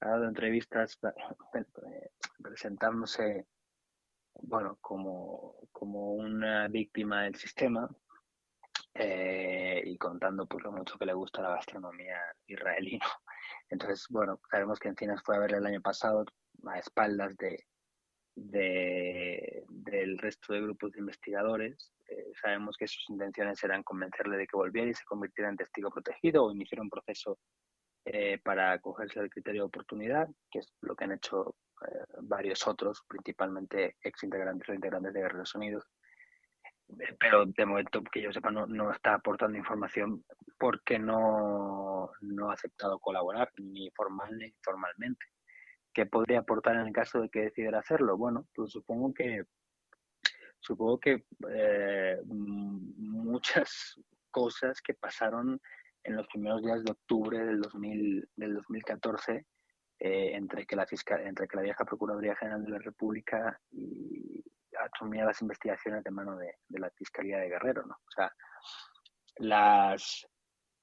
ha 0.00 0.08
dado 0.08 0.24
entrevistas 0.24 0.98
eh, 1.54 2.10
presentándose 2.42 3.46
bueno, 4.34 4.78
como, 4.80 5.56
como 5.72 6.14
una 6.14 6.68
víctima 6.68 7.24
del 7.24 7.34
sistema 7.36 7.88
eh, 8.94 9.82
y 9.84 9.96
contando 9.98 10.46
pues 10.46 10.64
lo 10.64 10.72
mucho 10.72 10.98
que 10.98 11.06
le 11.06 11.14
gusta 11.14 11.42
la 11.42 11.50
gastronomía 11.50 12.18
israelí. 12.46 12.98
Entonces, 13.70 14.06
bueno, 14.10 14.40
sabemos 14.50 14.78
que 14.78 14.88
Encinas 14.88 15.22
fue 15.24 15.36
a 15.36 15.40
verle 15.40 15.58
el 15.58 15.66
año 15.66 15.80
pasado 15.80 16.24
a 16.66 16.78
espaldas 16.78 17.36
de, 17.36 17.66
de 18.34 19.64
del 19.68 20.18
resto 20.18 20.52
de 20.52 20.62
grupos 20.62 20.92
de 20.92 21.00
investigadores. 21.00 21.92
Eh, 22.08 22.32
sabemos 22.40 22.76
que 22.76 22.88
sus 22.88 23.08
intenciones 23.10 23.62
eran 23.62 23.82
convencerle 23.82 24.36
de 24.36 24.46
que 24.46 24.56
volviera 24.56 24.90
y 24.90 24.94
se 24.94 25.04
convirtiera 25.04 25.50
en 25.50 25.56
testigo 25.56 25.90
protegido 25.90 26.44
o 26.44 26.52
iniciar 26.52 26.80
un 26.80 26.90
proceso 26.90 27.38
eh, 28.04 28.38
para 28.42 28.72
acogerse 28.72 29.20
al 29.20 29.30
criterio 29.30 29.62
de 29.62 29.66
oportunidad, 29.66 30.28
que 30.50 30.60
es 30.60 30.72
lo 30.80 30.96
que 30.96 31.04
han 31.04 31.12
hecho 31.12 31.54
varios 32.22 32.66
otros, 32.66 33.02
principalmente 33.08 33.96
ex 34.02 34.22
integrantes 34.22 34.68
o 34.68 34.74
integrantes 34.74 35.12
de 35.12 35.20
Guerreros 35.20 35.54
Unidos. 35.54 35.84
Eh, 36.98 37.16
pero 37.18 37.46
de 37.46 37.66
momento, 37.66 38.02
que 38.04 38.22
yo 38.22 38.32
sepa, 38.32 38.50
no, 38.50 38.66
no 38.66 38.90
está 38.90 39.14
aportando 39.14 39.56
información 39.58 40.24
porque 40.58 40.98
no, 40.98 42.10
no 42.20 42.50
ha 42.50 42.54
aceptado 42.54 42.98
colaborar, 42.98 43.50
ni 43.56 43.90
formal 43.90 44.36
ni 44.36 44.46
informalmente. 44.46 45.26
¿Qué 45.92 46.06
podría 46.06 46.40
aportar 46.40 46.76
en 46.76 46.86
el 46.86 46.92
caso 46.92 47.20
de 47.20 47.28
que 47.28 47.40
decidiera 47.42 47.80
hacerlo? 47.80 48.16
Bueno, 48.16 48.46
pues 48.54 48.72
supongo 48.72 49.12
que 49.12 49.44
supongo 50.60 51.00
que 51.00 51.24
eh, 51.48 52.20
muchas 52.26 54.00
cosas 54.30 54.80
que 54.82 54.94
pasaron 54.94 55.60
en 56.04 56.16
los 56.16 56.26
primeros 56.28 56.62
días 56.62 56.84
de 56.84 56.92
octubre 56.92 57.38
del, 57.38 57.60
2000, 57.60 58.28
del 58.36 58.54
2014 58.54 59.46
eh, 60.02 60.30
entre, 60.34 60.64
que 60.64 60.76
la 60.76 60.86
fiscal, 60.86 61.20
entre 61.26 61.46
que 61.46 61.56
la 61.56 61.62
vieja 61.62 61.84
Procuraduría 61.84 62.34
General 62.34 62.64
de 62.64 62.70
la 62.70 62.78
República 62.78 63.60
y 63.70 64.42
asumía 64.78 65.26
las 65.26 65.42
investigaciones 65.42 66.02
de 66.02 66.10
mano 66.10 66.38
de, 66.38 66.54
la 66.70 66.88
Fiscalía 66.90 67.38
de 67.38 67.50
Guerrero, 67.50 67.84
¿no? 67.84 67.94
O 67.94 68.10
sea, 68.10 68.34
las, 69.36 70.26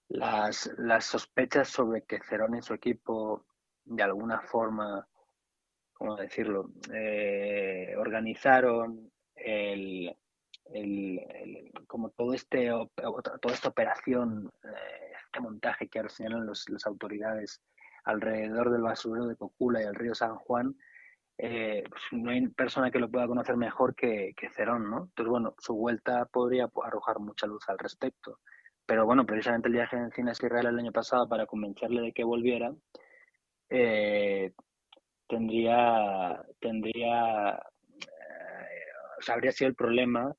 las, 0.09 0.70
las 0.78 1.05
sospechas 1.05 1.68
sobre 1.68 2.03
que 2.03 2.20
Cerón 2.22 2.57
y 2.57 2.61
su 2.61 2.76
equipo 2.76 3.47
de 3.86 4.03
alguna 4.03 4.41
forma, 4.41 5.07
¿cómo 5.93 6.15
decirlo?, 6.15 6.70
eh, 6.93 7.95
organizaron 7.97 9.11
el, 9.34 10.15
el, 10.65 11.72
como 11.88 12.11
todo 12.11 12.36
este 12.36 12.68
toda 12.68 13.53
esta 13.55 13.70
operación, 13.70 14.51
eh, 14.63 15.13
este 15.26 15.39
montaje 15.39 15.88
que 15.88 15.97
ahora 15.97 16.09
señalan 16.09 16.45
las 16.45 16.86
autoridades 16.86 17.63
alrededor 18.08 18.72
del 18.72 18.82
basurero 18.82 19.28
de 19.28 19.36
Cocula 19.36 19.82
y 19.82 19.86
el 19.86 19.95
río 19.95 20.16
San 20.16 20.36
Juan, 20.38 20.76
eh, 21.38 21.84
pues 21.89 22.01
no 22.14 22.32
hay 22.32 22.47
persona 22.47 22.89
que 22.89 22.99
lo 22.99 23.12
pueda 23.12 23.28
conocer 23.28 23.58
mejor 23.58 23.95
que, 23.95 24.34
que, 24.36 24.49
Cerón, 24.49 24.89
¿no? 24.89 25.03
Entonces, 25.03 25.30
bueno, 25.30 25.55
su 25.60 25.76
vuelta 25.76 26.26
podría 26.26 26.70
arrojar 26.84 27.20
mucha 27.20 27.45
luz 27.47 27.68
al 27.70 27.78
respecto. 27.78 28.39
Pero 28.86 29.05
bueno, 29.05 29.26
precisamente 29.26 29.68
el 29.68 29.76
viaje 29.76 29.97
de 29.97 30.03
Encinas 30.03 30.41
a 30.41 30.45
Israel 30.45 30.68
el 30.68 30.80
año 30.80 30.91
pasado 30.91 31.28
para 31.28 31.45
convencerle 31.45 32.01
de 32.01 32.14
que 32.14 32.24
volviera, 32.24 32.74
eh, 33.70 34.53
tendría, 35.28 36.41
tendría 36.60 37.55
eh, 37.55 39.32
habría 39.32 39.51
sido 39.51 39.70
el 39.70 39.76
problema 39.76 40.34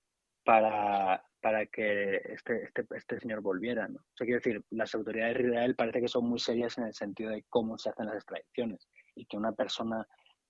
para, 0.44 1.22
para 1.40 1.66
que 1.66 2.16
este, 2.16 2.64
este, 2.64 2.86
este 2.94 3.20
señor 3.20 3.40
volviera. 3.40 3.88
¿no? 3.88 3.98
O 3.98 4.16
sea, 4.16 4.24
quiero 4.24 4.40
decir, 4.40 4.62
las 4.70 4.94
autoridades 4.94 5.38
de 5.38 5.44
Israel 5.44 5.74
parece 5.74 6.00
que 6.00 6.08
son 6.08 6.28
muy 6.28 6.38
serias 6.38 6.76
en 6.78 6.84
el 6.84 6.94
sentido 6.94 7.30
de 7.30 7.44
cómo 7.48 7.78
se 7.78 7.90
hacen 7.90 8.06
las 8.06 8.16
extradiciones 8.16 8.88
y 9.14 9.26
que 9.26 9.36
una 9.36 9.52
persona 9.52 10.06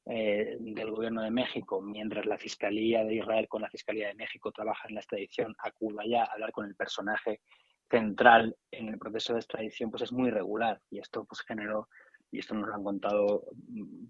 eh, 0.07 0.57
del 0.59 0.91
gobierno 0.91 1.23
de 1.23 1.31
México, 1.31 1.83
mientras 1.83 2.25
la 2.25 2.39
Fiscalía 2.39 3.05
de 3.05 3.17
Israel 3.17 3.47
con 3.49 3.63
la 3.63 3.71
Fiscalía 3.71 4.09
de 4.09 4.15
México 4.15 4.51
trabaja 4.51 4.89
en 4.89 4.95
la 4.95 5.01
extradición, 5.01 5.55
acuda 5.59 6.03
ya 6.07 6.23
a 6.23 6.33
hablar 6.33 6.53
con 6.53 6.67
el 6.67 6.75
personaje 6.75 7.43
central 7.91 8.57
en 8.71 8.89
el 8.89 8.99
proceso 8.99 9.35
de 9.35 9.41
extradición, 9.41 9.91
pues 9.91 10.03
es 10.05 10.13
muy 10.13 10.29
irregular 10.29 10.81
y 10.91 10.99
esto 10.99 11.25
pues 11.25 11.43
generó 11.43 11.89
y 12.31 12.39
esto 12.39 12.55
nos 12.55 12.69
lo 12.69 12.75
han 12.75 12.85
contado 12.85 13.45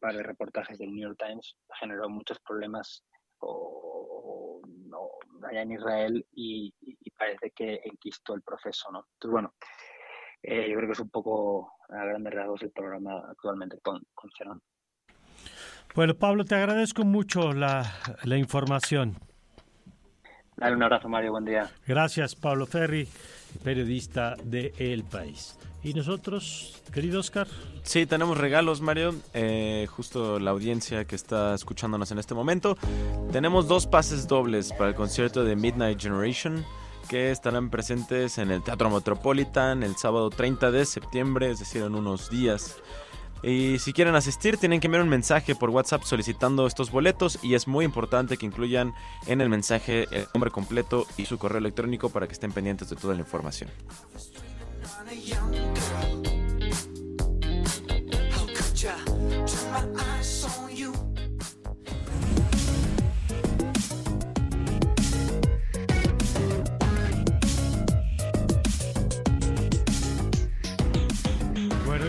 par 0.00 0.16
de 0.16 0.22
reportajes 0.22 0.78
del 0.78 0.92
New 0.92 1.08
York 1.08 1.18
Times, 1.24 1.56
generó 1.80 2.08
muchos 2.08 2.38
problemas 2.40 3.04
o, 3.40 4.47
allá 5.44 5.62
en 5.62 5.72
Israel 5.72 6.26
y, 6.32 6.72
parece 7.16 7.50
que 7.50 7.80
enquistó 7.82 8.34
el 8.34 8.42
proceso, 8.42 8.92
¿no? 8.92 9.06
Entonces, 9.14 9.32
bueno, 9.32 9.54
eh, 10.40 10.68
yo 10.70 10.76
creo 10.76 10.86
que 10.86 10.92
es 10.92 11.00
un 11.00 11.10
poco 11.10 11.72
a 11.88 12.04
grandes 12.04 12.32
rasgos 12.32 12.62
el 12.62 12.70
programa 12.70 13.24
actualmente 13.28 13.78
con, 13.82 14.00
con 14.14 14.30
Bueno, 15.96 16.14
Pablo, 16.14 16.44
te 16.44 16.54
agradezco 16.54 17.04
mucho 17.04 17.52
la, 17.52 17.82
la 18.22 18.36
información. 18.36 19.16
Dale 20.56 20.74
un 20.76 20.82
abrazo, 20.82 21.08
Mario. 21.08 21.32
Buen 21.32 21.44
día. 21.44 21.70
Gracias, 21.86 22.34
Pablo 22.34 22.66
Ferri, 22.66 23.08
periodista 23.62 24.36
de 24.44 24.72
El 24.78 25.04
País. 25.04 25.56
¿Y 25.82 25.94
nosotros, 25.94 26.82
querido 26.92 27.20
Oscar? 27.20 27.46
Sí, 27.84 28.04
tenemos 28.04 28.36
regalos, 28.36 28.80
Mario. 28.80 29.14
Eh, 29.32 29.86
justo 29.90 30.40
la 30.40 30.50
audiencia 30.50 31.04
que 31.04 31.14
está 31.14 31.54
escuchándonos 31.54 32.10
en 32.10 32.18
este 32.18 32.34
momento. 32.34 32.76
Tenemos 33.32 33.68
dos 33.68 33.86
pases 33.86 34.26
dobles 34.26 34.72
para 34.72 34.90
el 34.90 34.96
concierto 34.96 35.44
de 35.44 35.54
Midnight 35.54 36.00
Generation 36.00 36.64
que 37.08 37.30
estarán 37.30 37.70
presentes 37.70 38.38
en 38.38 38.50
el 38.50 38.62
Teatro 38.62 38.90
Metropolitan 38.90 39.82
el 39.82 39.96
sábado 39.96 40.28
30 40.30 40.70
de 40.70 40.84
septiembre, 40.84 41.50
es 41.50 41.60
decir, 41.60 41.82
en 41.82 41.94
unos 41.94 42.28
días. 42.28 42.76
Y 43.42 43.78
si 43.78 43.92
quieren 43.92 44.14
asistir, 44.14 44.56
tienen 44.56 44.80
que 44.80 44.86
enviar 44.88 45.02
un 45.02 45.08
mensaje 45.08 45.54
por 45.54 45.70
WhatsApp 45.70 46.02
solicitando 46.02 46.66
estos 46.66 46.90
boletos 46.90 47.38
y 47.42 47.54
es 47.54 47.68
muy 47.68 47.84
importante 47.84 48.36
que 48.36 48.46
incluyan 48.46 48.94
en 49.26 49.40
el 49.40 49.48
mensaje 49.48 50.06
el 50.10 50.26
nombre 50.34 50.50
completo 50.50 51.06
y 51.16 51.26
su 51.26 51.38
correo 51.38 51.58
electrónico 51.58 52.10
para 52.10 52.26
que 52.26 52.32
estén 52.32 52.52
pendientes 52.52 52.90
de 52.90 52.96
toda 52.96 53.14
la 53.14 53.20
información. 53.20 53.70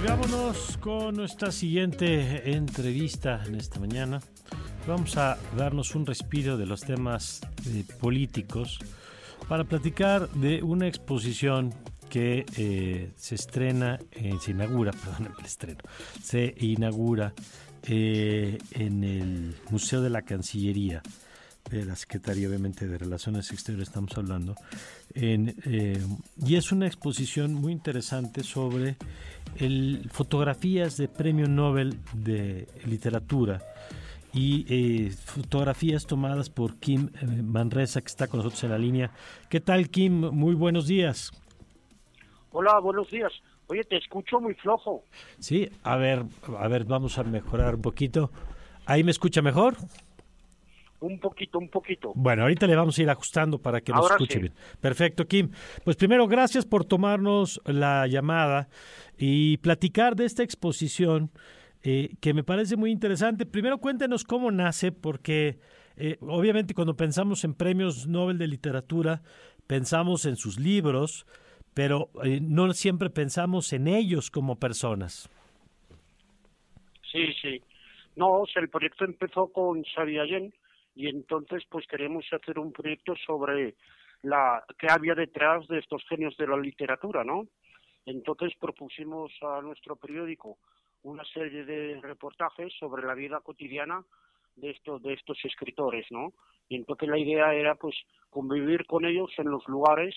Vámonos 0.06 0.78
con 0.78 1.16
nuestra 1.16 1.52
siguiente 1.52 2.52
entrevista 2.52 3.44
en 3.46 3.56
esta 3.56 3.80
mañana. 3.80 4.20
Vamos 4.88 5.18
a 5.18 5.38
darnos 5.58 5.96
un 5.96 6.06
respiro 6.06 6.58
de 6.58 6.66
los 6.66 6.82
temas 6.82 7.42
eh, 7.68 7.84
políticos 8.00 8.80
para 9.48 9.64
platicar 9.64 10.30
de 10.30 10.64
una 10.64 10.88
exposición 10.88 11.74
que 12.10 12.46
eh, 12.58 13.12
se 13.16 13.36
estrena, 13.36 14.00
eh, 14.12 14.34
se 14.42 14.52
inaugura, 14.52 14.92
perdón, 15.04 15.34
el 15.38 15.46
estreno, 15.46 15.80
se 16.22 16.56
inaugura 16.60 17.34
eh, 17.84 18.58
en 18.72 19.04
el 19.04 19.56
Museo 19.70 20.02
de 20.02 20.10
la 20.10 20.22
Cancillería 20.22 21.02
de 21.70 21.86
la 21.86 21.96
Secretaría, 21.96 22.48
obviamente, 22.48 22.88
de 22.88 22.98
Relaciones 22.98 23.52
Exteriores, 23.52 23.90
estamos 23.90 24.18
hablando, 24.18 24.56
en, 25.14 25.56
y 26.46 26.56
es 26.56 26.72
una 26.72 26.88
exposición 26.88 27.54
muy 27.54 27.72
interesante 27.72 28.44
sobre 28.44 28.98
el, 29.58 30.10
fotografías 30.12 30.98
de 30.98 31.08
Premio 31.08 31.48
Nobel 31.48 31.98
de 32.14 32.68
Literatura 32.86 33.62
y 34.34 35.10
fotografías 35.26 36.06
tomadas 36.06 36.50
por 36.50 36.76
Kim 36.76 37.10
Manresa, 37.44 38.02
que 38.02 38.08
está 38.08 38.28
con 38.28 38.40
nosotros 38.40 38.64
en 38.64 38.70
la 38.72 38.78
línea. 38.78 39.12
¿Qué 39.50 39.60
tal, 39.60 39.90
Kim? 39.90 40.30
Muy 40.32 40.54
buenos 40.54 40.88
días. 40.88 41.32
Hola, 42.52 42.80
buenos 42.80 43.10
días. 43.10 43.32
Oye, 43.68 43.84
te 43.84 43.98
escucho 43.98 44.40
muy 44.40 44.56
flojo. 44.56 45.04
Sí, 45.40 45.70
a 45.84 45.96
ver, 45.96 46.26
a 46.58 46.68
ver, 46.68 46.86
vamos 46.86 47.18
a 47.20 47.24
mejorar 47.24 47.76
un 47.76 47.82
poquito. 47.82 48.32
¿Ahí 48.86 49.04
me 49.04 49.12
escucha 49.12 49.44
mejor? 49.44 49.76
Un 51.02 51.18
poquito, 51.20 51.60
un 51.60 51.70
poquito. 51.70 52.12
Bueno, 52.14 52.44
ahorita 52.44 52.68
le 52.68 52.76
vamos 52.76 52.98
a 52.98 53.04
ir 53.04 53.10
ajustando 53.10 53.58
para 53.58 53.80
que 53.80 53.94
nos 53.94 54.10
escuche 54.12 54.40
bien. 54.40 54.54
Perfecto, 54.82 55.26
Kim. 55.26 55.50
Pues 55.86 55.96
primero, 55.96 56.28
gracias 56.28 56.66
por 56.66 56.84
tomarnos 56.84 57.62
la 57.66 58.06
llamada 58.08 58.68
y 59.18 59.58
platicar 59.58 60.16
de 60.16 60.26
esta 60.26 60.44
exposición 60.44 61.32
eh, 61.84 62.16
que 62.20 62.34
me 62.34 62.44
parece 62.44 62.76
muy 62.76 62.92
interesante. 62.92 63.46
Primero, 63.46 63.78
cuéntenos 63.78 64.26
cómo 64.26 64.52
nace, 64.52 64.92
porque 64.92 65.60
eh, 65.96 66.18
obviamente 66.20 66.74
cuando 66.74 66.96
pensamos 66.96 67.46
en 67.46 67.54
premios 67.54 68.06
Nobel 68.06 68.38
de 68.38 68.48
Literatura, 68.48 69.22
pensamos 69.68 70.26
en 70.26 70.36
sus 70.36 70.60
libros, 70.60 71.26
pero 71.74 72.10
eh, 72.26 72.40
no 72.42 72.74
siempre 72.74 73.10
pensamos 73.10 73.72
en 73.72 73.88
ellos 73.88 74.30
como 74.32 74.58
personas. 74.58 75.30
Sí, 77.10 77.34
sí. 77.42 77.62
No, 78.18 78.44
el 78.54 78.70
proyecto 78.70 79.06
empezó 79.06 79.48
con 79.48 79.84
Xavi 79.84 80.20
Allen 80.20 80.54
y 81.00 81.08
entonces 81.08 81.64
pues 81.70 81.88
queremos 81.88 82.26
hacer 82.30 82.60
un 82.60 82.74
proyecto 82.74 83.16
sobre 83.26 83.76
la 84.22 84.62
que 84.78 84.88
había 84.92 85.16
detrás 85.16 85.66
de 85.70 85.80
estos 85.80 86.04
genios 86.10 86.36
de 86.36 86.46
la 86.46 86.58
literatura, 86.58 87.24
¿no? 87.24 87.48
Entonces 88.06 88.52
propusimos 88.60 89.32
a 89.42 89.62
nuestro 89.62 89.96
periódico 89.96 90.58
una 91.04 91.24
serie 91.24 91.64
de 91.64 92.02
reportajes 92.02 92.74
sobre 92.78 93.08
la 93.08 93.14
vida 93.14 93.40
cotidiana 93.40 94.04
de 94.58 94.72
estos 94.72 95.02
de 95.02 95.14
estos 95.14 95.38
escritores, 95.46 96.06
¿no? 96.12 96.34
Y 96.68 96.76
entonces 96.76 97.08
la 97.08 97.18
idea 97.18 97.54
era 97.54 97.76
pues 97.76 97.96
convivir 98.30 98.86
con 98.86 99.06
ellos 99.06 99.32
en 99.38 99.50
los 99.50 99.66
lugares 99.70 100.14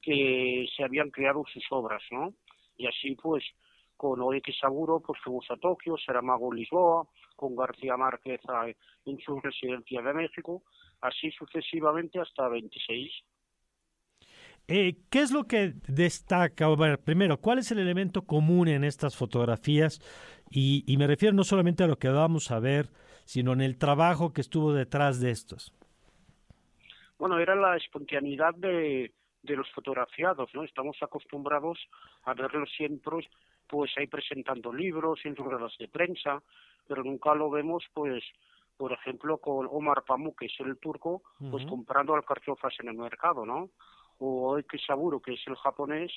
que 0.00 0.66
se 0.74 0.84
habían 0.84 1.10
creado 1.10 1.44
sus 1.52 1.66
obras, 1.68 2.02
¿no? 2.10 2.32
Y 2.78 2.86
así 2.86 3.14
pues 3.14 3.44
con 3.98 4.22
Oeke 4.22 4.54
Saburo 4.54 5.00
pues 5.00 5.20
fuimos 5.22 5.44
a 5.50 5.58
Tokio, 5.58 5.98
Saramago 5.98 6.50
Lisboa, 6.50 7.06
con 7.44 7.56
García 7.56 7.94
Márquez 7.98 8.40
en 9.04 9.18
su 9.18 9.38
residencia 9.38 10.00
de 10.00 10.14
México, 10.14 10.62
así 11.02 11.30
sucesivamente 11.32 12.18
hasta 12.18 12.48
26. 12.48 13.12
Eh, 14.66 14.96
¿Qué 15.10 15.18
es 15.20 15.30
lo 15.30 15.44
que 15.44 15.74
destaca? 15.86 16.68
Bueno, 16.68 16.96
primero, 16.96 17.36
¿cuál 17.36 17.58
es 17.58 17.70
el 17.70 17.80
elemento 17.80 18.22
común 18.22 18.68
en 18.68 18.82
estas 18.82 19.14
fotografías? 19.14 20.00
Y, 20.50 20.84
y 20.86 20.96
me 20.96 21.06
refiero 21.06 21.34
no 21.34 21.44
solamente 21.44 21.84
a 21.84 21.86
lo 21.86 21.98
que 21.98 22.08
vamos 22.08 22.50
a 22.50 22.60
ver, 22.60 22.88
sino 23.26 23.52
en 23.52 23.60
el 23.60 23.76
trabajo 23.76 24.32
que 24.32 24.40
estuvo 24.40 24.72
detrás 24.72 25.20
de 25.20 25.30
estos. 25.30 25.74
Bueno, 27.18 27.38
era 27.38 27.54
la 27.54 27.76
espontaneidad 27.76 28.54
de, 28.54 29.12
de 29.42 29.56
los 29.56 29.70
fotografiados, 29.72 30.48
¿no? 30.54 30.64
Estamos 30.64 30.96
acostumbrados 31.02 31.78
a 32.22 32.32
verlos 32.32 32.70
siempre, 32.74 33.28
pues 33.66 33.92
ahí 33.98 34.06
presentando 34.06 34.72
libros, 34.72 35.20
en 35.24 35.36
ruedas 35.36 35.72
de 35.78 35.88
prensa, 35.88 36.42
pero 36.86 37.02
nunca 37.02 37.34
lo 37.34 37.50
vemos, 37.50 37.84
pues, 37.92 38.24
por 38.76 38.92
ejemplo, 38.92 39.38
con 39.38 39.68
Omar 39.70 40.04
Pamuk, 40.04 40.38
que 40.38 40.46
es 40.46 40.60
el 40.60 40.78
turco, 40.78 41.22
pues 41.50 41.64
comprando 41.66 42.14
alcarchofas 42.14 42.74
en 42.80 42.88
el 42.88 42.96
mercado, 42.96 43.46
¿no? 43.46 43.70
O 44.18 44.58
Eke 44.58 44.78
Saburo, 44.78 45.20
que 45.20 45.34
es 45.34 45.42
el 45.46 45.56
japonés, 45.56 46.12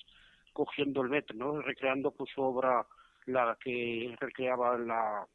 cogiendo 0.54 1.02
el 1.02 1.10
metro, 1.10 1.36
¿no? 1.36 1.62
Recreando 1.62 2.12
pues 2.12 2.32
su 2.34 2.42
obra, 2.42 2.86
la 3.26 3.58
que 3.64 4.16
recreaba 4.20 4.78
la, 4.78 5.28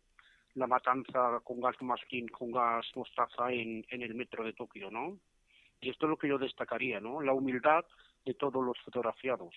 la 0.54 0.66
matanza 0.66 1.40
con 1.44 1.60
gas 1.60 1.80
masquín, 1.80 2.28
con 2.28 2.50
gas 2.50 2.86
mostaza 2.94 3.52
en, 3.52 3.84
en 3.88 4.02
el 4.02 4.14
metro 4.14 4.44
de 4.44 4.52
Tokio, 4.52 4.90
¿no? 4.90 5.18
Y 5.80 5.90
esto 5.90 6.06
es 6.06 6.10
lo 6.10 6.16
que 6.16 6.28
yo 6.28 6.38
destacaría, 6.38 7.00
¿no? 7.00 7.20
La 7.20 7.32
humildad 7.32 7.84
de 8.24 8.34
todos 8.34 8.64
los 8.64 8.78
fotografiados. 8.80 9.54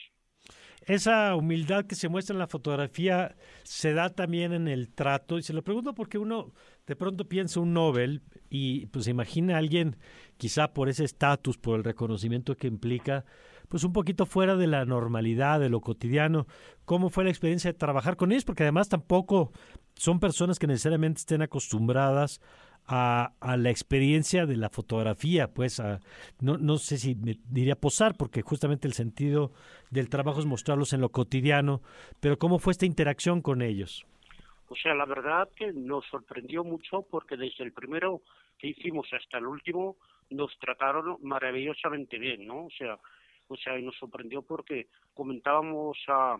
Esa 0.85 1.35
humildad 1.35 1.85
que 1.85 1.95
se 1.95 2.09
muestra 2.09 2.33
en 2.33 2.39
la 2.39 2.47
fotografía 2.47 3.35
se 3.63 3.93
da 3.93 4.09
también 4.09 4.53
en 4.53 4.67
el 4.67 4.89
trato. 4.93 5.39
Y 5.39 5.43
se 5.43 5.53
lo 5.53 5.63
pregunto 5.63 5.95
porque 5.95 6.19
uno 6.19 6.53
de 6.85 6.95
pronto 6.95 7.27
piensa 7.27 7.59
un 7.59 7.73
Nobel 7.73 8.21
y 8.49 8.85
pues 8.87 9.07
imagina 9.07 9.55
a 9.55 9.57
alguien, 9.57 9.97
quizá 10.37 10.73
por 10.73 10.87
ese 10.87 11.03
estatus, 11.03 11.57
por 11.57 11.77
el 11.77 11.83
reconocimiento 11.83 12.55
que 12.55 12.67
implica, 12.67 13.25
pues 13.67 13.83
un 13.83 13.93
poquito 13.93 14.27
fuera 14.27 14.55
de 14.55 14.67
la 14.67 14.85
normalidad, 14.85 15.59
de 15.59 15.69
lo 15.69 15.81
cotidiano. 15.81 16.45
¿Cómo 16.85 17.09
fue 17.09 17.23
la 17.23 17.31
experiencia 17.31 17.71
de 17.71 17.79
trabajar 17.79 18.15
con 18.15 18.31
ellos? 18.31 18.45
Porque 18.45 18.61
además 18.61 18.87
tampoco 18.87 19.51
son 19.95 20.19
personas 20.19 20.59
que 20.59 20.67
necesariamente 20.67 21.19
estén 21.19 21.41
acostumbradas 21.41 22.41
a, 22.87 23.31
la 23.57 23.69
experiencia 23.69 24.45
de 24.45 24.57
la 24.57 24.69
fotografía, 24.69 25.47
pues 25.47 25.81
no, 26.39 26.57
no 26.57 26.77
sé 26.77 26.97
si 26.97 27.15
me 27.15 27.37
diría 27.49 27.75
posar, 27.75 28.15
porque 28.15 28.41
justamente 28.41 28.87
el 28.87 28.93
sentido 28.93 29.51
del 29.89 30.09
trabajo 30.09 30.39
es 30.39 30.45
mostrarlos 30.45 30.93
en 30.93 31.01
lo 31.01 31.09
cotidiano, 31.09 31.81
pero 32.19 32.37
¿cómo 32.37 32.59
fue 32.59 32.71
esta 32.71 32.85
interacción 32.85 33.41
con 33.41 33.61
ellos? 33.61 34.05
O 34.67 34.75
sea, 34.75 34.93
la 34.95 35.05
verdad 35.05 35.49
que 35.55 35.71
nos 35.73 36.05
sorprendió 36.07 36.63
mucho 36.63 37.05
porque 37.09 37.37
desde 37.37 37.63
el 37.63 37.71
primero 37.71 38.21
que 38.57 38.67
hicimos 38.67 39.07
hasta 39.13 39.37
el 39.37 39.45
último, 39.45 39.97
nos 40.29 40.57
trataron 40.59 41.17
maravillosamente 41.21 42.17
bien, 42.17 42.47
¿no? 42.47 42.65
O 42.65 42.71
sea, 42.71 42.97
o 43.47 43.55
sea, 43.57 43.77
y 43.77 43.83
nos 43.83 43.95
sorprendió 43.97 44.41
porque 44.41 44.87
comentábamos 45.13 45.97
a 46.07 46.37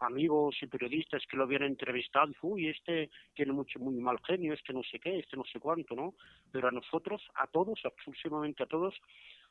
amigos 0.00 0.56
y 0.62 0.66
periodistas 0.66 1.22
que 1.26 1.36
lo 1.36 1.44
habían 1.44 1.62
entrevistado, 1.62 2.32
uy, 2.42 2.68
este 2.68 3.10
tiene 3.34 3.52
mucho, 3.52 3.78
muy 3.78 3.94
mal 3.94 4.18
genio, 4.26 4.54
este 4.54 4.72
no 4.72 4.82
sé 4.82 4.98
qué, 4.98 5.18
este 5.18 5.36
no 5.36 5.44
sé 5.44 5.60
cuánto, 5.60 5.94
¿no? 5.94 6.14
Pero 6.50 6.68
a 6.68 6.72
nosotros, 6.72 7.22
a 7.34 7.46
todos, 7.46 7.80
absolutamente 7.84 8.62
a 8.62 8.66
todos, 8.66 8.94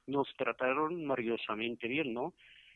nos 0.08 0.28
trataron 0.36 1.06
maravillosamente 1.06 1.88
bien, 1.88 2.14
¿no? 2.14 2.34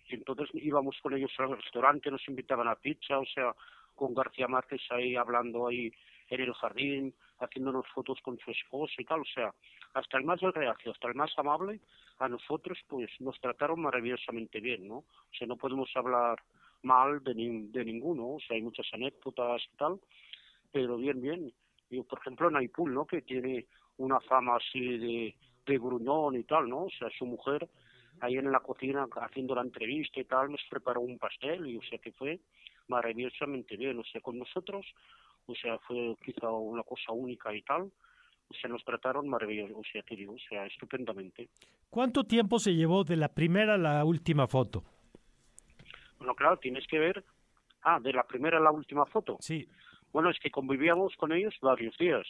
Y 0.08 0.16
entonces 0.16 0.50
íbamos 0.54 0.98
con 1.02 1.14
ellos 1.14 1.32
al 1.38 1.58
restaurante, 1.58 2.12
nos 2.12 2.28
invitaban 2.28 2.68
a 2.68 2.76
pizza, 2.76 3.20
o 3.20 3.26
sea, 3.26 3.56
con 3.96 4.14
García 4.14 4.48
Márquez 4.48 4.82
ahí 4.90 5.16
hablando 5.16 5.68
ahí 5.68 5.92
en 6.30 6.42
el 6.42 6.54
jardín, 6.54 7.14
haciéndonos 7.40 7.86
fotos 7.94 8.20
con 8.22 8.38
su 8.40 8.52
esposa 8.52 8.94
y 8.98 9.06
tal, 9.06 9.22
o 9.22 9.26
sea, 9.26 9.54
hasta 9.94 10.18
el 10.18 10.24
más 10.24 10.40
reacio, 10.42 10.92
hasta 10.92 11.08
el 11.08 11.16
más 11.16 11.32
amable, 11.38 11.80
a 12.20 12.28
nosotros 12.28 12.78
pues 12.88 13.10
nos 13.20 13.40
trataron 13.40 13.82
maravillosamente 13.82 14.60
bien, 14.60 14.88
¿no? 14.88 14.98
O 14.98 15.34
sea, 15.38 15.48
no 15.48 15.58
podemos 15.58 15.90
hablar 15.96 16.42
mal 16.84 17.24
de, 17.24 17.34
de 17.34 17.86
ninguno, 17.86 18.36
o 18.36 18.40
sea, 18.40 18.56
hay 18.56 18.62
muchas 18.62 18.88
anécdotas 18.94 19.62
y 19.74 19.78
tal, 19.78 20.00
pero 20.72 20.98
bien, 20.98 21.22
bien. 21.22 21.54
Yo, 21.90 22.04
por 22.04 22.20
ejemplo, 22.20 22.50
Naipul, 22.50 22.94
¿no? 22.94 23.06
Que 23.06 23.22
tiene 23.22 23.66
una 23.98 24.20
fama 24.22 24.58
así 24.58 24.98
de, 24.98 25.36
de 25.66 25.78
gruñón 25.78 26.36
y 26.36 26.44
tal, 26.44 26.70
¿no? 26.70 26.86
O 26.86 26.90
sea, 26.90 27.10
su 27.18 27.26
mujer 27.26 27.70
ahí 28.22 28.38
en 28.38 28.52
la 28.52 28.60
cocina 28.60 29.08
haciendo 29.22 29.56
la 29.56 29.62
entrevista 29.62 30.20
y 30.20 30.26
tal, 30.26 30.52
nos 30.52 30.62
preparó 30.70 31.02
un 31.02 31.18
pastel 31.18 31.68
y 31.68 31.78
o 31.78 31.82
sea 31.82 32.00
que 32.00 32.12
fue 32.12 32.40
maravillosamente 32.88 33.78
bien, 33.78 34.00
o 34.00 34.04
sea, 34.04 34.22
con 34.22 34.38
nosotros, 34.38 34.86
o 35.46 35.56
sea, 35.56 35.78
fue 35.80 36.16
quizá 36.24 36.50
una 36.50 36.84
cosa 36.84 37.12
única 37.12 37.54
y 37.54 37.62
tal, 37.62 37.84
o 37.84 38.54
sea, 38.54 38.70
nos 38.70 38.84
trataron 38.84 39.28
maravilloso, 39.28 39.78
o 39.78 39.84
sea, 39.84 40.04
digo, 40.10 40.34
o 40.34 40.50
sea, 40.50 40.66
estupendamente. 40.66 41.50
¿Cuánto 41.90 42.24
tiempo 42.24 42.60
se 42.60 42.76
llevó 42.76 43.04
de 43.04 43.18
la 43.18 43.30
primera 43.30 43.76
a 43.76 43.78
la 43.78 44.06
última 44.06 44.48
foto? 44.48 44.84
Bueno, 46.24 46.36
claro, 46.36 46.56
tienes 46.56 46.88
que 46.88 47.00
ver, 47.00 47.22
ah, 47.82 48.00
de 48.00 48.14
la 48.14 48.24
primera 48.24 48.58
a 48.58 48.62
la 48.62 48.72
última 48.72 49.06
foto. 49.06 49.36
Sí. 49.42 49.68
Bueno, 50.14 50.30
es 50.30 50.40
que 50.40 50.50
convivíamos 50.50 51.18
con 51.18 51.34
ellos 51.34 51.54
varios 51.62 51.98
días. 51.98 52.26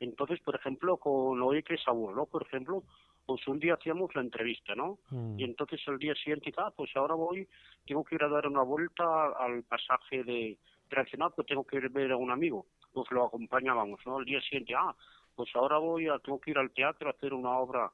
Entonces, 0.00 0.40
por 0.40 0.54
ejemplo, 0.54 0.96
con 0.96 1.42
Oye 1.42 1.62
que 1.62 1.74
es 1.74 1.82
¿no? 1.86 2.24
Por 2.24 2.44
ejemplo, 2.44 2.82
pues 3.26 3.46
un 3.46 3.58
día 3.58 3.74
hacíamos 3.74 4.14
la 4.14 4.22
entrevista, 4.22 4.74
¿no? 4.74 5.00
Mm. 5.10 5.38
Y 5.38 5.44
entonces 5.44 5.82
el 5.86 5.98
día 5.98 6.14
siguiente, 6.14 6.50
ah, 6.56 6.72
pues 6.74 6.96
ahora 6.96 7.14
voy, 7.14 7.46
tengo 7.84 8.04
que 8.04 8.14
ir 8.14 8.24
a 8.24 8.28
dar 8.30 8.46
una 8.46 8.62
vuelta 8.62 9.04
al 9.38 9.62
pasaje 9.64 10.24
de 10.24 10.56
tradicional, 10.88 11.32
pues 11.36 11.46
tengo 11.46 11.66
que 11.66 11.76
ir 11.76 11.84
a 11.84 11.88
ver 11.88 12.12
a 12.12 12.16
un 12.16 12.30
amigo, 12.30 12.64
pues 12.94 13.10
lo 13.10 13.26
acompañábamos, 13.26 14.00
¿no? 14.06 14.18
El 14.18 14.24
día 14.24 14.40
siguiente, 14.40 14.74
ah, 14.74 14.96
pues 15.34 15.50
ahora 15.56 15.76
voy 15.76 16.08
a, 16.08 16.18
tengo 16.20 16.40
que 16.40 16.52
ir 16.52 16.58
al 16.58 16.70
teatro 16.70 17.08
a 17.08 17.12
hacer 17.12 17.34
una 17.34 17.50
obra, 17.58 17.92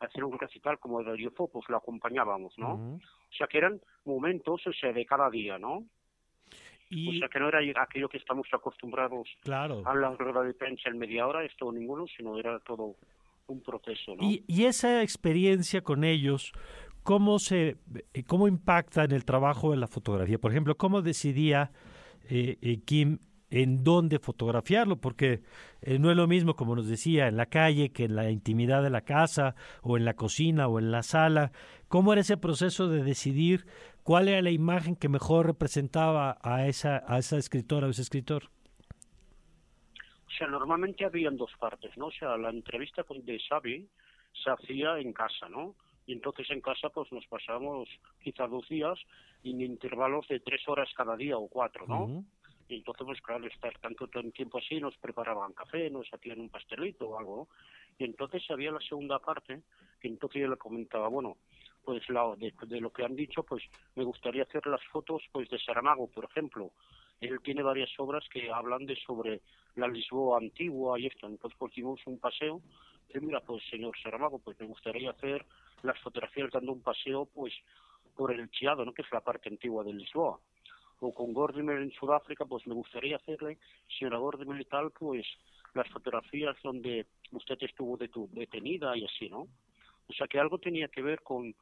hacer 0.00 0.24
un 0.24 0.38
recital 0.38 0.78
como 0.78 1.02
de 1.02 1.14
Diofo, 1.14 1.48
pues 1.48 1.68
lo 1.68 1.76
acompañábamos, 1.76 2.54
¿no? 2.58 2.74
O 2.74 3.34
sea 3.36 3.46
que 3.46 3.58
eran 3.58 3.80
momentos, 4.04 4.66
o 4.66 4.72
sea, 4.72 4.92
de 4.92 5.04
cada 5.04 5.28
día, 5.30 5.58
¿no? 5.58 5.84
O 6.90 7.12
sea 7.18 7.28
que 7.28 7.38
no 7.38 7.48
era 7.48 7.60
aquello 7.82 8.08
que 8.08 8.16
estamos 8.16 8.46
acostumbrados 8.52 9.28
claro. 9.42 9.82
a 9.84 9.94
la 9.94 10.14
rueda 10.14 10.42
de 10.42 10.54
prensa 10.54 10.88
en 10.88 10.98
media 10.98 11.26
hora, 11.26 11.44
esto 11.44 11.70
ninguno, 11.70 12.06
sino 12.16 12.38
era 12.38 12.58
todo 12.60 12.96
un 13.46 13.60
proceso. 13.60 14.14
¿no? 14.16 14.22
Y, 14.22 14.44
y, 14.46 14.64
esa 14.64 15.02
experiencia 15.02 15.82
con 15.82 16.02
ellos, 16.02 16.52
¿cómo, 17.02 17.38
se, 17.38 17.76
¿cómo 18.26 18.48
impacta 18.48 19.04
en 19.04 19.12
el 19.12 19.26
trabajo 19.26 19.70
de 19.70 19.76
la 19.76 19.86
fotografía? 19.86 20.38
Por 20.38 20.50
ejemplo, 20.50 20.76
¿cómo 20.76 21.02
decidía 21.02 21.72
eh, 22.30 22.56
eh, 22.62 22.80
Kim 22.84 23.18
en 23.50 23.84
dónde 23.84 24.18
fotografiarlo? 24.18 24.96
Porque 24.96 25.42
eh, 25.82 25.98
no 25.98 26.10
es 26.10 26.16
lo 26.16 26.26
mismo, 26.26 26.54
como 26.54 26.76
nos 26.76 26.88
decía, 26.88 27.28
en 27.28 27.36
la 27.36 27.46
calle 27.46 27.90
que 27.90 28.04
en 28.04 28.16
la 28.16 28.30
intimidad 28.30 28.82
de 28.82 28.90
la 28.90 29.02
casa 29.02 29.54
o 29.82 29.96
en 29.96 30.04
la 30.04 30.14
cocina 30.14 30.68
o 30.68 30.78
en 30.78 30.90
la 30.90 31.02
sala. 31.02 31.52
¿Cómo 31.88 32.12
era 32.12 32.20
ese 32.20 32.36
proceso 32.36 32.88
de 32.88 33.02
decidir 33.02 33.66
cuál 34.02 34.28
era 34.28 34.42
la 34.42 34.50
imagen 34.50 34.96
que 34.96 35.08
mejor 35.08 35.46
representaba 35.46 36.38
a 36.42 36.66
esa, 36.66 37.02
a 37.06 37.18
esa 37.18 37.38
escritora 37.38 37.86
o 37.86 37.90
ese 37.90 38.02
escritor? 38.02 38.50
O 40.26 40.30
sea, 40.38 40.46
normalmente 40.46 41.04
habían 41.04 41.36
dos 41.36 41.50
partes, 41.58 41.96
¿no? 41.96 42.06
O 42.06 42.12
sea, 42.12 42.36
la 42.36 42.50
entrevista 42.50 43.02
con 43.02 43.24
de 43.24 43.40
Xavi 43.48 43.88
se 44.44 44.50
hacía 44.50 44.98
en 44.98 45.12
casa, 45.12 45.48
¿no? 45.48 45.74
Y 46.06 46.12
entonces 46.12 46.48
en 46.50 46.60
casa 46.60 46.88
pues 46.88 47.10
nos 47.12 47.26
pasamos 47.26 47.88
quizá 48.22 48.46
dos 48.46 48.66
días 48.68 48.98
en 49.44 49.60
intervalos 49.60 50.26
de 50.28 50.40
tres 50.40 50.66
horas 50.66 50.88
cada 50.96 51.16
día 51.16 51.36
o 51.36 51.48
cuatro, 51.48 51.86
¿no? 51.86 52.24
Y 52.68 52.76
entonces, 52.76 53.06
pues 53.06 53.20
claro, 53.22 53.46
estar 53.46 53.76
tanto 53.78 54.08
tiempo 54.08 54.58
así, 54.58 54.78
nos 54.78 54.96
preparaban 54.98 55.54
café, 55.54 55.88
nos 55.88 56.06
hacían 56.12 56.40
un 56.40 56.50
pastelito 56.50 57.08
o 57.08 57.18
algo. 57.18 57.48
Y 57.98 58.04
entonces 58.04 58.42
había 58.50 58.70
la 58.70 58.80
segunda 58.80 59.18
parte, 59.18 59.62
que 60.00 60.08
entonces 60.08 60.42
yo 60.42 60.48
le 60.48 60.56
comentaba, 60.56 61.08
bueno, 61.08 61.38
pues 61.82 62.06
la, 62.10 62.36
de, 62.36 62.80
lo 62.80 62.92
que 62.92 63.04
han 63.04 63.16
dicho, 63.16 63.42
pues 63.42 63.62
me 63.96 64.04
gustaría 64.04 64.42
hacer 64.42 64.66
las 64.66 64.84
fotos 64.92 65.22
pues 65.32 65.48
de 65.48 65.58
Saramago, 65.58 66.08
por 66.08 66.26
ejemplo. 66.26 66.72
Él 67.20 67.40
tiene 67.42 67.62
varias 67.62 67.90
obras 67.98 68.24
que 68.30 68.50
hablan 68.52 68.84
de 68.84 68.94
sobre 68.96 69.40
la 69.74 69.88
Lisboa 69.88 70.38
antigua 70.38 71.00
y 71.00 71.06
esto. 71.06 71.26
Entonces 71.26 71.58
pues 71.58 71.72
dimos 71.74 72.00
un 72.06 72.18
paseo. 72.18 72.60
Y 73.14 73.18
mira, 73.20 73.40
pues 73.40 73.62
señor 73.70 73.96
Saramago, 74.02 74.38
pues 74.38 74.60
me 74.60 74.66
gustaría 74.66 75.10
hacer 75.10 75.46
las 75.82 75.98
fotografías 76.00 76.50
dando 76.52 76.72
un 76.72 76.82
paseo 76.82 77.24
pues 77.24 77.54
por 78.14 78.30
el 78.30 78.50
Chiado, 78.50 78.84
¿no? 78.84 78.92
que 78.92 79.02
es 79.02 79.10
la 79.10 79.20
parte 79.20 79.48
antigua 79.48 79.82
de 79.82 79.94
Lisboa 79.94 80.38
o 81.00 81.12
con 81.12 81.32
Gordimer 81.32 81.78
en 81.78 81.92
Sudáfrica, 81.92 82.44
pues 82.44 82.66
me 82.66 82.74
gustaría 82.74 83.16
hacerle, 83.16 83.58
señora 83.98 84.18
Gordimer 84.18 84.60
y 84.60 84.64
tal, 84.64 84.90
pues 84.90 85.26
las 85.74 85.88
fotografías 85.88 86.56
donde 86.62 87.06
usted 87.32 87.56
estuvo 87.60 87.96
detenida 87.96 88.96
y 88.96 89.04
así, 89.04 89.28
¿no? 89.28 89.46
O 90.08 90.12
sea 90.16 90.26
que 90.26 90.38
algo 90.38 90.58
tenía 90.58 90.88
que 90.88 91.02
ver 91.02 91.22
con, 91.22 91.54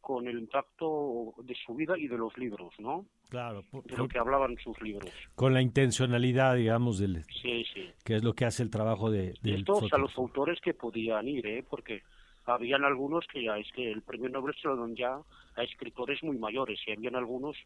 con 0.00 0.26
el 0.26 0.38
impacto 0.38 1.34
de 1.42 1.54
su 1.54 1.74
vida 1.74 1.96
y 1.96 2.08
de 2.08 2.18
los 2.18 2.36
libros, 2.36 2.74
¿no? 2.78 3.06
Claro. 3.30 3.62
de 3.72 3.96
lo 3.96 4.08
que 4.08 4.18
hablaban 4.18 4.58
sus 4.58 4.78
libros. 4.82 5.10
Con 5.34 5.54
la 5.54 5.62
intencionalidad, 5.62 6.56
digamos, 6.56 6.98
del, 6.98 7.24
sí, 7.24 7.64
sí. 7.72 7.90
que 8.04 8.16
es 8.16 8.24
lo 8.24 8.34
que 8.34 8.44
hace 8.44 8.62
el 8.62 8.70
trabajo 8.70 9.10
de... 9.10 9.34
de 9.40 9.54
estos 9.54 9.90
a 9.92 9.98
los 9.98 10.16
autores 10.18 10.60
que 10.60 10.74
podían 10.74 11.28
ir, 11.28 11.46
¿eh? 11.46 11.64
Porque 11.66 12.02
habían 12.44 12.84
algunos 12.84 13.26
que 13.28 13.44
ya, 13.44 13.56
es 13.56 13.70
que 13.72 13.90
el 13.90 14.02
premio 14.02 14.28
Nobel 14.28 14.54
se 14.60 14.68
lo 14.68 14.76
dan 14.76 14.96
ya 14.96 15.20
a 15.54 15.62
escritores 15.62 16.22
muy 16.22 16.36
mayores 16.36 16.80
y 16.86 16.92
habían 16.92 17.14
algunos 17.14 17.56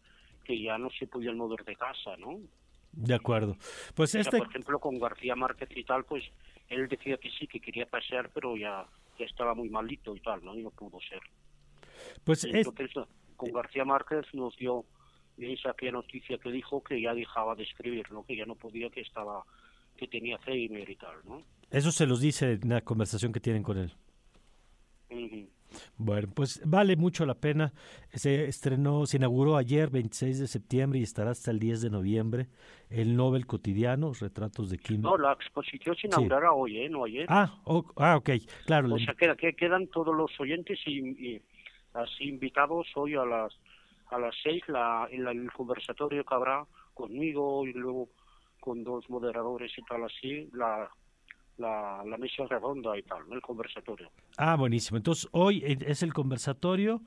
que 0.46 0.60
ya 0.60 0.78
no 0.78 0.88
se 0.90 1.06
podían 1.06 1.36
mover 1.36 1.64
de 1.64 1.76
casa, 1.76 2.16
¿no? 2.18 2.38
De 2.92 3.14
acuerdo. 3.14 3.56
Pues 3.94 4.10
sea, 4.10 4.20
este... 4.20 4.38
por 4.38 4.48
ejemplo, 4.48 4.78
con 4.78 4.98
García 4.98 5.34
Márquez 5.34 5.68
y 5.74 5.84
tal, 5.84 6.04
pues 6.04 6.24
él 6.68 6.88
decía 6.88 7.16
que 7.18 7.30
sí, 7.30 7.46
que 7.46 7.60
quería 7.60 7.86
pasear, 7.86 8.30
pero 8.32 8.56
ya, 8.56 8.86
ya 9.18 9.24
estaba 9.26 9.54
muy 9.54 9.68
malito 9.68 10.14
y 10.16 10.20
tal, 10.20 10.44
¿no? 10.44 10.54
Y 10.54 10.62
no 10.62 10.70
pudo 10.70 10.98
ser. 11.00 11.20
Pues 12.24 12.44
Entonces, 12.44 12.90
es... 12.96 13.04
con 13.36 13.52
García 13.52 13.84
Márquez 13.84 14.26
nos 14.32 14.56
dio 14.56 14.84
esa 15.36 15.70
aquella 15.70 15.92
noticia 15.92 16.38
que 16.38 16.50
dijo 16.50 16.82
que 16.82 17.00
ya 17.00 17.12
dejaba 17.12 17.54
de 17.54 17.64
escribir, 17.64 18.10
¿no? 18.10 18.24
Que 18.24 18.36
ya 18.36 18.46
no 18.46 18.54
podía, 18.54 18.88
que 18.88 19.02
estaba, 19.02 19.44
que 19.96 20.08
tenía 20.08 20.36
Alzheimer 20.36 20.88
y 20.88 20.96
tal, 20.96 21.16
¿no? 21.24 21.42
Eso 21.70 21.90
se 21.90 22.06
los 22.06 22.20
dice 22.20 22.52
en 22.52 22.68
la 22.70 22.80
conversación 22.80 23.32
que 23.32 23.40
tienen 23.40 23.62
con 23.62 23.76
él. 23.76 23.92
Uh 25.10 25.14
-huh. 25.14 25.48
Bueno, 25.96 26.28
pues 26.34 26.60
vale 26.64 26.96
mucho 26.96 27.26
la 27.26 27.34
pena. 27.34 27.72
Se 28.12 28.46
estrenó, 28.46 29.06
se 29.06 29.16
inauguró 29.16 29.56
ayer, 29.56 29.90
26 29.90 30.38
de 30.40 30.46
septiembre, 30.46 30.98
y 30.98 31.02
estará 31.02 31.30
hasta 31.30 31.50
el 31.50 31.58
10 31.58 31.82
de 31.82 31.90
noviembre, 31.90 32.48
el 32.90 33.16
Nobel 33.16 33.46
Cotidiano, 33.46 34.12
Retratos 34.18 34.70
de 34.70 34.78
Kim. 34.78 35.02
No, 35.02 35.16
la 35.16 35.32
exposición 35.32 35.96
se 35.96 36.06
inaugurará 36.06 36.48
sí. 36.48 36.54
hoy, 36.56 36.78
¿eh? 36.78 36.88
No 36.88 37.04
ayer. 37.04 37.26
Ah, 37.28 37.60
oh, 37.64 37.84
ah 37.96 38.16
ok, 38.16 38.30
claro. 38.64 38.94
O 38.94 38.98
sea, 38.98 39.14
que, 39.14 39.34
que 39.36 39.54
quedan 39.54 39.86
todos 39.88 40.14
los 40.14 40.30
oyentes 40.40 40.78
y, 40.86 41.00
y, 41.00 41.42
así 41.94 42.24
invitados 42.24 42.86
hoy 42.94 43.14
a 43.14 43.24
las 43.24 43.52
a 44.10 44.18
las 44.18 44.34
seis, 44.42 44.62
la, 44.68 45.08
en 45.10 45.24
la, 45.24 45.32
el 45.32 45.50
conversatorio 45.52 46.24
que 46.24 46.34
habrá 46.34 46.64
conmigo 46.94 47.66
y 47.66 47.72
luego 47.72 48.08
con 48.60 48.84
dos 48.84 49.08
moderadores 49.10 49.72
y 49.76 49.82
tal 49.82 50.04
así, 50.04 50.48
la 50.52 50.88
la, 51.58 52.02
la 52.04 52.16
mesa 52.16 52.44
redonda 52.48 52.96
y 52.98 53.02
tal, 53.02 53.28
¿no? 53.28 53.34
el 53.34 53.42
conversatorio. 53.42 54.10
Ah, 54.36 54.56
buenísimo. 54.56 54.96
Entonces, 54.96 55.28
hoy 55.32 55.62
es 55.64 56.02
el 56.02 56.12
conversatorio. 56.12 57.00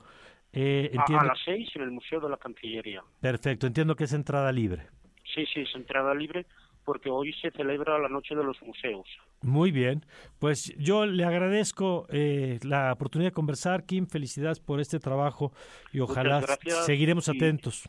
Eh, 0.52 0.90
entiendo... 0.92 1.22
a, 1.22 1.24
a, 1.24 1.28
las 1.28 1.38
seis 1.44 1.68
en 1.74 1.82
el 1.82 1.90
Museo 1.92 2.20
de 2.20 2.28
la 2.28 2.36
Cancillería. 2.36 3.02
Perfecto, 3.20 3.66
entiendo 3.66 3.94
que 3.94 4.04
es 4.04 4.12
entrada 4.12 4.50
libre. 4.50 4.88
Sí, 5.34 5.46
sí, 5.52 5.60
es 5.60 5.74
entrada 5.74 6.12
libre 6.14 6.46
porque 6.84 7.10
hoy 7.10 7.32
se 7.34 7.50
celebra 7.52 7.98
la 7.98 8.08
Noche 8.08 8.34
de 8.34 8.42
los 8.42 8.60
Museos. 8.62 9.06
Muy 9.42 9.70
bien, 9.70 10.04
pues 10.38 10.74
yo 10.76 11.06
le 11.06 11.24
agradezco 11.24 12.06
eh, 12.10 12.58
la 12.62 12.92
oportunidad 12.92 13.30
de 13.30 13.34
conversar, 13.34 13.86
Kim, 13.86 14.06
felicidades 14.06 14.60
por 14.60 14.80
este 14.80 14.98
trabajo 14.98 15.52
y 15.92 16.00
ojalá 16.00 16.42
seguiremos 16.84 17.28
y... 17.28 17.36
atentos. 17.36 17.88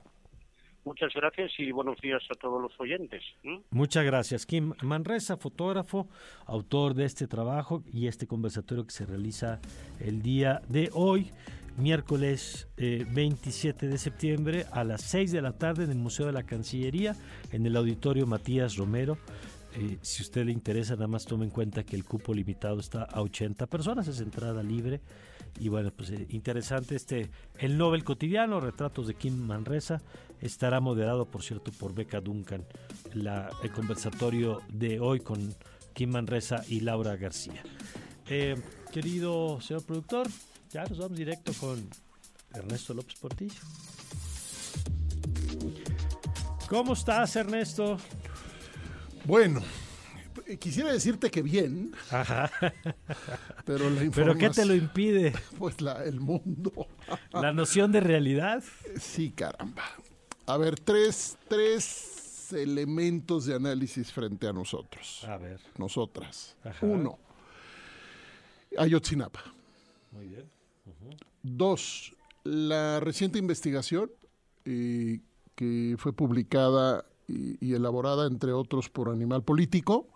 Muchas 0.84 1.14
gracias 1.14 1.52
y 1.60 1.72
buenos 1.72 2.00
días 2.02 2.24
a 2.32 2.34
todos 2.34 2.62
los 2.62 2.72
oyentes. 2.80 3.22
¿eh? 3.44 3.62
Muchas 3.70 4.04
gracias. 4.04 4.46
Kim 4.48 4.74
Manresa, 4.82 5.38
fotógrafo, 5.38 6.08
autor 6.48 6.96
de 6.96 7.06
este 7.06 7.28
trabajo 7.28 7.84
y 7.94 8.08
este 8.08 8.26
conversatorio 8.26 8.86
que 8.86 8.92
se 8.92 9.06
realiza 9.06 9.60
el 10.00 10.24
día 10.24 10.62
de 10.70 10.90
hoy, 10.94 11.30
miércoles 11.78 12.68
eh, 12.78 13.06
27 13.12 13.88
de 13.88 13.98
septiembre 14.00 14.66
a 14.72 14.84
las 14.84 15.02
6 15.02 15.32
de 15.32 15.42
la 15.44 15.52
tarde 15.54 15.84
en 15.84 15.92
el 15.92 16.00
Museo 16.00 16.26
de 16.26 16.34
la 16.34 16.44
Cancillería, 16.44 17.16
en 17.52 17.66
el 17.66 17.76
auditorio 17.76 18.26
Matías 18.26 18.76
Romero. 18.76 19.20
Eh, 19.74 20.00
si 20.02 20.22
usted 20.24 20.46
le 20.46 20.52
interesa, 20.52 20.96
nada 20.96 21.08
más 21.08 21.26
tome 21.26 21.46
en 21.46 21.52
cuenta 21.52 21.84
que 21.84 21.96
el 21.96 22.04
cupo 22.04 22.34
limitado 22.34 22.80
está 22.80 23.04
a 23.04 23.22
80 23.22 23.68
personas, 23.68 24.08
es 24.08 24.20
entrada 24.20 24.64
libre. 24.64 25.00
Y 25.60 25.70
bueno, 25.70 25.92
pues 25.96 26.10
eh, 26.12 26.26
interesante 26.30 26.96
este, 26.96 27.30
el 27.60 27.78
Nobel 27.78 28.04
cotidiano, 28.04 28.60
retratos 28.60 29.08
de 29.08 29.14
Kim 29.14 29.38
Manresa, 29.38 30.02
estará 30.42 30.80
moderado, 30.80 31.26
por 31.26 31.44
cierto, 31.44 31.72
por 31.72 31.94
Beca 31.94 32.20
Duncan, 32.22 32.66
la, 33.14 33.50
el 33.64 33.72
conversatorio 33.72 34.62
de 34.70 35.00
hoy 35.00 35.20
con 35.20 35.56
Kim 35.94 36.12
Manresa 36.12 36.64
y 36.68 36.82
Laura 36.82 37.16
García. 37.16 37.64
Eh, 38.28 38.56
querido 38.92 39.60
señor 39.62 39.86
productor, 39.86 40.28
ya 40.70 40.84
nos 40.86 40.98
vamos 40.98 41.18
directo 41.18 41.54
con 41.54 41.88
Ernesto 42.54 42.94
López 42.94 43.16
Portillo. 43.20 43.62
¿Cómo 46.68 46.94
estás, 46.94 47.36
Ernesto? 47.36 47.98
Bueno, 49.26 49.62
quisiera 50.60 50.92
decirte 50.92 51.30
que 51.30 51.42
bien. 51.42 51.92
Ajá. 52.10 52.50
Pero 53.66 53.90
la 53.90 54.10
¿Pero 54.16 54.36
qué 54.36 54.50
te 54.50 54.66
lo 54.66 54.74
impide? 54.74 55.34
Pues 55.58 55.82
la, 55.82 56.04
el 56.04 56.20
mundo. 56.20 56.88
¿La 57.34 57.52
noción 57.52 57.92
de 57.92 58.00
realidad? 58.00 58.64
Sí, 59.00 59.32
caramba. 59.32 59.84
A 60.52 60.58
ver, 60.58 60.78
tres, 60.78 61.38
tres 61.48 62.52
elementos 62.52 63.46
de 63.46 63.56
análisis 63.56 64.12
frente 64.12 64.50
a 64.50 64.52
nosotros. 64.52 65.24
A 65.24 65.38
ver. 65.38 65.62
Nosotras. 65.78 66.58
Ajá. 66.66 66.86
Uno, 66.86 67.18
Ayotzinapa. 68.78 69.42
Muy 70.12 70.28
bien. 70.28 70.50
Dos, 71.42 72.14
la 72.44 73.00
reciente 73.00 73.40
investigación 73.40 74.12
eh, 74.66 75.22
que 75.56 75.96
fue 75.98 76.12
publicada 76.12 77.06
y, 77.30 77.56
y 77.66 77.74
elaborada, 77.74 78.28
entre 78.28 78.52
otros, 78.52 78.90
por 78.90 79.08
Animal 79.08 79.44
Político, 79.44 80.10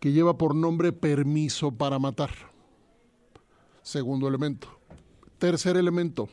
que 0.00 0.10
lleva 0.10 0.36
por 0.36 0.56
nombre 0.56 0.92
Permiso 0.92 1.70
para 1.70 2.00
Matar. 2.00 2.30
Segundo 3.82 4.26
elemento. 4.26 4.76
Tercer 5.38 5.76
elemento, 5.76 6.28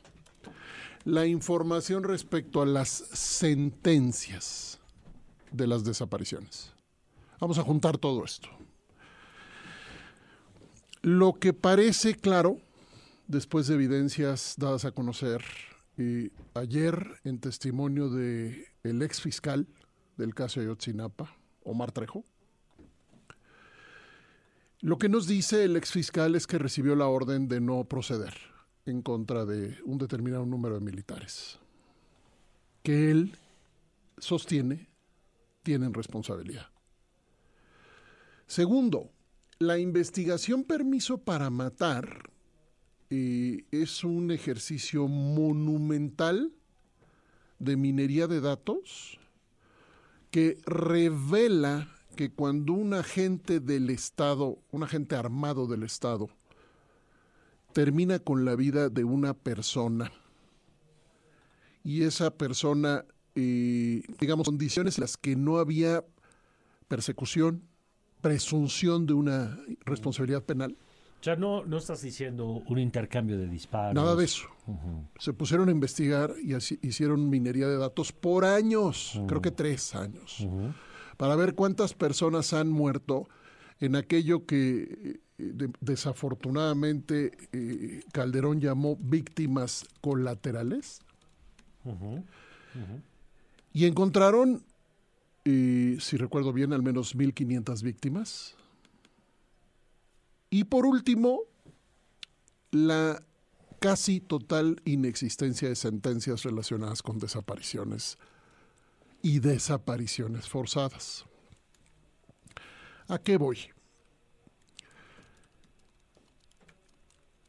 la 1.05 1.27
información 1.27 2.03
respecto 2.03 2.63
a 2.63 2.65
las 2.65 2.89
sentencias 2.89 4.79
de 5.51 5.67
las 5.67 5.85
desapariciones. 5.85 6.73
Vamos 7.39 7.59
a 7.59 7.63
juntar 7.63 7.99
todo 7.99 8.25
esto. 8.25 8.49
Lo 11.03 11.33
que 11.33 11.53
parece 11.53 12.15
claro, 12.15 12.57
después 13.27 13.67
de 13.67 13.75
evidencias 13.75 14.55
dadas 14.57 14.83
a 14.83 14.91
conocer 14.91 15.43
eh, 15.97 16.31
ayer 16.55 17.19
en 17.23 17.39
testimonio 17.39 18.09
de 18.09 18.67
el 18.83 19.01
ex 19.03 19.21
fiscal 19.21 19.67
del 20.17 20.33
caso 20.33 20.59
Ayotzinapa, 20.59 21.37
Omar 21.63 21.91
Trejo, 21.91 22.23
lo 24.81 24.97
que 24.97 25.07
nos 25.07 25.27
dice 25.27 25.63
el 25.63 25.77
ex 25.77 25.91
fiscal 25.91 26.35
es 26.35 26.47
que 26.47 26.57
recibió 26.57 26.95
la 26.95 27.07
orden 27.07 27.47
de 27.47 27.61
no 27.61 27.83
proceder 27.83 28.54
en 28.85 29.01
contra 29.01 29.45
de 29.45 29.77
un 29.85 29.97
determinado 29.97 30.45
número 30.45 30.75
de 30.75 30.81
militares, 30.81 31.59
que 32.83 33.11
él 33.11 33.35
sostiene 34.17 34.87
tienen 35.63 35.93
responsabilidad. 35.93 36.67
Segundo, 38.45 39.09
la 39.57 39.79
investigación 39.79 40.63
permiso 40.63 41.17
para 41.17 41.49
matar 41.49 42.29
eh, 43.09 43.65
es 43.71 44.03
un 44.03 44.31
ejercicio 44.31 45.07
monumental 45.07 46.51
de 47.57 47.77
minería 47.77 48.27
de 48.27 48.41
datos 48.41 49.19
que 50.29 50.59
revela 50.65 51.89
que 52.15 52.31
cuando 52.31 52.73
un 52.73 52.93
agente 52.93 53.59
del 53.59 53.89
Estado, 53.89 54.59
un 54.71 54.83
agente 54.83 55.15
armado 55.15 55.67
del 55.67 55.83
Estado, 55.83 56.29
termina 57.75 58.19
con 58.19 58.45
la 58.45 58.55
vida 58.55 58.87
de 58.87 59.03
una 59.03 59.33
persona 59.33 60.09
y 61.83 62.03
esa 62.03 62.31
persona, 62.31 63.03
eh, 63.35 64.01
digamos, 64.17 64.45
condiciones 64.45 64.97
en 64.97 65.01
las 65.01 65.17
que 65.17 65.35
no 65.35 65.57
había 65.57 66.05
persecución, 66.87 67.63
presunción 68.21 69.05
de 69.05 69.13
una 69.13 69.59
responsabilidad 69.81 70.41
penal. 70.43 70.77
O 71.19 71.23
sea, 71.25 71.35
no, 71.35 71.65
no 71.65 71.75
estás 71.75 72.01
diciendo 72.01 72.63
un 72.65 72.79
intercambio 72.79 73.37
de 73.37 73.49
disparos. 73.49 73.93
Nada 73.93 74.15
de 74.15 74.23
eso. 74.23 74.47
Se 75.19 75.33
pusieron 75.33 75.67
a 75.67 75.71
investigar 75.73 76.33
y 76.41 76.53
así 76.53 76.79
hicieron 76.81 77.29
minería 77.29 77.67
de 77.67 77.77
datos 77.77 78.13
por 78.13 78.45
años, 78.45 79.19
creo 79.27 79.41
que 79.41 79.51
tres 79.51 79.95
años, 79.95 80.47
para 81.17 81.35
ver 81.35 81.55
cuántas 81.55 81.93
personas 81.93 82.53
han 82.53 82.69
muerto 82.69 83.27
en 83.81 83.97
aquello 83.97 84.45
que 84.45 85.24
de- 85.37 85.71
desafortunadamente 85.81 87.31
eh, 87.51 88.03
Calderón 88.11 88.59
llamó 88.61 88.95
víctimas 88.97 89.85
colaterales. 90.01 91.01
Y 93.73 93.85
encontraron, 93.85 94.63
eh, 95.45 95.97
si 95.99 96.17
recuerdo 96.17 96.51
bien, 96.53 96.73
al 96.73 96.81
menos 96.81 97.15
1.500 97.15 97.81
víctimas. 97.83 98.55
Y 100.49 100.63
por 100.65 100.85
último, 100.85 101.41
la 102.71 103.21
casi 103.79 104.19
total 104.19 104.81
inexistencia 104.85 105.69
de 105.69 105.75
sentencias 105.75 106.43
relacionadas 106.43 107.03
con 107.03 107.19
desapariciones 107.19 108.17
y 109.21 109.39
desapariciones 109.39 110.47
forzadas. 110.49 111.25
¿A 113.07 113.19
qué 113.19 113.37
voy? 113.37 113.59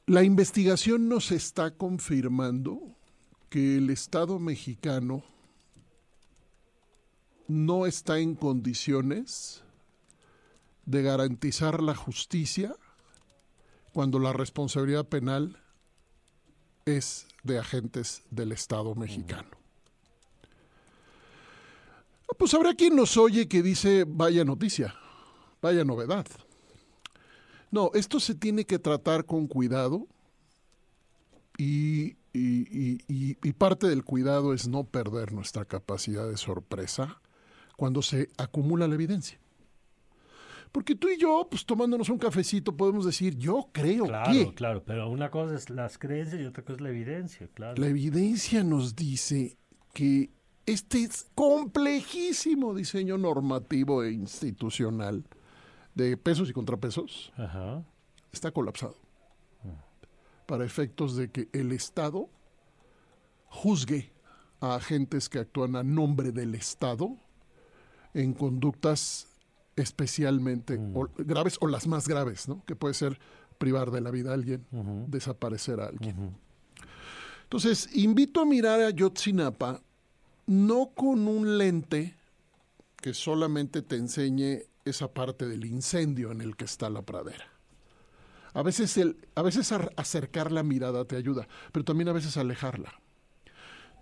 La 0.09 0.23
investigación 0.23 1.09
nos 1.09 1.33
está 1.33 1.73
confirmando 1.73 2.95
que 3.51 3.79
el 3.79 3.91
Estado 3.91 4.39
mexicano 4.39 5.25
no 7.49 7.87
está 7.87 8.21
en 8.21 8.37
condiciones 8.37 9.65
de 10.85 11.03
garantizar 11.03 11.83
la 11.83 11.97
justicia 11.97 12.77
cuando 13.93 14.21
la 14.21 14.33
responsabilidad 14.33 15.07
penal 15.07 15.61
es 16.85 17.27
de 17.43 17.59
agentes 17.59 18.23
del 18.31 18.53
Estado 18.53 18.95
mexicano. 18.95 19.51
Pues 22.39 22.55
habrá 22.55 22.75
quien 22.75 22.95
nos 22.95 23.17
oye 23.17 23.49
que 23.49 23.61
dice, 23.61 24.05
vaya 24.07 24.45
noticia, 24.45 24.95
vaya 25.61 25.85
novedad. 25.85 26.27
No, 27.71 27.91
esto 27.95 28.21
se 28.21 28.35
tiene 28.35 28.65
que 28.65 28.79
tratar 28.79 29.25
con 29.27 29.47
cuidado 29.47 30.07
y, 31.59 32.17
y- 32.33 32.67
y- 32.71 32.99
y- 33.09 33.37
y 33.43 33.53
parte 33.53 33.87
del 33.89 34.05
cuidado 34.05 34.53
es 34.53 34.69
no 34.69 34.85
perder 34.85 35.33
nuestra 35.33 35.65
capacidad 35.65 36.29
de 36.29 36.37
sorpresa 36.37 37.21
cuando 37.77 38.03
se 38.03 38.29
acumula 38.39 38.87
la 38.89 38.95
evidencia. 38.95 39.39
Porque 40.73 40.95
tú 40.95 41.09
y 41.09 41.17
yo, 41.17 41.47
pues 41.51 41.65
tomándonos 41.65 42.11
un 42.11 42.19
cafecito, 42.19 42.77
podemos 42.77 43.07
decir, 43.07 43.37
yo 43.39 43.69
creo 43.73 44.05
Claro, 44.05 44.33
que 44.33 44.55
claro, 44.55 44.83
pero 44.85 45.09
una 45.09 45.31
cosa 45.31 45.55
es 45.55 45.71
las 45.71 45.97
creencias 45.97 46.41
y 46.41 46.45
otra 46.45 46.63
cosa 46.63 46.75
es 46.75 46.81
la 46.83 46.91
evidencia, 46.91 47.49
claro. 47.55 47.81
la 47.81 47.89
evidencia 47.89 48.63
nos 48.63 48.95
dice 48.95 49.57
que 49.95 50.31
este 50.67 51.05
es 51.05 51.27
complejísimo 51.35 52.75
diseño 52.75 53.17
normativo 53.17 54.03
e 54.03 54.13
institucional 54.13 55.25
de 55.97 56.17
pesos 56.17 56.49
y 56.49 56.53
contrapesos 56.53 57.33
Ajá. 57.37 57.83
está 58.33 58.53
colapsado 58.53 58.95
para 60.47 60.65
efectos 60.65 61.17
de 61.17 61.29
que 61.33 61.49
el 61.53 61.73
Estado 61.73 62.29
juzgue 63.49 64.13
a 64.61 64.77
agentes 64.77 65.29
que 65.29 65.41
actúan 65.41 65.75
a 65.75 65.83
nombre 65.83 66.31
del 66.31 66.55
Estado 66.55 67.17
en 68.15 68.33
conductas 68.33 69.27
especialmente 69.75 70.79
o- 70.95 71.09
graves 71.19 71.59
o 71.61 71.67
las 71.67 71.87
más 71.89 72.07
graves, 72.07 72.47
¿no? 72.49 72.65
Que 72.65 72.77
puede 72.77 72.95
ser 72.95 73.19
privar 73.59 73.91
de 73.91 74.01
la 74.01 74.11
vida 74.13 74.31
a 74.31 74.35
alguien, 74.35 74.65
desaparecer 75.09 75.81
a 75.81 75.87
alguien. 75.87 76.37
Entonces, 77.43 77.89
invito 77.95 78.41
a 78.41 78.45
mirar 78.47 78.81
a 78.81 78.91
Yotzinapa 78.91 79.81
no 80.47 80.91
con 80.95 81.27
un 81.27 81.59
lente 81.59 82.15
que 83.03 83.13
solamente 83.15 83.83
te 83.83 83.97
enseñe 83.97 84.63
esa 84.87 85.13
parte 85.13 85.47
del 85.47 85.65
incendio 85.65 86.33
en 86.33 86.41
el 86.41 86.57
que 86.57 86.65
está 86.65 86.89
la 86.91 87.03
pradera. 87.03 87.47
A 88.55 88.63
veces, 88.63 88.97
el, 88.97 89.17
a 89.35 89.43
veces 89.43 89.71
ar- 89.73 89.93
acercar 89.97 90.51
la 90.51 90.63
mirada 90.63 91.05
te 91.05 91.17
ayuda, 91.17 91.47
pero 91.73 91.85
también 91.85 92.09
a 92.09 92.13
veces 92.13 92.37
alejarla. 92.37 92.93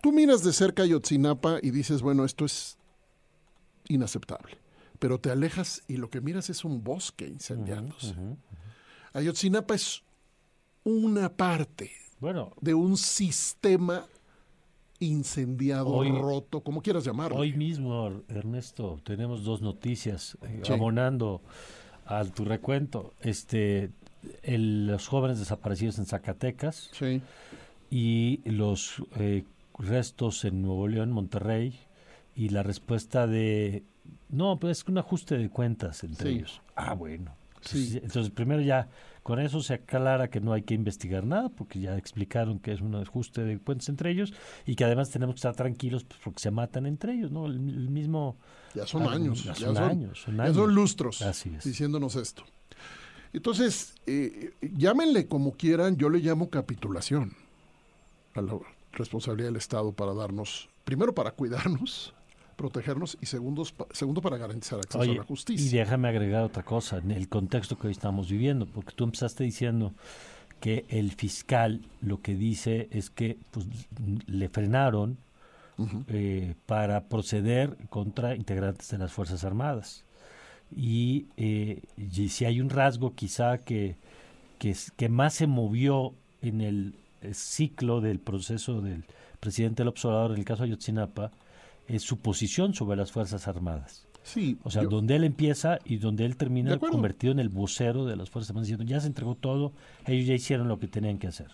Tú 0.02 0.12
miras 0.12 0.44
de 0.44 0.52
cerca 0.52 0.82
a 0.84 0.86
Yotzinapa 0.86 1.58
y 1.62 1.70
dices, 1.70 2.02
bueno, 2.02 2.24
esto 2.24 2.44
es 2.44 2.78
inaceptable. 3.88 4.58
Pero 4.98 5.18
te 5.18 5.30
alejas 5.30 5.82
y 5.88 5.96
lo 5.96 6.08
que 6.10 6.20
miras 6.20 6.50
es 6.50 6.64
un 6.64 6.84
bosque 6.84 7.26
incendiándose. 7.26 8.14
Ayotzinapa 9.12 9.74
es 9.74 10.02
una 10.84 11.34
parte 11.34 11.90
Bueno, 12.20 12.52
de 12.60 12.74
un 12.74 12.96
sistema 12.96 14.06
incendiado, 15.06 16.02
roto, 16.02 16.60
como 16.60 16.82
quieras 16.82 17.04
llamarlo. 17.04 17.36
Hoy 17.36 17.52
mismo, 17.52 18.22
Ernesto, 18.28 18.98
tenemos 19.04 19.44
dos 19.44 19.62
noticias 19.62 20.36
eh, 20.42 20.62
abonando 20.70 21.42
al 22.06 22.32
tu 22.32 22.44
recuento. 22.44 23.14
Este, 23.20 23.90
los 24.44 25.08
jóvenes 25.08 25.38
desaparecidos 25.38 25.98
en 25.98 26.06
Zacatecas 26.06 26.90
y 27.90 28.40
los 28.44 29.02
eh, 29.16 29.44
restos 29.78 30.44
en 30.44 30.62
Nuevo 30.62 30.88
León, 30.88 31.12
Monterrey, 31.12 31.78
y 32.36 32.48
la 32.48 32.62
respuesta 32.62 33.26
de 33.26 33.84
no, 34.28 34.58
pues 34.58 34.78
es 34.78 34.88
un 34.88 34.98
ajuste 34.98 35.38
de 35.38 35.48
cuentas 35.48 36.02
entre 36.04 36.30
ellos. 36.30 36.60
Ah, 36.74 36.94
bueno. 36.94 37.36
Entonces, 37.72 38.30
primero 38.30 38.60
ya 38.60 38.88
con 39.24 39.40
eso 39.40 39.62
se 39.62 39.72
aclara 39.72 40.28
que 40.28 40.38
no 40.38 40.52
hay 40.52 40.62
que 40.62 40.74
investigar 40.74 41.24
nada, 41.24 41.48
porque 41.48 41.80
ya 41.80 41.96
explicaron 41.96 42.58
que 42.60 42.72
es 42.72 42.82
un 42.82 42.94
ajuste 42.94 43.42
de 43.42 43.58
cuentas 43.58 43.88
entre 43.88 44.10
ellos 44.10 44.34
y 44.66 44.76
que 44.76 44.84
además 44.84 45.10
tenemos 45.10 45.34
que 45.34 45.38
estar 45.38 45.56
tranquilos 45.56 46.04
pues, 46.04 46.20
porque 46.22 46.40
se 46.40 46.50
matan 46.50 46.84
entre 46.84 47.14
ellos, 47.14 47.32
¿no? 47.32 47.46
El, 47.46 47.58
mismo... 47.58 48.36
Ya 48.74 48.86
son 48.86 49.08
años. 49.08 49.42
Ya 49.42 49.54
son, 49.54 49.78
años, 49.78 50.26
Ya 50.26 50.52
son 50.52 50.74
lustros 50.74 51.22
Así 51.22 51.54
es. 51.56 51.64
diciéndonos 51.64 52.16
esto. 52.16 52.44
Entonces, 53.32 53.94
eh, 54.06 54.52
llámenle 54.60 55.26
como 55.26 55.52
quieran, 55.52 55.96
yo 55.96 56.10
le 56.10 56.18
llamo 56.18 56.50
capitulación 56.50 57.34
a 58.34 58.42
la 58.42 58.58
responsabilidad 58.92 59.48
del 59.48 59.56
Estado 59.56 59.92
para 59.92 60.12
darnos, 60.14 60.68
primero 60.84 61.14
para 61.14 61.32
cuidarnos, 61.32 62.13
protegernos 62.56 63.18
y 63.20 63.26
segundos, 63.26 63.74
segundo 63.92 64.20
para 64.20 64.36
garantizar 64.36 64.78
acceso 64.78 65.00
a 65.00 65.06
la 65.06 65.24
justicia. 65.24 65.66
Y 65.66 65.78
déjame 65.78 66.08
agregar 66.08 66.42
otra 66.44 66.62
cosa, 66.62 66.98
en 66.98 67.10
el 67.10 67.28
contexto 67.28 67.78
que 67.78 67.88
hoy 67.88 67.92
estamos 67.92 68.28
viviendo, 68.28 68.66
porque 68.66 68.92
tú 68.94 69.04
empezaste 69.04 69.44
diciendo 69.44 69.92
que 70.60 70.84
el 70.88 71.12
fiscal 71.12 71.82
lo 72.00 72.22
que 72.22 72.34
dice 72.34 72.88
es 72.90 73.10
que 73.10 73.38
pues, 73.50 73.66
le 74.26 74.48
frenaron 74.48 75.18
eh, 76.08 76.54
para 76.66 77.08
proceder 77.08 77.76
contra 77.90 78.34
integrantes 78.36 78.88
de 78.90 78.98
las 78.98 79.12
Fuerzas 79.12 79.44
Armadas. 79.44 80.04
Y, 80.74 81.26
eh, 81.36 81.82
y 81.96 82.28
si 82.28 82.44
hay 82.44 82.60
un 82.60 82.70
rasgo 82.70 83.14
quizá 83.14 83.58
que, 83.58 83.96
que, 84.58 84.74
que 84.96 85.08
más 85.08 85.34
se 85.34 85.46
movió 85.46 86.14
en 86.42 86.60
el 86.60 86.94
ciclo 87.32 88.00
del 88.00 88.18
proceso 88.18 88.80
del 88.80 89.04
presidente 89.40 89.82
del 89.82 89.88
observador 89.88 90.32
en 90.32 90.38
el 90.38 90.44
caso 90.44 90.62
de 90.62 90.70
Ayotzinapa, 90.70 91.30
es 91.88 92.02
su 92.02 92.18
posición 92.18 92.74
sobre 92.74 92.96
las 92.96 93.12
Fuerzas 93.12 93.48
Armadas. 93.48 94.06
Sí. 94.22 94.58
O 94.62 94.70
sea, 94.70 94.84
donde 94.84 95.16
él 95.16 95.24
empieza 95.24 95.78
y 95.84 95.98
donde 95.98 96.24
él 96.24 96.36
termina 96.36 96.78
convertido 96.78 97.32
en 97.32 97.38
el 97.38 97.50
vocero 97.50 98.06
de 98.06 98.16
las 98.16 98.30
Fuerzas 98.30 98.50
Armadas, 98.50 98.68
diciendo, 98.68 98.90
ya 98.90 99.00
se 99.00 99.06
entregó 99.06 99.34
todo, 99.34 99.72
ellos 100.06 100.26
ya 100.26 100.34
hicieron 100.34 100.66
lo 100.66 100.78
que 100.78 100.88
tenían 100.88 101.18
que 101.18 101.26
hacer. 101.26 101.48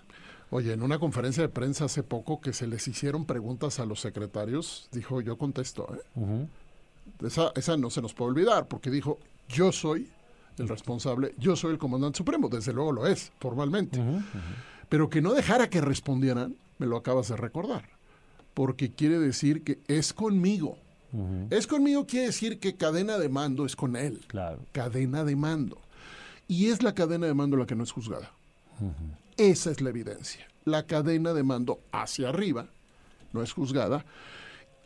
Oye, 0.51 0.73
en 0.73 0.83
una 0.83 0.99
conferencia 0.99 1.43
de 1.43 1.49
prensa 1.49 1.85
hace 1.85 2.03
poco 2.03 2.41
que 2.41 2.53
se 2.53 2.67
les 2.67 2.87
hicieron 2.89 3.25
preguntas 3.25 3.81
a 3.81 3.87
los 3.87 4.01
secretarios, 4.01 4.89
dijo, 4.93 5.21
yo 5.21 5.37
contesto. 5.37 5.89
¿eh? 5.95 6.47
esa, 7.25 7.53
esa 7.55 7.77
no 7.77 7.91
se 7.91 8.03
nos 8.03 8.15
puede 8.15 8.31
olvidar, 8.33 8.67
porque 8.67 8.91
dijo, 8.91 9.19
yo 9.49 9.73
soy 9.73 10.09
el 10.59 10.69
responsable, 10.69 11.35
yo 11.39 11.57
soy 11.57 11.73
el 11.73 11.79
comandante 11.79 12.19
supremo, 12.19 12.49
desde 12.49 12.73
luego 12.73 12.93
lo 12.93 13.07
es, 13.07 13.33
formalmente. 13.41 14.01
Pero 14.89 15.09
que 15.09 15.23
no 15.23 15.35
dejara 15.35 15.71
que 15.71 15.81
respondieran, 15.81 16.57
me 16.79 16.87
lo 16.87 16.97
acabas 16.97 17.29
de 17.29 17.37
recordar 17.37 18.00
porque 18.55 18.91
quiere 18.91 19.19
decir 19.19 19.63
que 19.63 19.79
es 19.89 20.13
conmigo. 20.13 20.79
Es 21.51 21.67
conmigo 21.67 22.07
quiere 22.07 22.27
decir 22.27 22.61
que 22.61 22.77
cadena 22.77 23.19
de 23.19 23.29
mando 23.29 23.67
es 23.67 23.75
con 23.75 23.97
él. 23.97 24.21
Claro. 24.29 24.61
Cadena 24.71 25.25
de 25.25 25.35
mando. 25.35 25.79
Y 26.47 26.67
es 26.67 26.83
la 26.83 26.95
cadena 26.95 27.27
de 27.27 27.35
mando 27.35 27.57
la 27.57 27.67
que 27.67 27.75
no 27.75 27.83
es 27.83 27.91
juzgada. 27.91 28.31
Esa 29.37 29.71
es 29.71 29.81
la 29.81 29.91
evidencia. 29.91 30.47
La 30.65 30.85
cadena 30.85 31.33
de 31.33 31.43
mando 31.43 31.81
hacia 31.91 32.29
arriba 32.29 32.69
no 33.33 33.43
es 33.43 33.53
juzgada. 33.53 34.05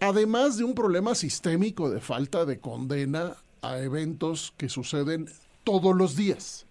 Además 0.01 0.57
de 0.57 0.65
un 0.65 0.75
problema 0.75 1.15
sistémico 1.15 1.91
de 1.91 2.01
falta 2.01 2.45
de 2.45 2.59
condena 2.59 3.37
a 3.61 3.79
eventos 3.79 4.55
que 4.57 4.69
suceden 4.69 5.29
todos 5.63 5.95
los 5.95 6.17
días. 6.17 6.67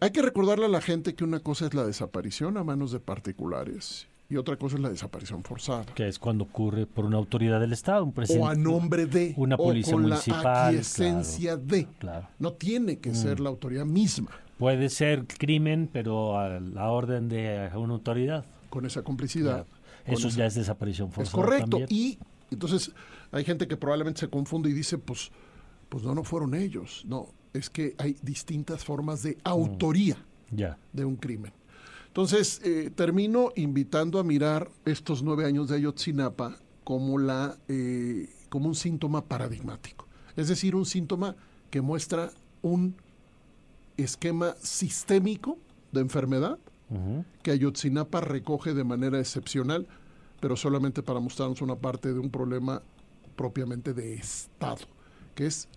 Hay 0.00 0.10
que 0.10 0.22
recordarle 0.22 0.66
a 0.66 0.68
la 0.68 0.80
gente 0.80 1.14
que 1.14 1.24
una 1.24 1.40
cosa 1.40 1.66
es 1.66 1.74
la 1.74 1.84
desaparición 1.84 2.56
a 2.56 2.64
manos 2.64 2.92
de 2.92 3.00
particulares 3.00 4.06
y 4.30 4.36
otra 4.36 4.56
cosa 4.56 4.76
es 4.76 4.82
la 4.82 4.90
desaparición 4.90 5.42
forzada. 5.42 5.86
Que 5.94 6.06
es 6.06 6.18
cuando 6.18 6.44
ocurre 6.44 6.86
por 6.86 7.06
una 7.06 7.16
autoridad 7.16 7.60
del 7.60 7.72
Estado, 7.72 8.04
un 8.04 8.12
presidente. 8.12 8.46
O 8.46 8.48
a 8.48 8.54
nombre 8.54 9.06
de. 9.06 9.32
Una 9.36 9.56
policía 9.56 9.94
o 9.94 9.96
con 9.96 10.02
municipal. 10.02 10.42
La 10.44 10.66
aquiescencia 10.66 11.56
de. 11.56 11.86
Claro. 11.98 12.28
No 12.38 12.52
tiene 12.52 12.98
que 12.98 13.14
ser 13.14 13.40
mm. 13.40 13.42
la 13.42 13.48
autoridad 13.48 13.86
misma. 13.86 14.30
Puede 14.58 14.90
ser 14.90 15.26
crimen, 15.26 15.88
pero 15.90 16.38
a 16.38 16.60
la 16.60 16.90
orden 16.90 17.28
de 17.28 17.70
una 17.74 17.94
autoridad. 17.94 18.44
Con 18.68 18.84
esa 18.84 19.02
complicidad. 19.02 19.66
Eso 20.04 20.28
ya 20.28 20.46
es 20.46 20.54
desaparición 20.54 21.10
forzada. 21.10 21.42
Es 21.42 21.44
correcto. 21.44 21.80
Y 21.88 22.18
entonces 22.50 22.92
hay 23.30 23.44
gente 23.44 23.66
que 23.66 23.78
probablemente 23.78 24.20
se 24.20 24.28
confunde 24.28 24.68
y 24.68 24.72
dice, 24.74 24.98
pues, 24.98 25.30
pues 25.88 26.04
no, 26.04 26.14
no 26.14 26.22
fueron 26.22 26.54
ellos. 26.54 27.02
No, 27.06 27.28
es 27.54 27.70
que 27.70 27.94
hay 27.96 28.16
distintas 28.22 28.84
formas 28.84 29.22
de 29.22 29.38
autoría 29.44 30.16
mm. 30.50 30.56
de 30.92 31.04
un 31.06 31.16
crimen. 31.16 31.52
Entonces, 32.18 32.60
eh, 32.64 32.90
termino 32.92 33.52
invitando 33.54 34.18
a 34.18 34.24
mirar 34.24 34.72
estos 34.84 35.22
nueve 35.22 35.44
años 35.44 35.68
de 35.68 35.76
Ayotzinapa 35.76 36.56
como, 36.82 37.16
la, 37.16 37.56
eh, 37.68 38.28
como 38.48 38.66
un 38.66 38.74
síntoma 38.74 39.24
paradigmático. 39.24 40.08
Es 40.34 40.48
decir, 40.48 40.74
un 40.74 40.84
síntoma 40.84 41.36
que 41.70 41.80
muestra 41.80 42.32
un 42.60 42.96
esquema 43.96 44.56
sistémico 44.60 45.58
de 45.92 46.00
enfermedad 46.00 46.58
que 47.44 47.52
Ayotzinapa 47.52 48.20
recoge 48.20 48.74
de 48.74 48.82
manera 48.82 49.20
excepcional, 49.20 49.86
pero 50.40 50.56
solamente 50.56 51.04
para 51.04 51.20
mostrarnos 51.20 51.62
una 51.62 51.76
parte 51.76 52.12
de 52.12 52.18
un 52.18 52.30
problema 52.30 52.82
propiamente 53.36 53.94
de 53.94 54.14
Estado, 54.14 54.88
que 55.36 55.46
es 55.46 55.68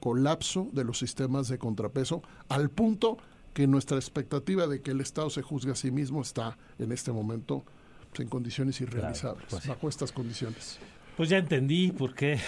colapso 0.00 0.66
de 0.72 0.84
los 0.84 0.98
sistemas 0.98 1.48
de 1.48 1.58
contrapeso 1.58 2.22
al 2.48 2.70
punto 2.70 3.18
que 3.54 3.66
nuestra 3.66 3.96
expectativa 3.96 4.66
de 4.66 4.82
que 4.82 4.90
el 4.90 5.00
Estado 5.00 5.30
se 5.30 5.40
juzgue 5.40 5.72
a 5.72 5.76
sí 5.76 5.90
mismo 5.90 6.20
está 6.20 6.58
en 6.78 6.92
este 6.92 7.12
momento 7.12 7.64
pues, 8.10 8.20
en 8.20 8.28
condiciones 8.28 8.80
irrealizables, 8.80 9.46
pues 9.48 9.66
bajo 9.66 9.88
estas 9.88 10.12
condiciones. 10.12 10.78
Pues 11.16 11.28
ya 11.28 11.38
entendí 11.38 11.92
por 11.92 12.14
qué. 12.14 12.40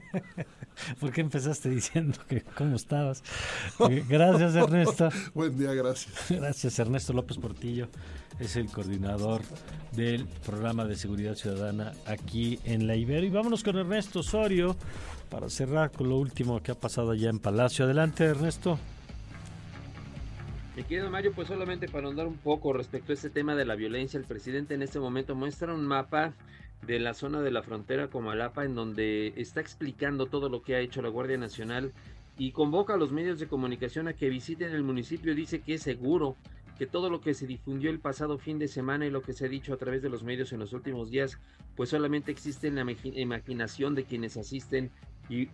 ¿Por 1.00 1.12
qué 1.12 1.20
empezaste 1.20 1.68
diciendo 1.68 2.18
que 2.28 2.42
cómo 2.42 2.76
estabas? 2.76 3.22
Eh, 3.90 4.04
gracias, 4.08 4.54
Ernesto. 4.54 5.10
Buen 5.34 5.58
día, 5.58 5.74
gracias. 5.74 6.14
Gracias, 6.30 6.78
Ernesto 6.78 7.12
López 7.12 7.36
Portillo. 7.36 7.88
Es 8.38 8.56
el 8.56 8.70
coordinador 8.70 9.42
del 9.92 10.26
programa 10.46 10.84
de 10.84 10.96
seguridad 10.96 11.34
ciudadana 11.34 11.92
aquí 12.06 12.60
en 12.64 12.86
la 12.86 12.94
Ibero. 12.94 13.26
Y 13.26 13.30
vámonos 13.30 13.62
con 13.62 13.76
Ernesto 13.76 14.20
Osorio 14.20 14.76
para 15.28 15.50
cerrar 15.50 15.90
con 15.90 16.08
lo 16.08 16.16
último 16.16 16.62
que 16.62 16.70
ha 16.70 16.76
pasado 16.76 17.10
allá 17.10 17.28
en 17.28 17.40
Palacio. 17.40 17.84
Adelante, 17.84 18.24
Ernesto. 18.24 18.78
Mi 20.76 20.84
querido 20.84 21.10
Mario, 21.10 21.32
pues 21.32 21.48
solamente 21.48 21.88
para 21.88 22.06
ahondar 22.06 22.28
un 22.28 22.36
poco 22.36 22.72
respecto 22.72 23.12
a 23.12 23.14
este 23.14 23.28
tema 23.28 23.56
de 23.56 23.64
la 23.64 23.74
violencia, 23.74 24.18
el 24.18 24.24
presidente 24.24 24.74
en 24.74 24.82
este 24.82 25.00
momento 25.00 25.34
muestra 25.34 25.74
un 25.74 25.84
mapa 25.84 26.32
de 26.86 27.00
la 27.00 27.12
zona 27.12 27.40
de 27.40 27.50
la 27.50 27.62
frontera 27.62 28.08
con 28.08 28.24
Malapa 28.24 28.64
en 28.64 28.76
donde 28.76 29.34
está 29.36 29.60
explicando 29.60 30.26
todo 30.26 30.48
lo 30.48 30.62
que 30.62 30.76
ha 30.76 30.80
hecho 30.80 31.02
la 31.02 31.08
Guardia 31.08 31.36
Nacional 31.38 31.92
y 32.38 32.52
convoca 32.52 32.94
a 32.94 32.96
los 32.96 33.10
medios 33.10 33.40
de 33.40 33.48
comunicación 33.48 34.06
a 34.06 34.12
que 34.12 34.30
visiten 34.30 34.70
el 34.70 34.84
municipio. 34.84 35.34
Dice 35.34 35.60
que 35.60 35.74
es 35.74 35.82
seguro, 35.82 36.36
que 36.78 36.86
todo 36.86 37.10
lo 37.10 37.20
que 37.20 37.34
se 37.34 37.48
difundió 37.48 37.90
el 37.90 37.98
pasado 37.98 38.38
fin 38.38 38.60
de 38.60 38.68
semana 38.68 39.04
y 39.04 39.10
lo 39.10 39.22
que 39.22 39.32
se 39.32 39.46
ha 39.46 39.48
dicho 39.48 39.74
a 39.74 39.76
través 39.76 40.02
de 40.02 40.08
los 40.08 40.22
medios 40.22 40.52
en 40.52 40.60
los 40.60 40.72
últimos 40.72 41.10
días, 41.10 41.36
pues 41.76 41.90
solamente 41.90 42.30
existe 42.30 42.68
en 42.68 42.76
la 42.76 42.86
imaginación 43.16 43.96
de 43.96 44.04
quienes 44.04 44.36
asisten 44.36 44.90
y 45.28 45.48